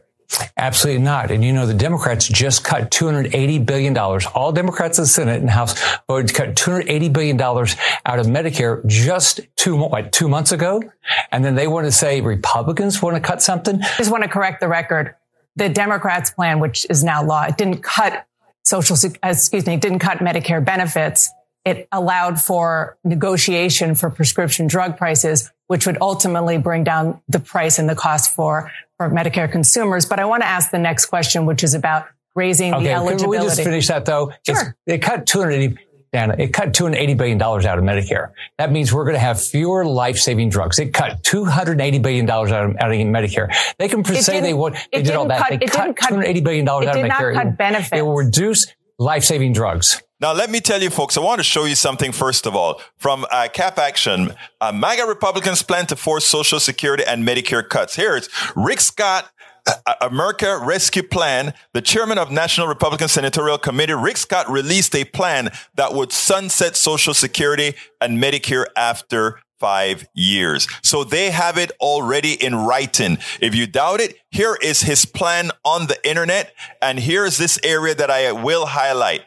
Absolutely 0.57 1.03
not. 1.03 1.30
And 1.30 1.45
you 1.45 1.53
know, 1.53 1.66
the 1.66 1.74
Democrats 1.74 2.28
just 2.28 2.64
cut 2.64 2.91
$280 2.91 3.64
billion. 3.66 3.97
All 3.97 4.53
Democrats 4.53 4.99
in 4.99 5.03
the 5.05 5.09
Senate 5.09 5.41
and 5.41 5.51
House 5.51 5.74
voted 6.09 6.28
to 6.28 6.35
cut 6.35 6.55
$280 6.55 7.12
billion 7.12 7.41
out 7.41 8.18
of 8.18 8.26
Medicare 8.26 8.85
just 8.87 9.41
two, 9.57 9.76
what, 9.76 10.12
two 10.12 10.28
months 10.28 10.53
ago. 10.53 10.83
And 11.30 11.45
then 11.45 11.55
they 11.55 11.66
want 11.66 11.87
to 11.87 11.93
say 11.93 12.20
Republicans 12.20 13.03
want 13.03 13.16
to 13.16 13.20
cut 13.20 13.43
something. 13.43 13.83
I 13.83 13.97
just 13.99 14.11
want 14.11 14.22
to 14.24 14.28
correct 14.28 14.61
the 14.61 14.68
record. 14.68 15.14
The 15.57 15.68
Democrats 15.68 16.30
plan, 16.30 16.61
which 16.61 16.87
is 16.89 17.05
now 17.05 17.22
law, 17.22 17.45
it 17.45 17.57
didn't 17.59 17.83
cut 17.83 18.26
social, 18.62 18.97
uh, 18.97 19.28
excuse 19.28 19.66
me, 19.66 19.74
it 19.74 19.80
didn't 19.80 19.99
cut 19.99 20.18
Medicare 20.18 20.64
benefits. 20.64 21.30
It 21.64 21.89
allowed 21.93 22.41
for 22.41 22.97
negotiation 23.05 23.95
for 23.95 24.11
prescription 24.11 24.66
drug 24.66 24.97
prices, 24.97 25.53
which 25.73 25.87
would 25.87 25.97
ultimately 26.03 26.59
bring 26.59 26.85
down 26.85 27.18
the 27.29 27.41
price 27.41 27.79
and 27.79 27.89
the 27.89 27.95
cost 27.95 28.35
for 28.35 28.70
for 28.99 29.09
Medicare 29.09 29.51
consumers. 29.51 30.05
But 30.05 30.20
I 30.20 30.27
want 30.27 30.43
to 30.43 30.47
ask 30.47 30.70
the 30.70 30.79
next 30.79 31.07
question, 31.07 31.47
which 31.47 31.64
is 31.64 31.73
about 31.73 32.05
raising 32.35 32.75
okay, 32.75 32.85
the 32.85 32.91
eligibility. 32.91 33.23
Can 33.23 33.31
we 33.31 33.39
just 33.39 33.62
finish 33.62 33.89
that 33.89 34.05
though? 34.05 34.35
Sure. 34.45 34.77
It 34.87 34.99
cut 34.99 35.25
280, 35.25 35.81
Dana, 36.12 36.37
it 36.39 36.53
cut 36.53 36.75
$280 36.75 37.16
billion 37.16 37.41
out 37.41 37.64
of 37.64 37.85
Medicare. 37.85 38.33
That 38.59 38.70
means 38.70 38.93
we're 38.93 39.05
going 39.05 39.14
to 39.14 39.20
have 39.20 39.43
fewer 39.43 39.87
life-saving 39.87 40.51
drugs. 40.51 40.79
It 40.79 40.93
cut 40.93 41.23
$280 41.23 42.03
billion 42.03 42.29
out 42.29 42.53
of, 42.53 42.53
out 42.53 42.93
of 42.93 42.99
Medicare. 42.99 43.51
They 43.79 43.89
can 43.89 44.05
say 44.05 44.41
they 44.43 44.53
want, 44.53 44.77
they 44.93 45.01
did 45.01 45.14
all 45.14 45.27
that. 45.29 45.49
Cut, 45.49 45.59
they 45.59 45.66
cut 45.66 45.97
$280 45.97 46.45
billion 46.45 46.68
out 46.68 46.83
of 46.83 46.89
Medicare. 46.91 46.99
It 46.99 47.03
did 47.03 47.09
not 47.09 47.33
cut 47.33 47.57
benefits. 47.57 47.99
It 47.99 48.03
will 48.03 48.14
reduce 48.14 48.66
life-saving 48.99 49.55
drugs. 49.55 50.03
Now, 50.23 50.33
let 50.33 50.51
me 50.51 50.61
tell 50.61 50.81
you, 50.81 50.89
folks, 50.89 51.16
I 51.16 51.20
want 51.20 51.41
to 51.41 51.43
show 51.45 51.64
you 51.64 51.75
something 51.75 52.12
first 52.12 52.47
of 52.47 52.55
all. 52.55 52.81
From 52.97 53.27
uh, 53.33 53.49
Cap 53.53 53.77
Action, 53.77 54.33
uh, 54.61 54.70
MAGA 54.70 55.05
Republicans 55.05 55.62
plan 55.62 55.87
to 55.87 55.97
force 55.97 56.25
Social 56.25 56.61
Security 56.61 57.03
and 57.05 57.27
Medicare 57.27 57.68
cuts. 57.68 57.97
Here's 57.97 58.29
Rick 58.55 58.83
Scott, 58.83 59.29
uh, 59.66 59.73
uh, 59.85 59.95
America 60.01 60.61
Rescue 60.62 61.03
Plan. 61.03 61.55
The 61.73 61.83
chairman 61.83 62.18
of 62.18 62.31
National 62.31 62.68
Republican 62.68 63.09
Senatorial 63.09 63.59
Committee, 63.59 63.95
Rick 63.95 64.16
Scott, 64.16 64.49
released 64.49 64.95
a 64.95 65.05
plan 65.05 65.51
that 65.75 65.93
would 65.93 66.12
sunset 66.12 66.77
Social 66.77 67.14
Security 67.14 67.75
and 68.01 68.23
Medicare 68.23 68.66
after 68.77 69.41
five 69.59 70.07
years. 70.14 70.68
So 70.85 71.03
they 71.03 71.33
have 71.33 71.59
it 71.59 71.73
already 71.81 72.35
in 72.35 72.55
writing. 72.55 73.18
If 73.41 73.57
you 73.57 73.66
doubt 73.66 74.01
it, 74.01 74.18
here 74.31 74.57
is 74.62 74.83
his 74.83 75.05
plan 75.05 75.51
on 75.64 75.89
the 75.89 75.99
internet. 76.09 76.55
And 76.81 77.01
here's 77.01 77.39
this 77.39 77.59
area 77.64 77.95
that 77.97 78.11
I 78.11 78.31
will 78.31 78.66
highlight 78.66 79.23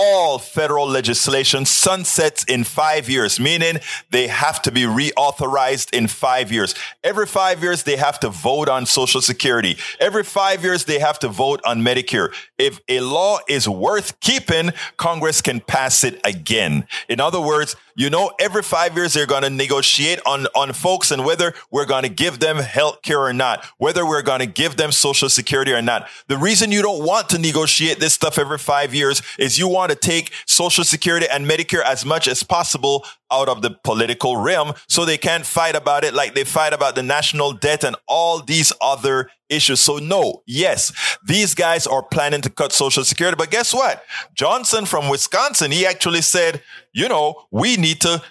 all 0.00 0.38
federal 0.38 0.86
legislation 0.86 1.64
sunsets 1.64 2.44
in 2.44 2.62
five 2.62 3.10
years, 3.10 3.40
meaning 3.40 3.80
they 4.10 4.28
have 4.28 4.62
to 4.62 4.70
be 4.70 4.82
reauthorized 4.82 5.92
in 5.92 6.06
five 6.06 6.52
years. 6.52 6.72
Every 7.02 7.26
five 7.26 7.64
years, 7.64 7.82
they 7.82 7.96
have 7.96 8.20
to 8.20 8.28
vote 8.28 8.68
on 8.68 8.86
Social 8.86 9.20
Security. 9.20 9.76
Every 9.98 10.22
five 10.22 10.62
years, 10.62 10.84
they 10.84 11.00
have 11.00 11.18
to 11.18 11.28
vote 11.28 11.60
on 11.64 11.82
Medicare. 11.82 12.32
If 12.58 12.78
a 12.88 13.00
law 13.00 13.38
is 13.48 13.68
worth 13.68 14.20
keeping, 14.20 14.70
Congress 14.98 15.42
can 15.42 15.58
pass 15.60 16.04
it 16.04 16.20
again. 16.22 16.86
In 17.08 17.18
other 17.18 17.40
words, 17.40 17.74
you 17.98 18.08
know, 18.10 18.30
every 18.38 18.62
five 18.62 18.94
years 18.94 19.12
they're 19.12 19.26
going 19.26 19.42
to 19.42 19.50
negotiate 19.50 20.20
on, 20.24 20.46
on 20.54 20.72
folks 20.72 21.10
and 21.10 21.24
whether 21.24 21.52
we're 21.72 21.84
going 21.84 22.04
to 22.04 22.08
give 22.08 22.38
them 22.38 22.58
health 22.58 23.02
care 23.02 23.20
or 23.20 23.32
not, 23.32 23.64
whether 23.78 24.06
we're 24.06 24.22
going 24.22 24.38
to 24.38 24.46
give 24.46 24.76
them 24.76 24.92
social 24.92 25.28
security 25.28 25.72
or 25.72 25.82
not. 25.82 26.08
The 26.28 26.38
reason 26.38 26.70
you 26.70 26.80
don't 26.80 27.04
want 27.04 27.28
to 27.30 27.38
negotiate 27.40 27.98
this 27.98 28.12
stuff 28.14 28.38
every 28.38 28.58
five 28.58 28.94
years 28.94 29.20
is 29.36 29.58
you 29.58 29.66
want 29.66 29.90
to 29.90 29.96
take 29.96 30.32
social 30.46 30.84
security 30.84 31.26
and 31.28 31.44
Medicare 31.44 31.82
as 31.82 32.04
much 32.04 32.28
as 32.28 32.44
possible 32.44 33.04
out 33.30 33.48
of 33.48 33.62
the 33.62 33.70
political 33.70 34.36
realm 34.36 34.72
so 34.88 35.04
they 35.04 35.18
can't 35.18 35.46
fight 35.46 35.76
about 35.76 36.04
it 36.04 36.14
like 36.14 36.34
they 36.34 36.44
fight 36.44 36.72
about 36.72 36.94
the 36.94 37.02
national 37.02 37.52
debt 37.52 37.84
and 37.84 37.96
all 38.06 38.42
these 38.42 38.72
other 38.80 39.30
issues. 39.48 39.80
So 39.80 39.96
no, 39.98 40.42
yes, 40.46 40.92
these 41.24 41.54
guys 41.54 41.86
are 41.86 42.02
planning 42.02 42.40
to 42.42 42.50
cut 42.50 42.72
social 42.72 43.04
security. 43.04 43.36
But 43.36 43.50
guess 43.50 43.72
what? 43.72 44.04
Johnson 44.34 44.84
from 44.86 45.08
Wisconsin, 45.08 45.70
he 45.70 45.86
actually 45.86 46.22
said, 46.22 46.62
you 46.92 47.08
know, 47.08 47.44
we 47.50 47.76
need 47.76 48.00
to 48.00 48.22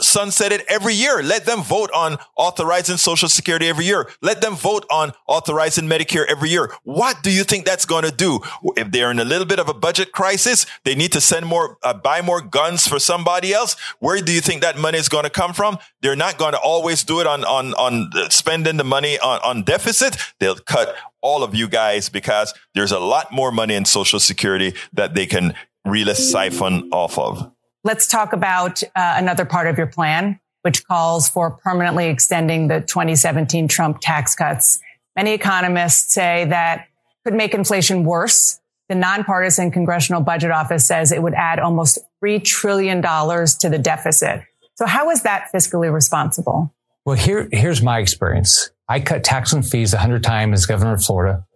sunset 0.00 0.50
it 0.50 0.64
every 0.66 0.94
year. 0.94 1.22
Let 1.22 1.44
them 1.44 1.62
vote 1.62 1.90
on 1.94 2.16
authorizing 2.36 2.96
social 2.96 3.28
security 3.28 3.68
every 3.68 3.84
year. 3.84 4.08
Let 4.22 4.40
them 4.40 4.54
vote 4.54 4.86
on 4.90 5.12
authorizing 5.28 5.84
Medicare 5.84 6.24
every 6.26 6.48
year. 6.48 6.72
What 6.84 7.22
do 7.22 7.30
you 7.30 7.44
think 7.44 7.66
that's 7.66 7.84
going 7.84 8.04
to 8.04 8.10
do? 8.10 8.40
If 8.76 8.90
they're 8.90 9.10
in 9.10 9.18
a 9.18 9.24
little 9.24 9.46
bit 9.46 9.58
of 9.58 9.68
a 9.68 9.74
budget 9.74 10.12
crisis, 10.12 10.66
they 10.84 10.94
need 10.94 11.12
to 11.12 11.20
send 11.20 11.46
more, 11.46 11.76
uh, 11.82 11.92
buy 11.92 12.22
more 12.22 12.40
guns 12.40 12.88
for 12.88 12.98
somebody 12.98 13.52
else. 13.52 13.76
Where 13.98 14.20
do 14.22 14.32
you 14.32 14.40
think 14.40 14.62
that 14.62 14.78
money 14.78 14.98
is 14.98 15.08
going 15.08 15.24
to 15.24 15.30
come 15.30 15.52
from? 15.52 15.78
They're 16.00 16.16
not 16.16 16.38
going 16.38 16.52
to 16.52 16.58
always 16.58 17.04
do 17.04 17.20
it 17.20 17.26
on, 17.26 17.44
on, 17.44 17.74
on 17.74 18.10
spending 18.30 18.76
the 18.76 18.84
money 18.84 19.18
on, 19.18 19.40
on 19.44 19.62
deficit. 19.62 20.16
They'll 20.40 20.56
cut 20.56 20.94
all 21.20 21.42
of 21.42 21.54
you 21.54 21.68
guys 21.68 22.08
because 22.08 22.54
there's 22.74 22.92
a 22.92 22.98
lot 22.98 23.32
more 23.32 23.52
money 23.52 23.74
in 23.74 23.84
social 23.84 24.20
security 24.20 24.74
that 24.92 25.14
they 25.14 25.26
can 25.26 25.54
really 25.84 26.14
siphon 26.14 26.88
off 26.92 27.18
of. 27.18 27.52
Let's 27.84 28.06
talk 28.06 28.32
about 28.32 28.82
uh, 28.82 28.88
another 29.16 29.44
part 29.44 29.66
of 29.66 29.76
your 29.76 29.88
plan, 29.88 30.38
which 30.62 30.86
calls 30.86 31.28
for 31.28 31.50
permanently 31.50 32.06
extending 32.06 32.68
the 32.68 32.80
2017 32.80 33.66
Trump 33.66 33.98
tax 34.00 34.34
cuts. 34.34 34.78
Many 35.16 35.32
economists 35.32 36.14
say 36.14 36.46
that 36.46 36.86
could 37.24 37.34
make 37.34 37.54
inflation 37.54 38.04
worse. 38.04 38.60
The 38.92 38.98
nonpartisan 38.98 39.70
Congressional 39.70 40.20
Budget 40.20 40.50
Office 40.50 40.86
says 40.86 41.12
it 41.12 41.22
would 41.22 41.32
add 41.32 41.58
almost 41.58 41.98
$3 42.22 42.44
trillion 42.44 43.00
to 43.00 43.68
the 43.70 43.78
deficit. 43.78 44.42
So 44.74 44.84
how 44.84 45.08
is 45.08 45.22
that 45.22 45.48
fiscally 45.50 45.90
responsible? 45.90 46.74
Well, 47.06 47.16
here, 47.16 47.48
here's 47.52 47.80
my 47.80 48.00
experience. 48.00 48.68
I 48.90 49.00
cut 49.00 49.24
tax 49.24 49.54
and 49.54 49.66
fees 49.66 49.94
100 49.94 50.22
times 50.22 50.60
as 50.60 50.66
governor 50.66 50.92
of 50.92 51.02
Florida, 51.02 51.46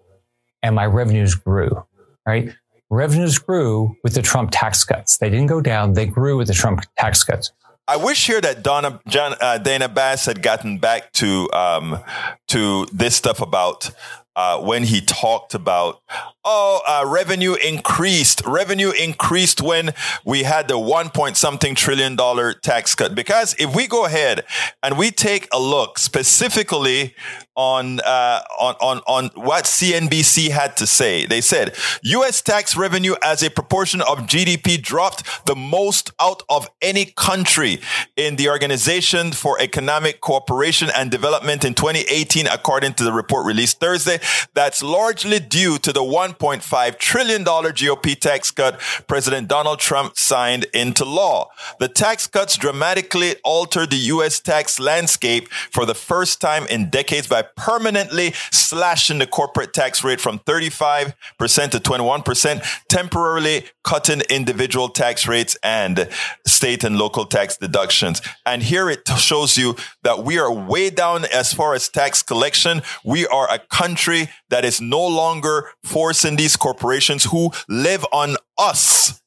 and 0.62 0.74
my 0.74 0.87
revenues 0.87 1.34
grew, 1.34 1.84
right? 2.26 2.55
Revenues 2.89 3.37
grew 3.39 3.95
with 4.03 4.14
the 4.14 4.22
Trump 4.22 4.49
tax 4.51 4.82
cuts. 4.82 5.18
They 5.18 5.28
didn't 5.28 5.49
go 5.49 5.61
down, 5.61 5.93
they 5.93 6.07
grew 6.07 6.39
with 6.39 6.47
the 6.47 6.55
Trump 6.55 6.84
tax 6.97 7.22
cuts. 7.22 7.53
I 7.87 7.99
wish 7.99 8.26
here 8.26 8.41
that 8.41 8.62
Donna, 8.62 8.99
John, 9.09 9.34
uh, 9.43 9.59
Dana 9.59 9.91
Bash 9.91 10.24
had 10.24 10.43
gotten 10.43 10.78
back 10.78 11.12
to 11.12 11.53
um, 11.53 12.03
to 12.49 12.87
this 12.87 13.14
stuff 13.14 13.43
about 13.43 13.91
uh, 14.37 14.61
when 14.61 14.84
he 14.84 15.01
talked 15.01 15.55
about 15.55 16.01
oh, 16.47 16.80
uh, 16.86 17.05
revenue 17.07 17.55
increased. 17.55 18.40
Revenue 18.47 18.92
increased 18.92 19.61
when 19.61 19.92
we 20.24 20.44
had 20.44 20.68
the 20.68 20.78
one 20.78 21.11
point 21.11 21.36
something 21.36 21.74
trillion 21.74 22.16
dollar 22.16 22.55
tax 22.55 22.94
cut. 22.94 23.14
Because 23.14 23.55
if 23.59 23.74
we 23.74 23.86
go 23.86 24.07
ahead 24.07 24.44
and 24.82 24.97
we 24.97 25.11
take 25.11 25.49
a 25.53 25.61
look 25.61 25.99
specifically 25.99 27.14
on, 27.57 28.01
uh, 28.01 28.40
on, 28.61 28.74
on, 28.80 28.99
on 29.07 29.30
what 29.34 29.64
CNBC 29.64 30.51
had 30.51 30.76
to 30.76 30.86
say, 30.86 31.26
they 31.26 31.40
said 31.40 31.74
U.S. 32.03 32.40
tax 32.40 32.76
revenue 32.76 33.14
as 33.24 33.42
a 33.42 33.51
proportion 33.51 34.01
of 34.03 34.20
GDP 34.20 34.80
dropped 34.80 35.47
the 35.47 35.57
most 35.57 36.12
out 36.20 36.42
of 36.49 36.68
any 36.80 37.07
country 37.16 37.80
in 38.16 38.36
the 38.36 38.49
Organization 38.49 39.32
for 39.32 39.61
Economic 39.61 40.20
Cooperation 40.20 40.90
and 40.94 41.11
Development 41.11 41.64
in 41.64 41.74
2018, 41.74 42.47
according 42.47 42.94
to 42.94 43.05
the 43.05 43.12
report 43.12 43.47
released 43.47 43.80
Thursday. 43.80 44.20
That's 44.55 44.82
largely 44.82 45.40
due 45.40 45.78
to 45.78 45.92
the 45.92 46.05
$1.5 46.39 46.99
trillion 46.99 47.45
GOP 47.45 48.18
tax 48.18 48.51
cut 48.51 48.80
President 49.07 49.49
Donald 49.49 49.78
Trump 49.78 50.16
signed 50.16 50.66
into 50.74 51.05
law. 51.05 51.49
The 51.78 51.89
tax 51.89 52.26
cuts 52.26 52.57
dramatically 52.57 53.37
altered 53.45 53.91
the 53.91 53.97
U.S. 53.97 54.41
tax 54.41 54.78
landscape 54.78 55.49
for 55.49 55.84
the 55.84 55.95
first 55.95 56.41
time 56.41 56.66
in 56.66 56.91
decades 56.91 57.26
by 57.26 57.43
permanently 57.57 58.32
slashing 58.53 59.18
the 59.18 59.26
corporate 59.26 59.72
tax 59.72 60.03
rate 60.05 60.20
from 60.20 60.39
35% 60.41 61.12
to 61.39 61.78
21%, 61.78 62.66
temporarily 62.89 63.64
cutting 63.87 64.20
individual 64.28 64.89
tax 64.89 65.26
rates 65.28 65.57
and 65.62 66.09
state 66.45 66.82
and 66.84 66.99
local 66.99 67.24
tax 67.24 67.57
deductions. 67.57 68.20
And 68.45 68.62
here 68.62 68.91
it 68.91 69.09
shows 69.16 69.57
you 69.57 69.76
that 70.03 70.24
we 70.24 70.39
are 70.39 70.53
way 70.53 70.91
down 70.91 71.24
as 71.32 71.55
far 71.55 71.72
as 71.72 71.89
tax 71.89 72.22
collection. 72.22 72.82
We 73.05 73.26
are 73.28 73.49
a 73.51 73.61
country 73.61 74.28
that 74.51 74.64
is 74.64 74.80
no 74.80 75.07
longer 75.07 75.70
forcing 75.84 76.34
these 76.37 76.57
corporations 76.57 77.24
who 77.24 77.53
live 77.68 78.05
on 78.12 78.37
us 78.59 79.22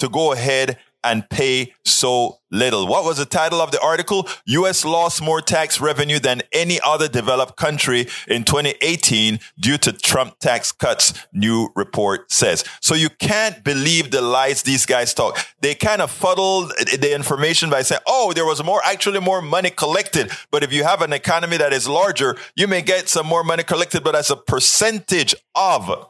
to 0.00 0.08
go 0.08 0.32
ahead 0.32 0.78
and 1.04 1.28
pay 1.28 1.74
so 1.84 2.38
little. 2.50 2.86
What 2.86 3.04
was 3.04 3.16
the 3.16 3.24
title 3.24 3.60
of 3.60 3.70
the 3.70 3.80
article? 3.80 4.28
U.S. 4.46 4.84
lost 4.84 5.22
more 5.22 5.40
tax 5.40 5.80
revenue 5.80 6.18
than 6.18 6.42
any 6.52 6.78
other 6.84 7.08
developed 7.08 7.56
country 7.56 8.06
in 8.28 8.44
2018 8.44 9.40
due 9.58 9.78
to 9.78 9.92
Trump 9.92 10.38
tax 10.38 10.70
cuts, 10.70 11.14
new 11.32 11.70
report 11.74 12.30
says. 12.30 12.64
So 12.80 12.94
you 12.94 13.08
can't 13.08 13.64
believe 13.64 14.10
the 14.10 14.20
lies 14.20 14.62
these 14.62 14.86
guys 14.86 15.14
talk. 15.14 15.38
They 15.60 15.74
kind 15.74 16.02
of 16.02 16.10
fuddled 16.10 16.72
the 16.98 17.14
information 17.14 17.70
by 17.70 17.82
saying, 17.82 18.02
oh, 18.06 18.32
there 18.32 18.46
was 18.46 18.62
more, 18.62 18.82
actually 18.84 19.20
more 19.20 19.42
money 19.42 19.70
collected. 19.70 20.30
But 20.50 20.62
if 20.62 20.72
you 20.72 20.84
have 20.84 21.02
an 21.02 21.12
economy 21.12 21.56
that 21.56 21.72
is 21.72 21.88
larger, 21.88 22.36
you 22.54 22.68
may 22.68 22.82
get 22.82 23.08
some 23.08 23.26
more 23.26 23.44
money 23.44 23.62
collected, 23.62 24.04
but 24.04 24.14
as 24.14 24.30
a 24.30 24.36
percentage 24.36 25.34
of 25.54 26.08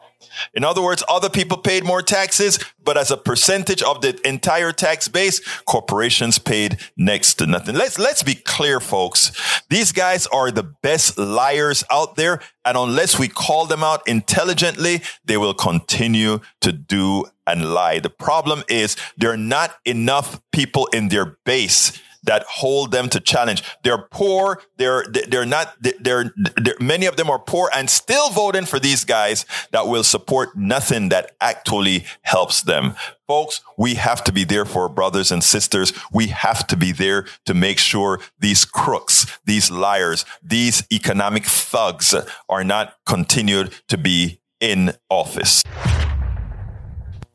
in 0.54 0.64
other 0.64 0.82
words, 0.82 1.02
other 1.08 1.30
people 1.30 1.56
paid 1.56 1.84
more 1.84 2.02
taxes, 2.02 2.58
but 2.82 2.96
as 2.96 3.10
a 3.10 3.16
percentage 3.16 3.82
of 3.82 4.00
the 4.00 4.18
entire 4.26 4.72
tax 4.72 5.08
base, 5.08 5.40
corporations 5.64 6.38
paid 6.38 6.78
next 6.96 7.34
to 7.34 7.46
nothing. 7.46 7.74
Let's, 7.74 7.98
let's 7.98 8.22
be 8.22 8.34
clear, 8.34 8.80
folks. 8.80 9.32
These 9.68 9.92
guys 9.92 10.26
are 10.28 10.50
the 10.50 10.62
best 10.62 11.18
liars 11.18 11.84
out 11.90 12.16
there. 12.16 12.40
And 12.64 12.76
unless 12.76 13.18
we 13.18 13.28
call 13.28 13.66
them 13.66 13.82
out 13.82 14.06
intelligently, 14.06 15.02
they 15.24 15.36
will 15.36 15.54
continue 15.54 16.40
to 16.60 16.72
do 16.72 17.26
and 17.46 17.74
lie. 17.74 17.98
The 17.98 18.10
problem 18.10 18.62
is 18.68 18.96
there 19.16 19.32
are 19.32 19.36
not 19.36 19.74
enough 19.84 20.40
people 20.52 20.86
in 20.86 21.08
their 21.08 21.38
base 21.44 22.00
that 22.24 22.44
hold 22.48 22.92
them 22.92 23.08
to 23.10 23.20
challenge. 23.20 23.62
They're 23.82 24.06
poor. 24.10 24.62
They're, 24.76 25.04
they're 25.28 25.46
not, 25.46 25.74
they're, 25.80 26.32
they're, 26.36 26.76
many 26.80 27.06
of 27.06 27.16
them 27.16 27.30
are 27.30 27.38
poor 27.38 27.70
and 27.74 27.88
still 27.90 28.30
voting 28.30 28.64
for 28.64 28.78
these 28.78 29.04
guys 29.04 29.44
that 29.72 29.86
will 29.86 30.04
support 30.04 30.56
nothing 30.56 31.08
that 31.10 31.32
actually 31.40 32.04
helps 32.22 32.62
them. 32.62 32.94
Folks, 33.26 33.60
we 33.78 33.94
have 33.94 34.22
to 34.24 34.32
be 34.32 34.44
there 34.44 34.64
for 34.64 34.88
brothers 34.88 35.32
and 35.32 35.42
sisters. 35.42 35.92
We 36.12 36.28
have 36.28 36.66
to 36.68 36.76
be 36.76 36.92
there 36.92 37.26
to 37.46 37.54
make 37.54 37.78
sure 37.78 38.20
these 38.38 38.64
crooks, 38.64 39.38
these 39.44 39.70
liars, 39.70 40.24
these 40.42 40.86
economic 40.92 41.44
thugs 41.44 42.14
are 42.48 42.64
not 42.64 42.96
continued 43.06 43.72
to 43.88 43.96
be 43.96 44.40
in 44.60 44.92
office 45.08 45.62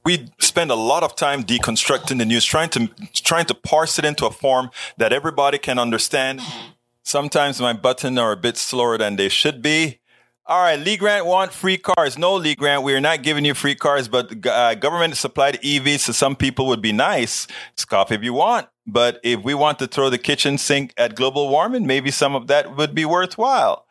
we 0.08 0.32
spend 0.40 0.72
a 0.72 0.76
lot 0.76 1.04
of 1.04 1.18
time 1.18 1.44
deconstructing 1.44 2.18
the 2.18 2.24
news, 2.24 2.46
trying 2.46 2.70
to 2.70 2.88
trying 3.12 3.44
to 3.44 3.54
parse 3.54 4.00
it 4.00 4.06
into 4.06 4.26
a 4.26 4.32
form 4.32 4.72
that 4.96 5.12
everybody 5.12 5.58
can 5.58 5.78
understand. 5.78 6.40
Sometimes 7.04 7.60
my 7.60 7.74
buttons 7.74 8.18
are 8.18 8.32
a 8.32 8.38
bit 8.38 8.56
slower 8.56 8.98
than 8.98 9.18
they 9.18 9.28
should 9.28 9.62
be. 9.62 10.00
All 10.46 10.62
right, 10.62 10.80
Lee 10.80 10.96
Grant 10.96 11.26
want 11.26 11.52
free 11.52 11.78
cars. 11.78 12.18
No, 12.18 12.36
Lee 12.36 12.56
Grant, 12.56 12.84
we 12.84 12.94
are 12.94 13.02
not 13.02 13.22
giving 13.22 13.44
you 13.44 13.54
free 13.54 13.76
cars, 13.76 14.08
but 14.08 14.48
uh, 14.48 14.76
government 14.76 15.18
supplied 15.18 15.60
EVs 15.62 16.06
to 16.06 16.14
some 16.14 16.38
people 16.38 16.68
would 16.68 16.82
be 16.82 16.94
nice. 16.94 17.46
Stop 17.76 18.10
if 18.14 18.24
you 18.24 18.32
want. 18.32 18.68
But 18.86 19.20
if 19.24 19.44
we 19.44 19.54
want 19.54 19.78
to 19.80 19.88
throw 19.88 20.10
the 20.10 20.18
kitchen 20.18 20.58
sink 20.58 20.94
at 20.96 21.16
global 21.16 21.50
warming, 21.50 21.86
maybe 21.86 22.12
some 22.12 22.34
of 22.34 22.48
that 22.48 22.78
would 22.78 22.96
be 22.96 23.04
worthwhile. 23.04 23.86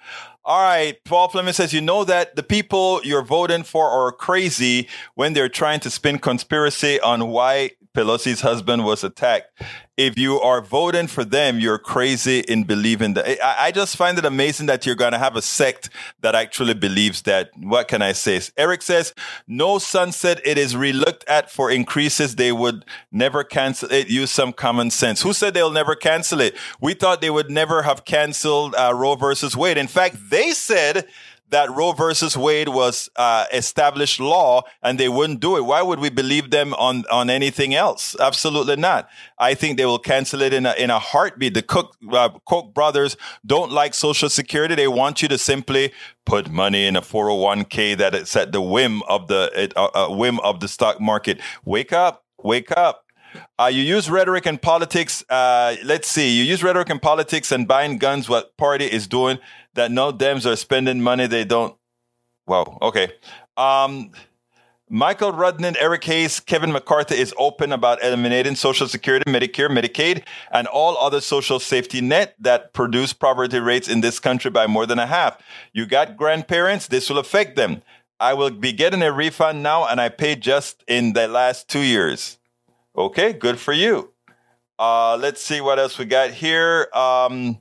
All 0.47 0.63
right. 0.63 0.97
Paul 1.03 1.29
Fleming 1.29 1.55
says, 1.55 1.73
you 1.73 1.81
know 1.81 2.05
that 2.05 2.37
the 2.37 2.43
people 2.45 3.01
you're 3.03 3.25
voting 3.25 3.65
for 3.65 3.89
are 3.89 4.13
crazy 4.13 4.89
when 5.17 5.33
they're 5.33 5.49
trying 5.49 5.81
to 5.81 5.91
spin 5.91 6.21
conspiracy 6.21 7.01
on 7.01 7.27
why 7.27 7.73
Pelosi's 7.97 8.43
husband 8.43 8.85
was 8.85 9.03
attacked 9.03 9.61
if 9.97 10.19
you 10.19 10.41
are 10.41 10.61
voting 10.61 11.07
for 11.07 11.25
them, 11.25 11.59
you're 11.59 11.79
crazy 11.79 12.41
in 12.41 12.65
believing 12.65 13.15
that. 13.15 13.43
I, 13.43 13.67
I 13.67 13.73
just 13.73 13.97
find 13.97 14.19
it 14.19 14.25
amazing 14.25 14.67
that 14.67 14.85
you're 14.85 14.95
going 14.95 15.13
to 15.13 15.19
have 15.19 15.37
a 15.37 15.43
sect 15.43 15.91
that 16.21 16.35
actually 16.35 16.75
believes 16.75 17.23
that. 17.23 17.51
What 17.57 17.89
can 17.89 18.03
I 18.03 18.13
say? 18.13 18.41
Eric 18.57 18.83
says, 18.83 19.15
no 19.47 19.79
sunset. 19.79 20.41
It 20.45 20.59
is 20.59 20.75
relooked 20.75 21.23
at 21.27 21.51
for 21.51 21.71
increases. 21.71 22.37
They 22.37 22.53
would 22.53 22.85
never 23.11 23.45
cancel 23.45 23.91
it. 23.91 24.09
Use 24.09 24.31
some 24.31 24.53
common 24.53 24.91
sense. 24.91 25.23
Who 25.23 25.33
said 25.33 25.55
they'll 25.55 25.71
never 25.71 25.95
cancel 25.95 26.41
it? 26.41 26.57
We 26.81 26.95
thought 26.95 27.21
they 27.21 27.31
would 27.31 27.51
never 27.51 27.83
have 27.83 28.05
canceled 28.05 28.75
uh, 28.75 28.93
Roe 28.95 29.15
versus 29.15 29.57
Wade. 29.57 29.79
In 29.79 29.87
fact, 29.87 30.17
they 30.29 30.51
said 30.51 31.07
that 31.51 31.71
Roe 31.71 31.93
versus 31.93 32.37
Wade 32.37 32.69
was 32.69 33.09
uh, 33.17 33.47
established 33.53 34.19
law 34.19 34.63
and 34.83 34.99
they 34.99 35.09
wouldn't 35.09 35.41
do 35.41 35.57
it. 35.57 35.65
Why 35.65 35.83
would 35.83 36.01
we 36.01 36.11
believe 36.11 36.51
them 36.51 36.75
on, 36.75 37.05
on 37.11 37.31
anything 37.31 37.75
else? 37.75 38.17
Absolutely 38.19 38.77
not. 38.77 39.09
I 39.39 39.55
think 39.55 39.77
they 39.77 39.87
will 39.87 39.99
cancel 39.99 40.43
it 40.43 40.53
in 40.53 40.67
a, 40.67 40.75
in 40.75 40.91
a 40.91 40.99
heartbeat. 40.99 41.55
The 41.55 41.63
Cook, 41.63 41.97
uh, 42.11 42.31
Koch 42.47 42.75
brothers 42.75 43.17
don't 43.45 43.71
like 43.71 43.95
Social 43.95 44.29
Security. 44.29 44.75
They 44.75 44.89
want 44.89 45.23
you 45.23 45.29
to 45.29 45.39
simply 45.39 45.93
put 46.25 46.51
money 46.51 46.87
in 46.87 46.97
a 46.97 47.03
401k 47.03 47.97
that 47.99 48.15
it's 48.15 48.35
at 48.35 48.53
the 48.53 48.61
whim 48.61 49.03
of 49.05 49.29
the 49.29 49.73
uh, 49.77 49.85
uh, 49.95 50.09
whim 50.15 50.41
of 50.41 50.61
the 50.61 50.69
stock 50.69 51.01
market. 51.01 51.41
Wake 51.65 51.93
up, 51.93 52.25
wake 52.43 52.73
up. 52.77 53.06
Uh, 53.59 53.67
you 53.67 53.83
use 53.83 54.11
rhetoric 54.11 54.47
and 54.47 54.61
politics. 54.61 55.25
Uh, 55.29 55.77
let's 55.85 56.09
see. 56.09 56.37
You 56.37 56.45
use 56.45 56.63
rhetoric 56.63 56.91
and 56.91 57.01
politics 57.01 57.53
and 57.53 57.67
buying 57.67 57.99
guns. 57.99 58.29
What 58.29 58.57
party 58.57 58.87
is 58.87 59.07
doing 59.07 59.39
that? 59.75 59.91
No 59.91 60.13
Dems 60.13 60.51
are 60.51 60.57
spending 60.57 61.01
money 61.01 61.27
they 61.27 61.45
don't. 61.45 61.77
Wow. 62.47 62.79
Okay. 62.83 63.13
Um, 63.57 64.13
Michael 64.89 65.33
Rudnin, 65.33 65.77
Eric 65.81 66.05
Hayes, 66.05 66.39
Kevin 66.39 66.71
McCarthy 66.71 67.17
is 67.17 67.35
open 67.39 67.73
about 67.73 68.01
eliminating 68.05 68.55
Social 68.55 68.87
Security, 68.87 69.29
Medicare, 69.29 69.69
Medicaid, 69.69 70.23
and 70.53 70.69
all 70.69 70.97
other 70.99 71.21
social 71.21 71.59
safety 71.59 72.01
net 72.01 72.37
that 72.39 72.73
produce 72.73 73.13
poverty 73.13 73.59
rates 73.59 73.89
in 73.89 74.01
this 74.01 74.21
country 74.21 74.49
by 74.49 74.69
more 74.69 74.87
than 74.87 75.01
a 75.01 75.07
half. 75.07 75.43
You 75.73 75.87
got 75.87 76.17
grandparents, 76.17 76.87
this 76.87 77.11
will 77.11 77.19
affect 77.19 77.57
them. 77.57 77.83
I 78.21 78.35
will 78.35 78.51
be 78.51 78.73
getting 78.73 79.03
a 79.03 79.11
refund 79.11 79.61
now, 79.61 79.87
and 79.87 80.01
I 80.01 80.09
paid 80.09 80.41
just 80.41 80.85
in 80.87 81.15
the 81.15 81.27
last 81.27 81.69
two 81.69 81.83
years. 81.83 82.39
Okay, 82.97 83.35
good 83.35 83.61
for 83.61 83.75
you. 83.75 84.15
Uh, 84.79 85.19
let's 85.19 85.43
see 85.43 85.61
what 85.61 85.79
else 85.79 85.99
we 85.99 86.07
got 86.07 86.31
here. 86.31 86.89
Um, 86.95 87.59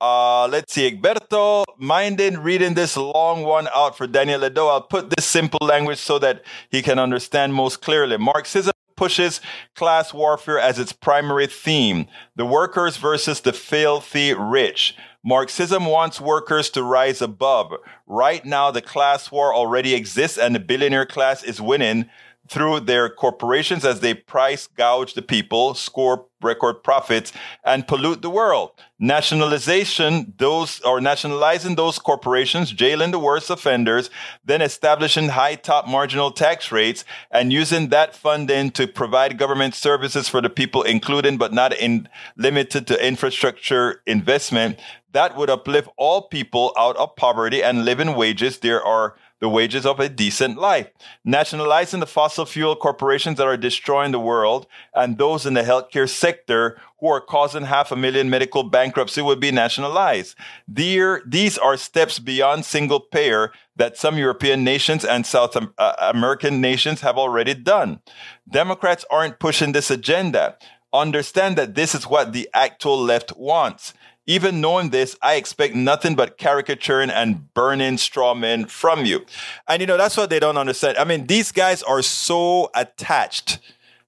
uh, 0.00 0.48
let's 0.48 0.72
see, 0.72 0.90
Egberto, 0.90 1.64
minding 1.78 2.38
reading 2.38 2.74
this 2.74 2.96
long 2.96 3.44
one 3.44 3.68
out 3.76 3.96
for 3.96 4.08
Daniel 4.08 4.40
Ledo. 4.40 4.68
I'll 4.68 4.82
put 4.82 5.10
this 5.10 5.24
simple 5.24 5.64
language 5.64 5.98
so 5.98 6.18
that 6.18 6.42
he 6.68 6.82
can 6.82 6.98
understand 6.98 7.54
most 7.54 7.80
clearly. 7.80 8.16
Marxism 8.16 8.72
pushes 8.96 9.40
class 9.76 10.12
warfare 10.12 10.58
as 10.58 10.80
its 10.80 10.92
primary 10.92 11.46
theme. 11.46 12.08
The 12.34 12.44
workers 12.44 12.96
versus 12.96 13.40
the 13.40 13.52
filthy 13.52 14.34
rich. 14.34 14.96
Marxism 15.24 15.86
wants 15.86 16.20
workers 16.20 16.70
to 16.70 16.82
rise 16.82 17.22
above. 17.22 17.72
Right 18.06 18.44
now, 18.44 18.72
the 18.72 18.82
class 18.82 19.30
war 19.30 19.54
already 19.54 19.94
exists 19.94 20.38
and 20.38 20.56
the 20.56 20.60
billionaire 20.60 21.06
class 21.06 21.44
is 21.44 21.60
winning 21.60 22.10
through 22.48 22.80
their 22.80 23.08
corporations 23.08 23.84
as 23.84 24.00
they 24.00 24.14
price 24.14 24.66
gouge 24.66 25.14
the 25.14 25.22
people, 25.22 25.74
score 25.74 26.26
record 26.42 26.82
profits, 26.84 27.32
and 27.64 27.88
pollute 27.88 28.20
the 28.20 28.28
world. 28.28 28.70
Nationalization, 28.98 30.34
those 30.36 30.80
or 30.80 31.00
nationalizing 31.00 31.74
those 31.74 31.98
corporations, 31.98 32.70
jailing 32.70 33.10
the 33.10 33.18
worst 33.18 33.48
offenders, 33.48 34.10
then 34.44 34.60
establishing 34.60 35.30
high 35.30 35.54
top 35.54 35.88
marginal 35.88 36.30
tax 36.30 36.70
rates 36.70 37.04
and 37.30 37.52
using 37.52 37.88
that 37.88 38.14
funding 38.14 38.70
to 38.72 38.86
provide 38.86 39.38
government 39.38 39.74
services 39.74 40.28
for 40.28 40.42
the 40.42 40.50
people, 40.50 40.82
including 40.82 41.38
but 41.38 41.52
not 41.52 41.74
in 41.74 42.08
limited 42.36 42.86
to 42.86 43.06
infrastructure 43.06 44.02
investment. 44.06 44.78
That 45.12 45.36
would 45.36 45.48
uplift 45.48 45.88
all 45.96 46.22
people 46.22 46.72
out 46.76 46.96
of 46.96 47.16
poverty 47.16 47.62
and 47.62 47.84
living 47.84 48.14
wages. 48.16 48.58
There 48.58 48.84
are 48.84 49.14
the 49.40 49.48
wages 49.48 49.84
of 49.84 50.00
a 50.00 50.08
decent 50.08 50.58
life. 50.58 50.88
Nationalizing 51.24 52.00
the 52.00 52.06
fossil 52.06 52.46
fuel 52.46 52.76
corporations 52.76 53.38
that 53.38 53.46
are 53.46 53.56
destroying 53.56 54.12
the 54.12 54.20
world 54.20 54.66
and 54.94 55.18
those 55.18 55.44
in 55.44 55.54
the 55.54 55.62
healthcare 55.62 56.08
sector 56.08 56.80
who 57.00 57.08
are 57.08 57.20
causing 57.20 57.64
half 57.64 57.92
a 57.92 57.96
million 57.96 58.30
medical 58.30 58.62
bankruptcy 58.62 59.20
would 59.20 59.40
be 59.40 59.50
nationalized. 59.50 60.34
Dear, 60.72 61.22
these 61.26 61.58
are 61.58 61.76
steps 61.76 62.18
beyond 62.18 62.64
single 62.64 63.00
payer 63.00 63.52
that 63.76 63.98
some 63.98 64.16
European 64.16 64.64
nations 64.64 65.04
and 65.04 65.26
South 65.26 65.56
uh, 65.56 65.92
American 66.00 66.60
nations 66.60 67.02
have 67.02 67.18
already 67.18 67.54
done. 67.54 68.00
Democrats 68.48 69.04
aren't 69.10 69.38
pushing 69.38 69.72
this 69.72 69.90
agenda. 69.90 70.56
Understand 70.92 71.56
that 71.56 71.74
this 71.74 71.94
is 71.94 72.06
what 72.06 72.32
the 72.32 72.48
actual 72.54 72.98
left 72.98 73.36
wants. 73.36 73.92
Even 74.26 74.60
knowing 74.60 74.90
this, 74.90 75.16
I 75.20 75.34
expect 75.34 75.74
nothing 75.74 76.14
but 76.14 76.38
caricaturing 76.38 77.10
and 77.10 77.52
burning 77.52 77.98
straw 77.98 78.34
men 78.34 78.66
from 78.66 79.04
you. 79.04 79.26
And 79.68 79.80
you 79.80 79.86
know, 79.86 79.98
that's 79.98 80.16
what 80.16 80.30
they 80.30 80.40
don't 80.40 80.56
understand. 80.56 80.96
I 80.96 81.04
mean, 81.04 81.26
these 81.26 81.52
guys 81.52 81.82
are 81.82 82.00
so 82.00 82.70
attached 82.74 83.58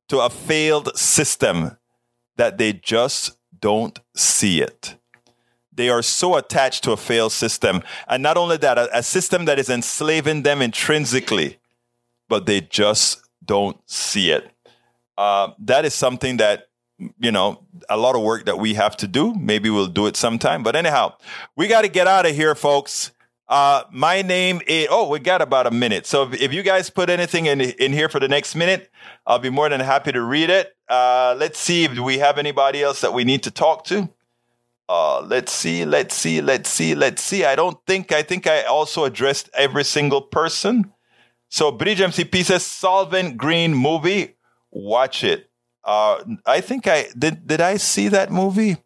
to 0.08 0.20
a 0.20 0.30
failed 0.30 0.96
system 0.96 1.76
that 2.36 2.56
they 2.58 2.72
just 2.72 3.36
don't 3.60 3.98
see 4.14 4.60
it. 4.60 4.96
They 5.72 5.90
are 5.90 6.02
so 6.02 6.36
attached 6.36 6.84
to 6.84 6.92
a 6.92 6.96
failed 6.96 7.32
system. 7.32 7.82
And 8.08 8.22
not 8.22 8.38
only 8.38 8.56
that, 8.58 8.78
a, 8.78 8.98
a 8.98 9.02
system 9.02 9.44
that 9.44 9.58
is 9.58 9.68
enslaving 9.68 10.42
them 10.42 10.62
intrinsically, 10.62 11.58
but 12.28 12.46
they 12.46 12.62
just 12.62 13.20
don't 13.44 13.78
see 13.84 14.30
it. 14.30 14.50
Uh, 15.18 15.48
that 15.58 15.84
is 15.84 15.94
something 15.94 16.38
that, 16.38 16.68
you 16.98 17.30
know, 17.30 17.62
a 17.88 17.96
lot 17.96 18.16
of 18.16 18.22
work 18.22 18.46
that 18.46 18.58
we 18.58 18.74
have 18.74 18.96
to 18.98 19.06
do. 19.06 19.34
Maybe 19.34 19.70
we'll 19.70 19.86
do 19.86 20.06
it 20.06 20.16
sometime. 20.16 20.62
But 20.62 20.76
anyhow, 20.76 21.14
we 21.56 21.68
got 21.68 21.82
to 21.82 21.88
get 21.88 22.06
out 22.06 22.26
of 22.26 22.34
here, 22.34 22.54
folks. 22.54 23.12
Uh, 23.48 23.84
my 23.92 24.22
name 24.22 24.60
is, 24.66 24.88
oh, 24.90 25.08
we 25.08 25.20
got 25.20 25.40
about 25.40 25.66
a 25.66 25.70
minute. 25.70 26.04
So 26.06 26.24
if, 26.24 26.40
if, 26.40 26.52
you 26.52 26.62
guys 26.64 26.90
put 26.90 27.08
anything 27.08 27.46
in, 27.46 27.60
in 27.60 27.92
here 27.92 28.08
for 28.08 28.18
the 28.18 28.26
next 28.26 28.56
minute, 28.56 28.90
I'll 29.24 29.38
be 29.38 29.50
more 29.50 29.68
than 29.68 29.80
happy 29.80 30.10
to 30.12 30.20
read 30.20 30.50
it. 30.50 30.76
Uh, 30.88 31.36
let's 31.38 31.58
see 31.58 31.84
if 31.84 31.96
we 31.98 32.18
have 32.18 32.38
anybody 32.38 32.82
else 32.82 33.02
that 33.02 33.12
we 33.12 33.24
need 33.24 33.44
to 33.44 33.52
talk 33.52 33.84
to. 33.84 34.08
Uh, 34.88 35.20
let's 35.20 35.52
see, 35.52 35.84
let's 35.84 36.14
see, 36.14 36.40
let's 36.40 36.70
see, 36.70 36.94
let's 36.94 37.22
see. 37.22 37.44
I 37.44 37.54
don't 37.54 37.78
think, 37.86 38.10
I 38.10 38.22
think 38.22 38.46
I 38.46 38.64
also 38.64 39.04
addressed 39.04 39.48
every 39.54 39.84
single 39.84 40.22
person. 40.22 40.92
So 41.48 41.70
Bridge 41.70 42.00
MCP 42.00 42.44
says 42.44 42.64
Soylent 42.64 43.36
Green 43.36 43.74
movie. 43.74 44.36
Watch 44.70 45.22
it. 45.22 45.50
Uh, 45.86 46.22
I 46.44 46.60
think 46.60 46.86
I 46.88 47.06
did. 47.16 47.46
Did 47.46 47.60
I 47.60 47.76
see 47.76 48.08
that 48.08 48.30
movie? 48.30 48.76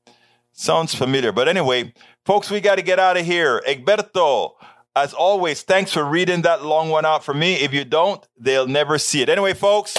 Sounds 0.53 0.95
familiar. 0.95 1.33
But 1.33 1.49
anyway, 1.49 1.95
folks, 2.27 2.51
we 2.51 2.61
got 2.61 2.77
to 2.77 2.83
get 2.83 2.99
out 2.99 3.17
of 3.17 3.25
here. 3.25 3.63
Egberto, 3.67 4.53
as 4.95 5.15
always, 5.15 5.63
thanks 5.63 5.93
for 5.93 6.05
reading 6.05 6.43
that 6.43 6.63
long 6.63 6.91
one 6.91 7.07
out 7.07 7.25
for 7.25 7.33
me. 7.33 7.55
If 7.55 7.73
you 7.73 7.85
don't, 7.87 8.25
they'll 8.39 8.67
never 8.67 8.99
see 8.99 9.23
it. 9.23 9.31
Anyway, 9.31 9.55
folks, 9.55 9.97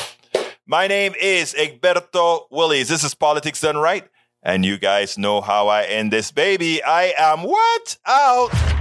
my 0.67 0.85
name 0.85 1.15
is 1.19 1.55
Egberto 1.55 2.43
Willies. 2.51 2.89
This 2.89 3.03
is 3.03 3.15
Politics 3.15 3.61
Done 3.61 3.77
Right. 3.77 4.07
And 4.43 4.63
you 4.63 4.77
guys 4.77 5.17
know 5.17 5.41
how 5.41 5.67
I 5.67 5.83
end 5.83 6.11
this 6.13 6.31
baby. 6.31 6.83
I 6.83 7.13
am 7.17 7.43
what? 7.43 7.97
Out. 8.05 8.80